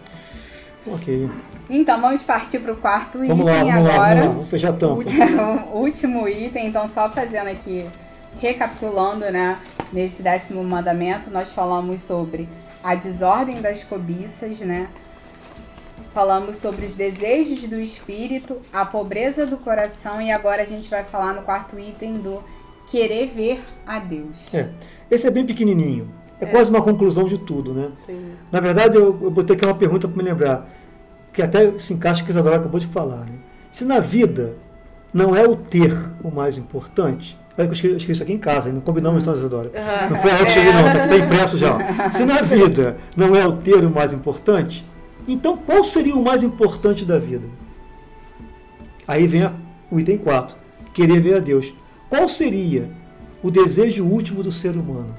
[0.86, 1.30] Ok.
[1.70, 4.08] Então, vamos partir pro quarto Vamos lá, item vamos lá, agora.
[4.08, 4.32] vamos lá.
[4.34, 5.04] Vamos fechar a tampa.
[5.72, 7.86] o último item, então só fazendo aqui,
[8.38, 9.58] recapitulando, né?
[9.90, 12.46] Nesse décimo mandamento, nós falamos sobre
[12.84, 14.88] a desordem das cobiças, né?
[16.12, 21.04] Falamos sobre os desejos do espírito, a pobreza do coração e agora a gente vai
[21.04, 22.44] falar no quarto item do
[22.90, 24.52] querer ver a Deus.
[24.54, 24.68] É.
[25.10, 26.08] Esse é bem pequenininho.
[26.40, 27.90] É, quase uma conclusão de tudo, né?
[27.94, 28.32] Sim.
[28.52, 30.68] Na verdade, eu, eu botei aqui uma pergunta para me lembrar,
[31.32, 33.18] que até se encaixa com o que a Isadora acabou de falar.
[33.24, 33.32] Né?
[33.72, 34.54] Se na vida
[35.12, 35.92] não é o ter
[36.22, 39.72] o mais importante, que eu escrevi, isso aqui em casa, não combinamos então, Isadora.
[40.08, 42.10] Não foi ela que escrevi, não, tá, tá impresso já.
[42.12, 44.84] Se na vida não é o ter o mais importante,
[45.26, 47.48] então qual seria o mais importante da vida?
[49.06, 49.52] Aí vem a-
[49.90, 50.56] o item 4,
[50.94, 51.74] querer ver a Deus.
[52.08, 52.88] Qual seria
[53.42, 55.14] o desejo último do ser humano?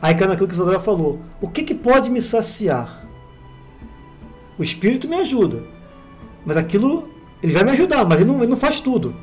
[0.00, 1.20] Aí cai naquilo que Isadora falou.
[1.40, 3.04] O que, que pode me saciar?
[4.58, 5.62] O Espírito me ajuda.
[6.44, 7.10] Mas aquilo,
[7.42, 9.14] ele vai me ajudar, mas ele não, ele não faz tudo.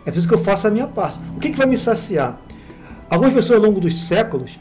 [0.00, 1.18] É preciso que eu faça a minha parte.
[1.36, 2.40] O que, que vai me saciar?
[3.08, 4.58] Algumas pessoas ao longo dos séculos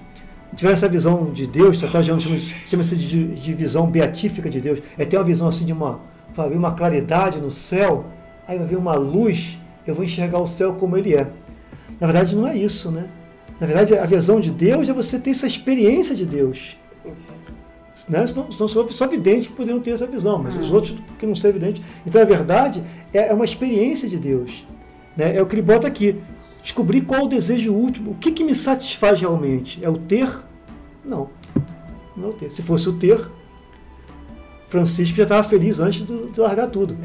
[0.55, 1.77] tiveram essa visão de Deus,
[2.65, 4.79] chama-se de, de visão beatífica de Deus.
[4.97, 5.99] É ter uma visão assim de uma,
[6.33, 8.05] vai uma claridade no céu,
[8.47, 11.27] aí vai ver uma luz, eu vou enxergar o céu como ele é.
[11.99, 13.07] Na verdade, não é isso, né?
[13.59, 16.77] Na verdade, a visão de Deus é você ter essa experiência de Deus.
[17.05, 17.31] Isso.
[18.07, 18.25] Né?
[18.27, 21.33] Senão, senão só, só videntes que poderiam ter essa visão, mas os outros que não
[21.33, 21.81] são evidentes.
[22.05, 22.83] Então, a verdade
[23.13, 24.65] é, é uma experiência de Deus.
[25.15, 25.35] Né?
[25.35, 26.15] É o que ele bota aqui.
[26.61, 28.11] Descobrir qual o desejo último.
[28.11, 29.83] O que, que me satisfaz realmente?
[29.83, 30.29] É o ter?
[31.03, 31.29] Não.
[32.15, 32.51] Não é o ter.
[32.51, 33.27] Se fosse o ter,
[34.69, 36.95] Francisco já estava feliz antes de, de largar tudo.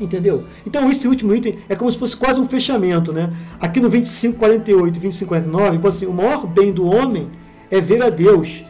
[0.00, 0.46] Entendeu?
[0.66, 3.32] Então esse último item é como se fosse quase um fechamento, né?
[3.60, 7.28] Aqui no 2548 e 2549, pode assim, o maior bem do homem
[7.70, 8.64] é ver a Deus,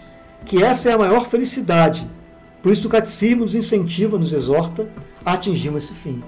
[0.45, 2.07] que essa é a maior felicidade.
[2.63, 4.91] Por isso o catecismo nos incentiva, nos exorta
[5.25, 6.23] a atingirmos esse fim.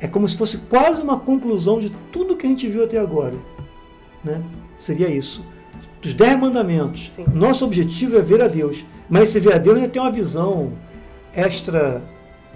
[0.00, 3.36] É como se fosse quase uma conclusão de tudo que a gente viu até agora.
[4.24, 4.40] Né?
[4.78, 5.44] Seria isso.
[6.00, 7.24] Dos dez mandamentos, Sim.
[7.32, 8.84] nosso objetivo é ver a Deus.
[9.08, 10.72] Mas esse ver a Deus ainda tem uma visão
[11.34, 12.02] extra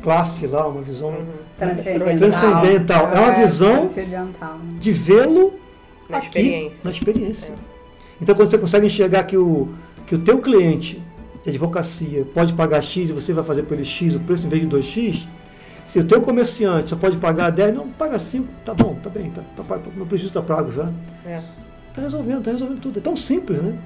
[0.03, 1.25] classe lá, uma visão Uhum.
[1.59, 2.17] Transcendental.
[2.19, 3.09] Transcendental.
[3.13, 4.59] É uma visão Transcendental.
[4.79, 5.55] de vê-lo
[6.09, 6.81] Na aqui, experiência.
[6.85, 7.55] na experiência.
[8.21, 9.69] Então, quando você consegue enxergar que o,
[10.07, 11.03] que o teu cliente
[11.45, 14.49] de advocacia pode pagar X e você vai fazer por ele X o preço em
[14.49, 15.27] vez de 2X,
[15.85, 19.31] se o teu comerciante só pode pagar 10, não, paga 5, tá bom, tá bem,
[19.31, 20.91] tá, tá, meu prejuízo está pago já.
[21.25, 21.43] É.
[21.95, 22.99] Tá resolvendo, tá resolvendo tudo.
[22.99, 23.77] É tão simples, né?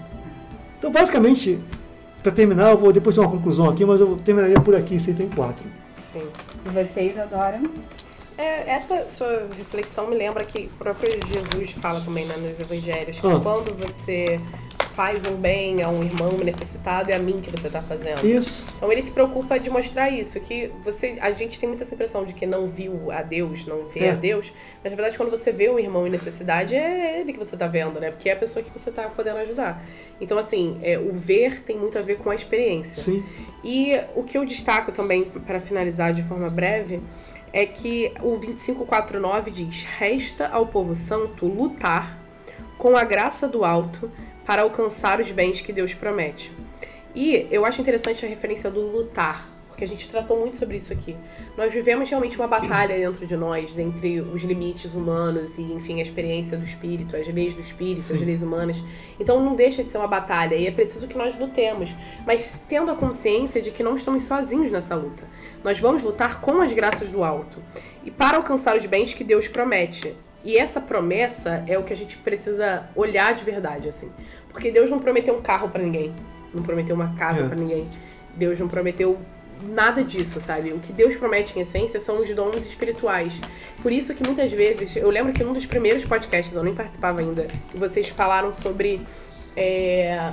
[0.79, 1.59] Então, basicamente,
[2.23, 5.11] para terminar, eu vou depois ter uma conclusão aqui, mas eu terminaria por aqui, esse
[5.11, 5.65] item 4.
[6.13, 6.29] Sim.
[6.67, 7.71] E vocês adoram?
[8.39, 13.21] É, essa sua reflexão me lembra que o próprio Jesus fala também né, nos evangelhos
[13.21, 13.39] que Ah.
[13.43, 14.41] quando você
[15.01, 18.23] faz um bem a um irmão necessitado, é a mim que você está fazendo.
[18.23, 18.67] Isso.
[18.77, 22.23] Então ele se preocupa de mostrar isso, que você, a gente tem muita essa impressão
[22.23, 24.11] de que não viu a Deus, não vê É.
[24.11, 24.53] a Deus,
[24.85, 27.67] mas na verdade quando você vê o irmão em necessidade é ele que você tá
[27.67, 28.11] vendo, né?
[28.11, 29.83] Porque é a pessoa que você tá podendo ajudar.
[30.21, 33.03] Então assim, é, o ver tem muito a ver com a experiência.
[33.03, 33.25] Sim.
[33.65, 37.01] E o que eu destaco também para finalizar de forma breve
[37.55, 42.19] é que o 2549 diz: "Resta ao povo santo lutar
[42.77, 44.11] com a graça do alto
[44.51, 46.51] para alcançar os bens que Deus promete".
[47.15, 50.93] E eu acho interessante a referência do lutar, porque a gente tratou muito sobre isso
[50.93, 51.17] aqui.
[51.57, 56.03] Nós vivemos realmente uma batalha dentro de nós, entre os limites humanos e, enfim, a
[56.03, 58.25] experiência do espírito, as leis do espírito, as Sim.
[58.25, 58.83] leis humanas.
[59.21, 61.89] Então não deixa de ser uma batalha e é preciso que nós lutemos,
[62.27, 65.23] mas tendo a consciência de que não estamos sozinhos nessa luta.
[65.63, 67.63] Nós vamos lutar com as graças do alto
[68.03, 70.13] e para alcançar os bens que Deus promete.
[70.45, 74.11] E essa promessa é o que a gente precisa olhar de verdade, assim.
[74.51, 76.15] Porque Deus não prometeu um carro pra ninguém,
[76.55, 77.47] não prometeu uma casa É.
[77.47, 77.89] pra ninguém.
[78.35, 79.19] Deus não prometeu
[79.63, 80.73] nada disso, sabe?
[80.73, 83.39] O que Deus promete em essência são os dons espirituais.
[83.83, 87.21] Por isso que muitas vezes, eu lembro que num dos primeiros podcasts, eu nem participava
[87.21, 89.03] ainda, vocês falaram sobre
[89.55, 90.33] é,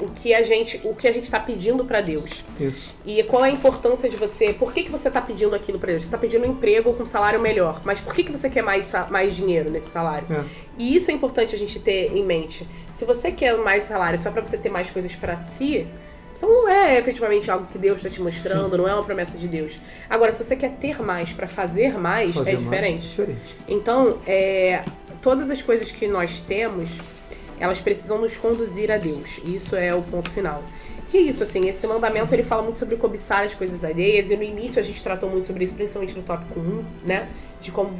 [0.00, 2.44] o que a gente, o que a gente está pedindo pra Deus.
[2.58, 2.94] Isso.
[3.04, 4.52] E qual é a importância de você.
[4.52, 6.02] Por que, que você está pedindo aquilo pra Deus?
[6.02, 7.80] Você está pedindo um emprego com salário melhor.
[7.84, 10.26] Mas por que, que você quer mais, mais dinheiro nesse salário?
[10.30, 10.44] É.
[10.78, 12.66] E isso é importante a gente ter em mente.
[12.92, 15.86] Se você quer mais salário só pra você ter mais coisas pra si,
[16.36, 19.46] então não é efetivamente algo que Deus está te mostrando, não é uma promessa de
[19.46, 19.78] Deus.
[20.08, 23.08] Agora, se você quer ter mais pra fazer mais, Fazer é mais, diferente.
[23.08, 23.56] Diferente.
[23.68, 24.82] Então, é,
[25.20, 26.98] todas as coisas que nós temos,
[27.60, 29.40] elas precisam nos conduzir a Deus.
[29.44, 30.64] Isso é o ponto final.
[31.12, 34.36] E é isso, assim, esse mandamento ele fala muito sobre cobiçar as coisas alheias, e
[34.36, 37.28] no início a gente tratou muito sobre isso, principalmente no tópico 1, né?
[37.60, 37.90] De como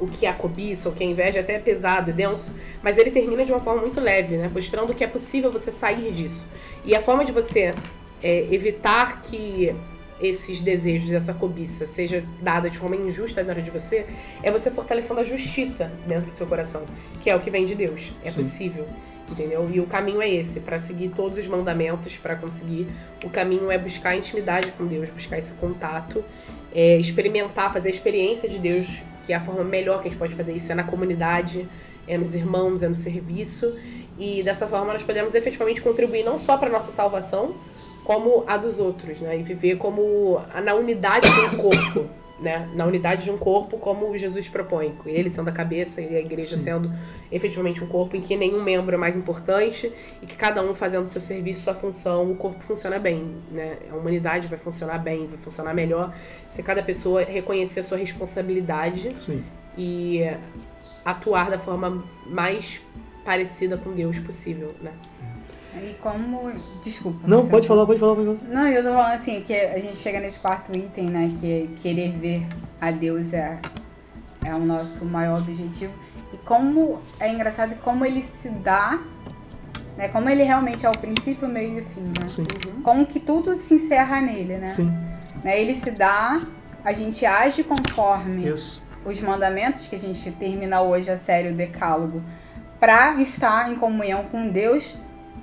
[0.00, 2.50] o que é a cobiça, o que é a inveja, até é pesado denso,
[2.82, 4.50] mas ele termina de uma forma muito leve, né?
[4.52, 6.46] Mostrando que é possível você sair disso.
[6.84, 7.72] E a forma de você
[8.22, 9.74] é, evitar que
[10.20, 14.06] esses desejos, essa cobiça, seja dada de forma injusta dentro de você,
[14.42, 16.84] é você fortalecendo a justiça dentro do seu coração,
[17.20, 18.12] que é o que vem de Deus.
[18.24, 18.42] É Sim.
[18.42, 18.86] possível,
[19.28, 19.68] entendeu?
[19.72, 22.86] E o caminho é esse, para seguir todos os mandamentos, para conseguir.
[23.24, 26.24] O caminho é buscar intimidade com Deus, buscar esse contato,
[26.74, 28.86] é, experimentar, fazer a experiência de Deus,
[29.24, 31.68] que é a forma melhor que a gente pode fazer isso é na comunidade,
[32.06, 33.74] é nos irmãos, é no serviço.
[34.18, 37.54] E dessa forma nós podemos efetivamente contribuir não só para nossa salvação,
[38.10, 39.38] como a dos outros, né?
[39.38, 42.10] E viver como na unidade de um corpo,
[42.40, 42.68] né?
[42.74, 46.18] Na unidade de um corpo, como Jesus propõe, com ele sendo a cabeça e a
[46.18, 46.64] igreja Sim.
[46.64, 46.92] sendo
[47.30, 51.06] efetivamente um corpo em que nenhum membro é mais importante e que cada um fazendo
[51.06, 53.76] seu serviço, sua função, o corpo funciona bem, né?
[53.88, 56.12] A humanidade vai funcionar bem, vai funcionar melhor
[56.50, 59.44] se cada pessoa reconhecer a sua responsabilidade Sim.
[59.78, 60.22] e
[61.04, 62.84] atuar da forma mais
[63.24, 64.90] parecida com Deus possível, né?
[65.76, 66.50] E como.
[66.82, 67.26] Desculpa.
[67.26, 68.52] Não, você pode falar, pode falar, pode falar.
[68.52, 71.32] Não, eu tô falando assim, que a gente chega nesse quarto item, né?
[71.40, 72.46] Que é querer ver
[72.80, 73.58] a Deus é,
[74.44, 75.92] é o nosso maior objetivo.
[76.32, 78.98] E como é engraçado como ele se dá,
[79.96, 80.08] né?
[80.08, 82.28] Como ele realmente é o princípio, o meio e o fim, né?
[82.28, 82.42] Sim.
[82.82, 84.68] Como que tudo se encerra nele, né?
[84.68, 84.92] Sim.
[85.42, 86.40] Né, Ele se dá,
[86.84, 88.82] a gente age conforme Isso.
[89.04, 92.22] os mandamentos, que a gente termina hoje a série o Decálogo,
[92.78, 94.94] para estar em comunhão com Deus,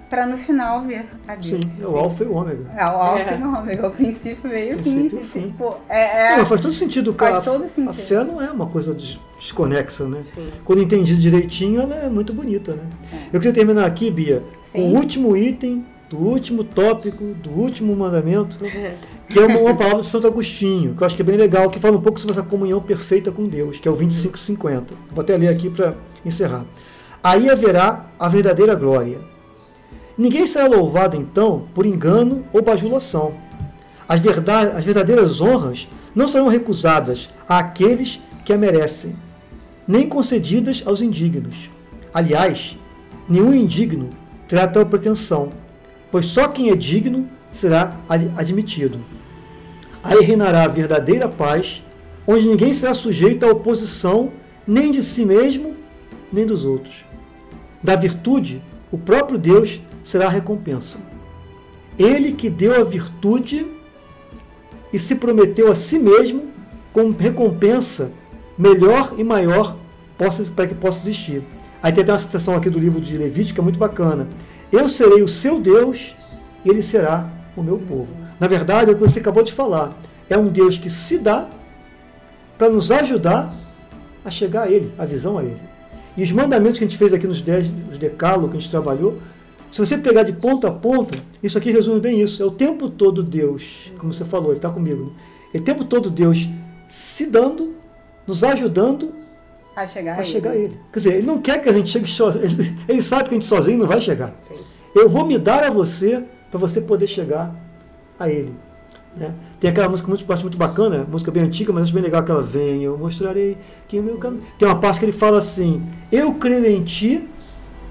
[0.09, 1.47] para no final ver a Deus.
[1.47, 1.59] Sim.
[1.81, 2.65] É o alfa e o ômega.
[2.77, 3.38] É o alfa É.
[3.39, 4.93] e o ômega, o princípio meio e o fim.
[5.09, 5.41] Princípio e fim.
[5.49, 7.34] Tipo, é, é- Não, faz todo sentido, cara.
[7.34, 8.01] faz todo A sentido.
[8.03, 10.21] fé não é uma coisa des- desconexa, né?
[10.34, 10.47] Sim.
[10.63, 12.84] Quando entendido direitinho, ela é muito bonita, né?
[13.13, 13.17] É.
[13.34, 14.93] Eu queria terminar aqui, Bia, com Sim.
[14.93, 18.57] o último item do último tópico, do último mandamento,
[19.27, 21.69] que é uma, uma palavra de Santo Agostinho, que eu acho que é bem legal,
[21.69, 24.93] que fala um pouco sobre essa comunhão perfeita com Deus, que é o 2550.
[25.11, 26.63] Vou até ler aqui para encerrar.
[27.21, 29.17] Aí haverá a verdadeira glória.
[30.18, 33.34] Ninguém será louvado então por engano ou bajulação.
[34.07, 39.15] As, verda- as verdadeiras honras não serão recusadas àqueles que a merecem,
[39.88, 41.69] nem concedidas aos indignos.
[42.14, 42.77] Aliás,
[43.30, 44.10] nenhum indigno
[44.48, 45.49] terá tal pretensão,
[46.10, 48.99] pois só quem é digno será ad- admitido.
[50.03, 51.84] Aí reinará a verdadeira paz,
[52.26, 54.31] onde ninguém será sujeito à oposição
[54.65, 55.76] nem de si mesmo,
[56.31, 57.06] nem dos outros.
[57.84, 58.61] Da virtude,
[58.91, 60.99] o próprio Deus será a recompensa.
[61.99, 63.67] Ele que deu a virtude
[64.93, 66.45] e se prometeu a si mesmo
[66.93, 68.09] como recompensa
[68.57, 69.75] melhor e maior
[70.55, 71.43] para que possa existir.
[71.84, 74.29] Aí tem até uma citação aqui do livro de Levítico que é muito bacana.
[74.71, 76.15] Eu serei o seu Deus
[76.63, 78.07] e ele será o meu povo.
[78.39, 79.93] Na verdade, é o que você acabou de falar.
[80.29, 81.49] é um Deus que se dá
[82.57, 83.53] para nos ajudar
[84.23, 85.61] a chegar a Ele, a visão a Ele.
[86.15, 88.71] E os mandamentos que a gente fez aqui nos 10, os decálogos que a gente
[88.71, 89.19] trabalhou,
[89.72, 92.41] se você pegar de ponta a ponta, isso aqui resume bem isso.
[92.41, 95.14] É o tempo todo Deus, como você falou, Ele está comigo.
[95.53, 96.48] É o tempo todo Deus
[96.88, 97.76] se dando,
[98.26, 99.10] nos ajudando
[99.76, 100.26] A chegar a aí.
[100.26, 100.80] chegar a Ele.
[100.91, 102.44] Quer dizer, Ele não quer que a gente chegue sozinho.
[102.45, 104.35] Ele, ele sabe que a gente sozinho não vai chegar.
[104.41, 104.57] Sim.
[104.95, 107.53] Eu vou me dar a você para você poder chegar
[108.19, 108.53] a Ele.
[109.15, 109.34] né?
[109.60, 112.41] Tem aquela música muito, muito bacana, música bem antiga, mas acho bem legal que ela
[112.41, 112.84] vem.
[112.84, 113.57] Eu mostrarei
[113.88, 114.44] que o meu caminho.
[114.57, 117.27] Tem uma parte que ele fala assim: Eu creio em ti,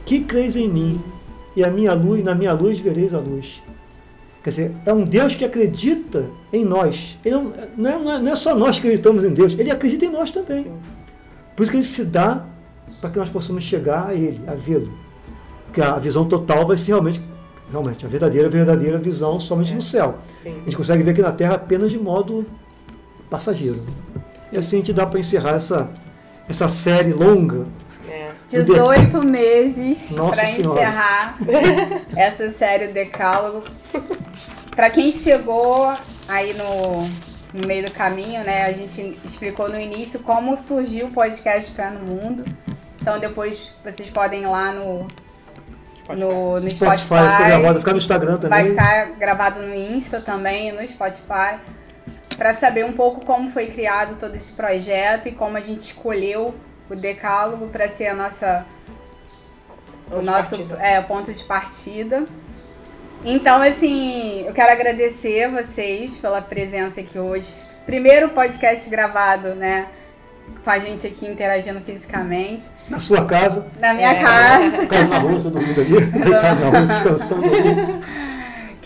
[0.05, 1.01] que crês em mim,
[1.57, 3.63] e a minha luz, na minha luz vereis a luz.
[4.43, 7.19] Quer dizer, é um Deus que acredita em nós.
[7.25, 9.71] Ele não, não, é, não é- não é só nós que acreditamos em Deus, ele
[9.71, 10.71] acredita em nós também.
[11.57, 12.45] Por isso que ele se dá
[13.01, 14.91] para que nós possamos chegar a Ele, a vê-lo.
[15.67, 17.21] Porque a visão total vai ser realmente,
[17.71, 20.19] realmente a verdadeira, verdadeira visão somente no céu.
[20.43, 20.55] Sim.
[20.63, 22.47] A gente consegue ver aqui na Terra apenas de modo
[23.29, 23.83] passageiro.
[24.53, 25.91] E assim a gente dá para encerrar essa,
[26.49, 27.67] essa série longa.
[28.53, 28.63] É.
[28.63, 31.39] 18 meses para encerrar
[32.17, 33.65] essa série Decálogo.
[34.75, 35.93] Para quem chegou
[36.29, 37.03] aí no,
[37.53, 38.65] no meio do caminho, né?
[38.65, 42.45] A gente explicou no início como surgiu o podcast Pé no Mundo.
[43.01, 45.07] Então depois vocês podem ir lá no,
[46.15, 47.31] no, no Spotify, Spotify.
[47.31, 48.49] fica gravado, vai ficar no Instagram também.
[48.49, 51.59] Vai ficar gravado no Insta também, no Spotify,
[52.37, 56.55] para saber um pouco como foi criado todo esse projeto e como a gente escolheu
[56.91, 58.65] o Decálogo para ser a nossa
[60.11, 62.25] o nosso é, ponto de partida.
[63.25, 67.49] Então, assim, eu quero agradecer vocês pela presença aqui hoje.
[67.85, 69.87] Primeiro podcast gravado, né?
[70.63, 72.65] Com a gente aqui interagindo fisicamente.
[72.89, 74.23] Na sua casa, Na minha É.
[74.23, 74.87] casa.
[74.87, 78.01] caiu na rua, você dormindo ali, deitado na rua, descansando ali.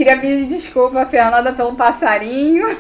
[0.01, 2.67] Queria pedir desculpa, Fernanda, pelo passarinho.
[2.71, 2.79] É.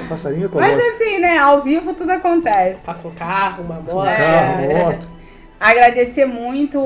[0.00, 1.38] Pô, passarinho é Mas assim, né?
[1.38, 2.82] Ao vivo tudo acontece.
[2.84, 4.04] Passa um carro, uma Um moto.
[4.04, 4.84] carro, É.
[4.84, 5.08] moto.
[5.60, 6.84] Agradecer muito,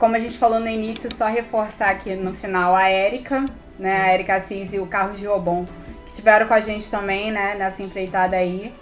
[0.00, 3.44] como a gente falou no início, só reforçar aqui no final a Érica,
[3.78, 4.02] né?
[4.02, 5.64] A Érica Assis e o Carlos Giobon,
[6.04, 7.54] que estiveram com a gente também, né?
[7.56, 8.74] Nessa empreitada aí.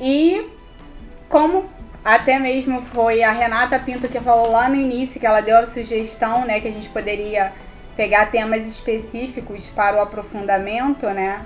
[0.00, 0.44] E
[1.28, 1.66] como
[2.04, 5.66] até mesmo foi a Renata Pinto que falou lá no início, que ela deu a
[5.66, 6.58] sugestão, né?
[6.58, 7.52] Que a gente poderia
[7.98, 11.44] pegar temas específicos para o aprofundamento, né?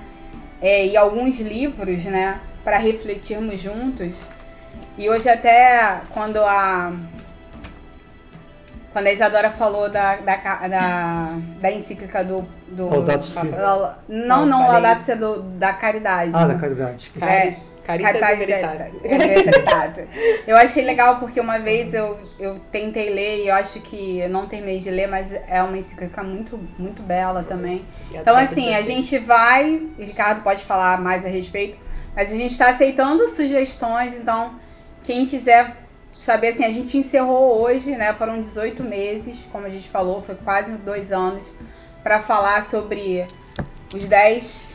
[0.61, 2.41] É, e alguns livros, né?
[2.63, 4.15] Para refletirmos juntos.
[4.99, 6.93] E hoje até quando a
[8.93, 10.37] quando a Isadora falou da, da,
[10.69, 12.47] da, da encíclica do.
[12.69, 13.27] do Laudato
[14.07, 14.69] Não, Não, não.
[14.69, 16.33] Laudato Si é do, da caridade.
[16.35, 16.55] Ah, né?
[16.55, 17.11] da caridade.
[17.19, 17.72] Cari- É.
[17.85, 18.71] Caritas Caridade e Veritas.
[19.05, 20.43] é- é.
[20.47, 24.29] Eu achei legal porque uma vez eu, eu tentei ler e eu acho que eu
[24.29, 27.85] não terminei de ler, mas é uma encíclica muito, muito bela também.
[28.13, 28.87] Então, assim, a 16.
[28.87, 31.77] gente vai, o Ricardo pode falar mais a respeito,
[32.15, 34.55] mas a gente está aceitando sugestões, então,
[35.03, 35.77] quem quiser
[36.19, 38.13] saber, assim, a gente encerrou hoje, né?
[38.13, 41.51] Foram 18 meses, como a gente falou, foi quase dois anos,
[42.03, 43.27] para falar sobre
[43.95, 44.72] os 10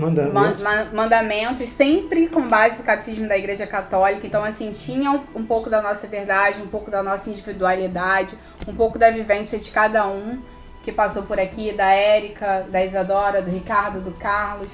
[0.00, 0.30] Manda.
[0.32, 4.26] man- man- mandamentos, sempre com base no catecismo da Igreja Católica.
[4.26, 8.36] Então, assim, tinha um, um pouco da nossa verdade, um pouco da nossa individualidade,
[8.66, 10.40] um pouco da vivência de cada um
[10.82, 14.68] que passou por aqui, da Érica, da Isadora, do Ricardo, do Carlos,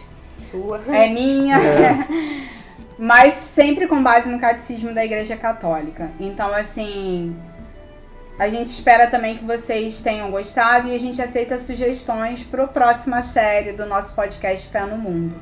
[0.51, 0.81] Sua.
[0.89, 1.57] é minha.
[1.57, 2.51] É.
[2.99, 6.11] Mas sempre com base no catecismo da Igreja Católica.
[6.21, 7.35] Então, assim,
[8.41, 12.69] a gente espera também que vocês tenham gostado e a gente aceita sugestões para a
[12.69, 15.35] próxima série do nosso podcast Fé no Mundo.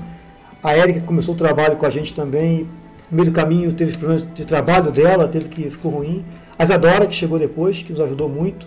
[0.63, 2.69] A Érica que começou o trabalho com a gente também.
[3.11, 6.23] No meio do caminho teve problemas de trabalho dela, teve que ficou ruim.
[6.59, 8.67] A Isadora que chegou depois, que nos ajudou muito.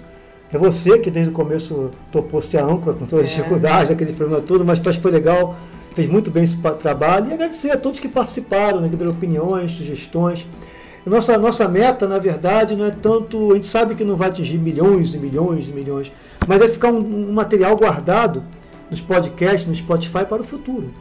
[0.51, 3.35] É você que desde o começo topou ser a âncora com todas as É.
[3.35, 5.55] dificuldades, aquele problema todo, mas acho que foi legal,
[5.95, 7.29] fez muito bem esse trabalho.
[7.29, 10.45] E agradecer a todos que participaram, né, que deram opiniões, sugestões.
[11.05, 13.51] Nossa, nossa meta, na verdade, não é tanto.
[13.51, 16.11] A gente sabe que não vai atingir milhões e milhões e milhões,
[16.47, 18.43] mas é ficar um, um material guardado
[18.89, 20.91] nos podcasts, no Spotify para o futuro.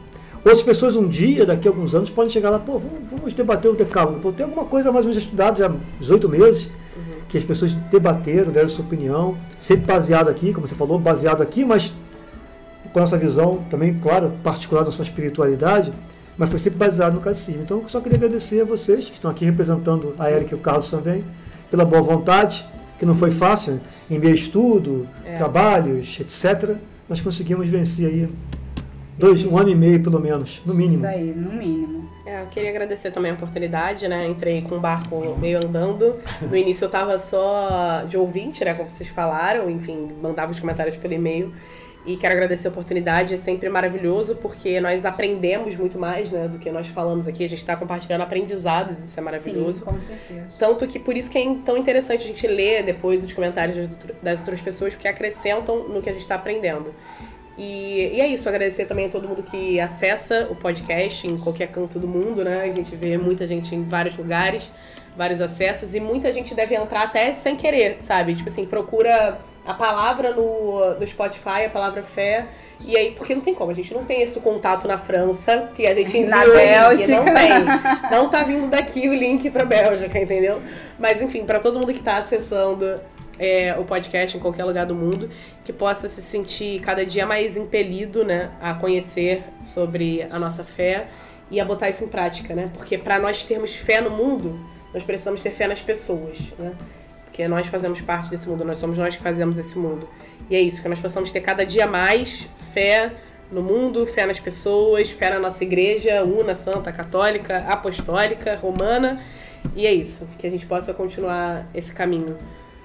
[0.45, 3.69] Outras pessoas, um dia, daqui a alguns anos, podem chegar lá, pô, vamos, vamos debater
[3.69, 4.19] o decálogo.
[4.19, 6.69] Pô, tem alguma coisa mais ou menos estudada já há 18 meses.
[7.27, 11.65] que as pessoas debateram, deram sua opinião, sempre baseado aqui, como você falou, baseado aqui,
[11.65, 11.91] mas
[12.95, 15.91] com a nossa visão também, claro, particular da nossa espiritualidade,
[16.37, 17.61] mas foi sempre baseado no catecismo.
[17.61, 20.61] Então, eu só queria agradecer a vocês que estão aqui representando a Erika e o
[20.61, 21.21] Carlos também,
[21.69, 22.65] pela boa vontade,
[22.97, 25.33] que não foi fácil, em meio a estudo, É.
[25.33, 26.77] trabalhos, etc.
[27.09, 28.29] Nós conseguimos vencer aí
[29.19, 31.05] dois, um ano e meio pelo menos, no mínimo.
[31.05, 32.09] Isso aí, no mínimo.
[32.25, 34.25] É, eu queria agradecer também a oportunidade, né?
[34.25, 36.15] Entrei com o barco meio andando.
[36.41, 38.73] No início eu tava só de ouvinte, né?
[38.73, 41.51] Como vocês falaram, enfim, mandava os comentários pelo e-mail.
[42.05, 46.59] E quero agradecer a oportunidade, é sempre maravilhoso, porque nós aprendemos muito mais, né, do
[46.59, 47.43] que nós falamos aqui.
[47.43, 49.79] A gente está compartilhando aprendizados, isso é maravilhoso.
[49.79, 50.53] Sim, com certeza.
[50.59, 53.89] Tanto que por isso que é tão interessante a gente ler depois os comentários
[54.21, 56.93] das outras pessoas, porque acrescentam no que a gente está aprendendo.
[57.57, 61.67] E, e é isso, agradecer também a todo mundo que acessa o podcast em qualquer
[61.67, 62.63] canto do mundo, né?
[62.63, 64.71] A gente vê muita gente em vários lugares,
[65.15, 68.35] vários acessos, e muita gente deve entrar até sem querer, sabe?
[68.35, 72.45] Tipo assim, procura a palavra no, no Spotify, a palavra fé.
[72.79, 75.87] E aí, porque não tem como, a gente não tem esse contato na França, que
[75.87, 77.11] a gente Na enviou o link, Bélgica.
[77.11, 78.11] não tem.
[78.11, 80.61] Não tá vindo daqui o link pra Bélgica, entendeu?
[80.99, 82.99] Mas enfim, pra todo mundo que tá acessando
[83.39, 85.29] é, o podcast em qualquer lugar do mundo,
[85.63, 91.07] que possa se sentir cada dia mais impelido, né, a conhecer sobre a nossa fé
[91.49, 92.69] e a botar isso em prática, né?
[92.73, 94.59] Porque pra nós termos fé no mundo,
[94.95, 96.73] nós precisamos ter fé nas pessoas, né?
[97.25, 100.07] Porque nós fazemos parte desse mundo, nós somos nós que fazemos esse mundo.
[100.49, 103.11] E é isso, que nós possamos ter cada dia mais fé
[103.51, 109.21] no mundo, fé nas pessoas, fé na nossa igreja, una, santa, católica, apostólica, romana.
[109.75, 112.37] E é isso, que a gente possa continuar esse caminho.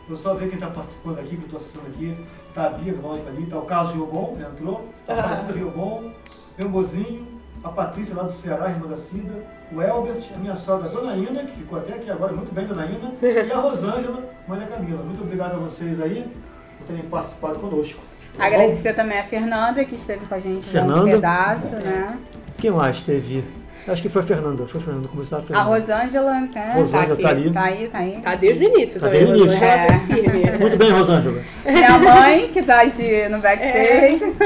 [0.09, 2.17] Vou só ver quem está participando aqui, que eu estou acessando aqui.
[2.53, 3.47] Tá a Bia, lógico, ali.
[3.47, 4.89] Tá o Carlos Riobon, que entrou.
[5.07, 6.13] Tá a Aparecida Riobon.
[6.57, 7.40] Tem o Mozinho.
[7.63, 9.33] A Patrícia lá do Ceará, irmã da Cida.
[9.73, 12.67] O Elbert, a minha sogra, a Dona Ina, que ficou até aqui agora muito bem,
[12.67, 13.13] Dona Ina.
[13.47, 15.03] E a Rosângela, mãe da Camila.
[15.03, 16.27] Muito obrigado a vocês aí
[16.79, 18.01] por terem participado conosco.
[18.37, 18.45] Tá bom?
[18.45, 21.11] Agradecer também a Fernanda, que esteve com a gente um Fernanda.
[21.11, 22.19] pedaço, né?
[22.57, 23.45] Quem mais teve?
[23.89, 24.67] Acho que foi a Fernanda.
[24.67, 25.09] Foi a Fernanda.
[25.09, 25.69] Começou a A Fernanda.
[25.69, 26.73] Rosângela, né?
[26.75, 27.51] Rosângela Tá tá ali.
[27.53, 28.21] Tá aí, tá aí.
[28.23, 29.25] Tá desde o início Tá também.
[29.27, 29.65] desde o início.
[29.65, 29.99] É.
[30.07, 30.59] firme.
[30.59, 31.43] Muito bem, Rosângela.
[31.67, 34.37] Minha mãe, que tá de, no backstage.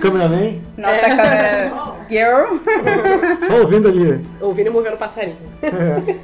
[0.00, 1.08] Cameraman, Nossa É.
[1.16, 1.72] câmera
[2.08, 3.40] girl.
[3.46, 4.24] só ouvindo ali.
[4.40, 5.36] Ouvindo e movendo o passarinho.
[5.62, 6.16] É.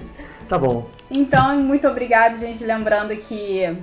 [0.49, 0.87] Tá bom.
[1.11, 2.65] Então, muito obrigado, gente.
[2.65, 3.77] Lembrando que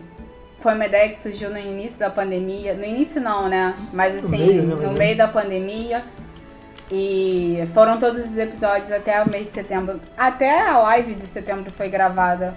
[0.59, 2.73] foi uma ideia que surgiu no início da pandemia.
[2.73, 3.75] No início não, né?
[3.91, 6.01] Mas No assim, meio, né, no meio da pandemia.
[6.91, 9.99] E foram todos os episódios até o mês de setembro.
[10.17, 12.53] Até a live de setembro foi gravada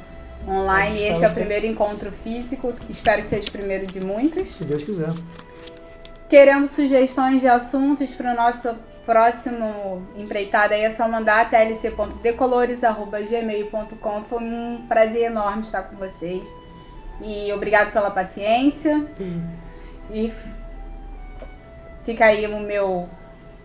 [0.47, 1.01] online.
[1.03, 2.75] Esse é o primeiro encontro físico.
[2.89, 4.57] Espero que seja o primeiro de muitos.
[4.57, 5.11] Se Deus quiser.
[6.29, 8.75] Querendo sugestões de assuntos para o nosso
[9.07, 14.23] próximo empreitada aí é só mandar tlc.decolores.gmail.com.
[14.25, 16.45] Foi um prazer enorme estar com vocês.
[17.23, 19.07] E obrigado pela paciência.
[20.11, 20.51] E f-
[22.05, 23.09] fica aí o meu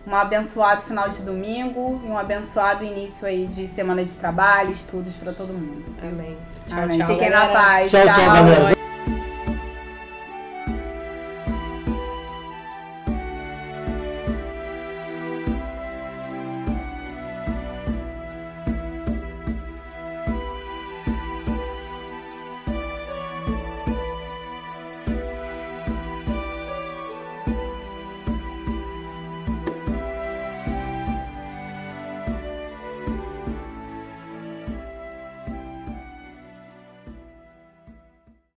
[0.06, 5.14] um abençoado final de domingo e um abençoado início aí de semana de trabalho, estudos
[5.14, 5.84] para todo mundo.
[6.02, 6.36] Amém.
[6.68, 6.98] Tchau, Amém.
[6.98, 7.08] tchau.
[7.08, 7.52] Fiquem galera.
[7.52, 7.90] na paz.
[7.90, 8.91] Tchau, tchau, galera.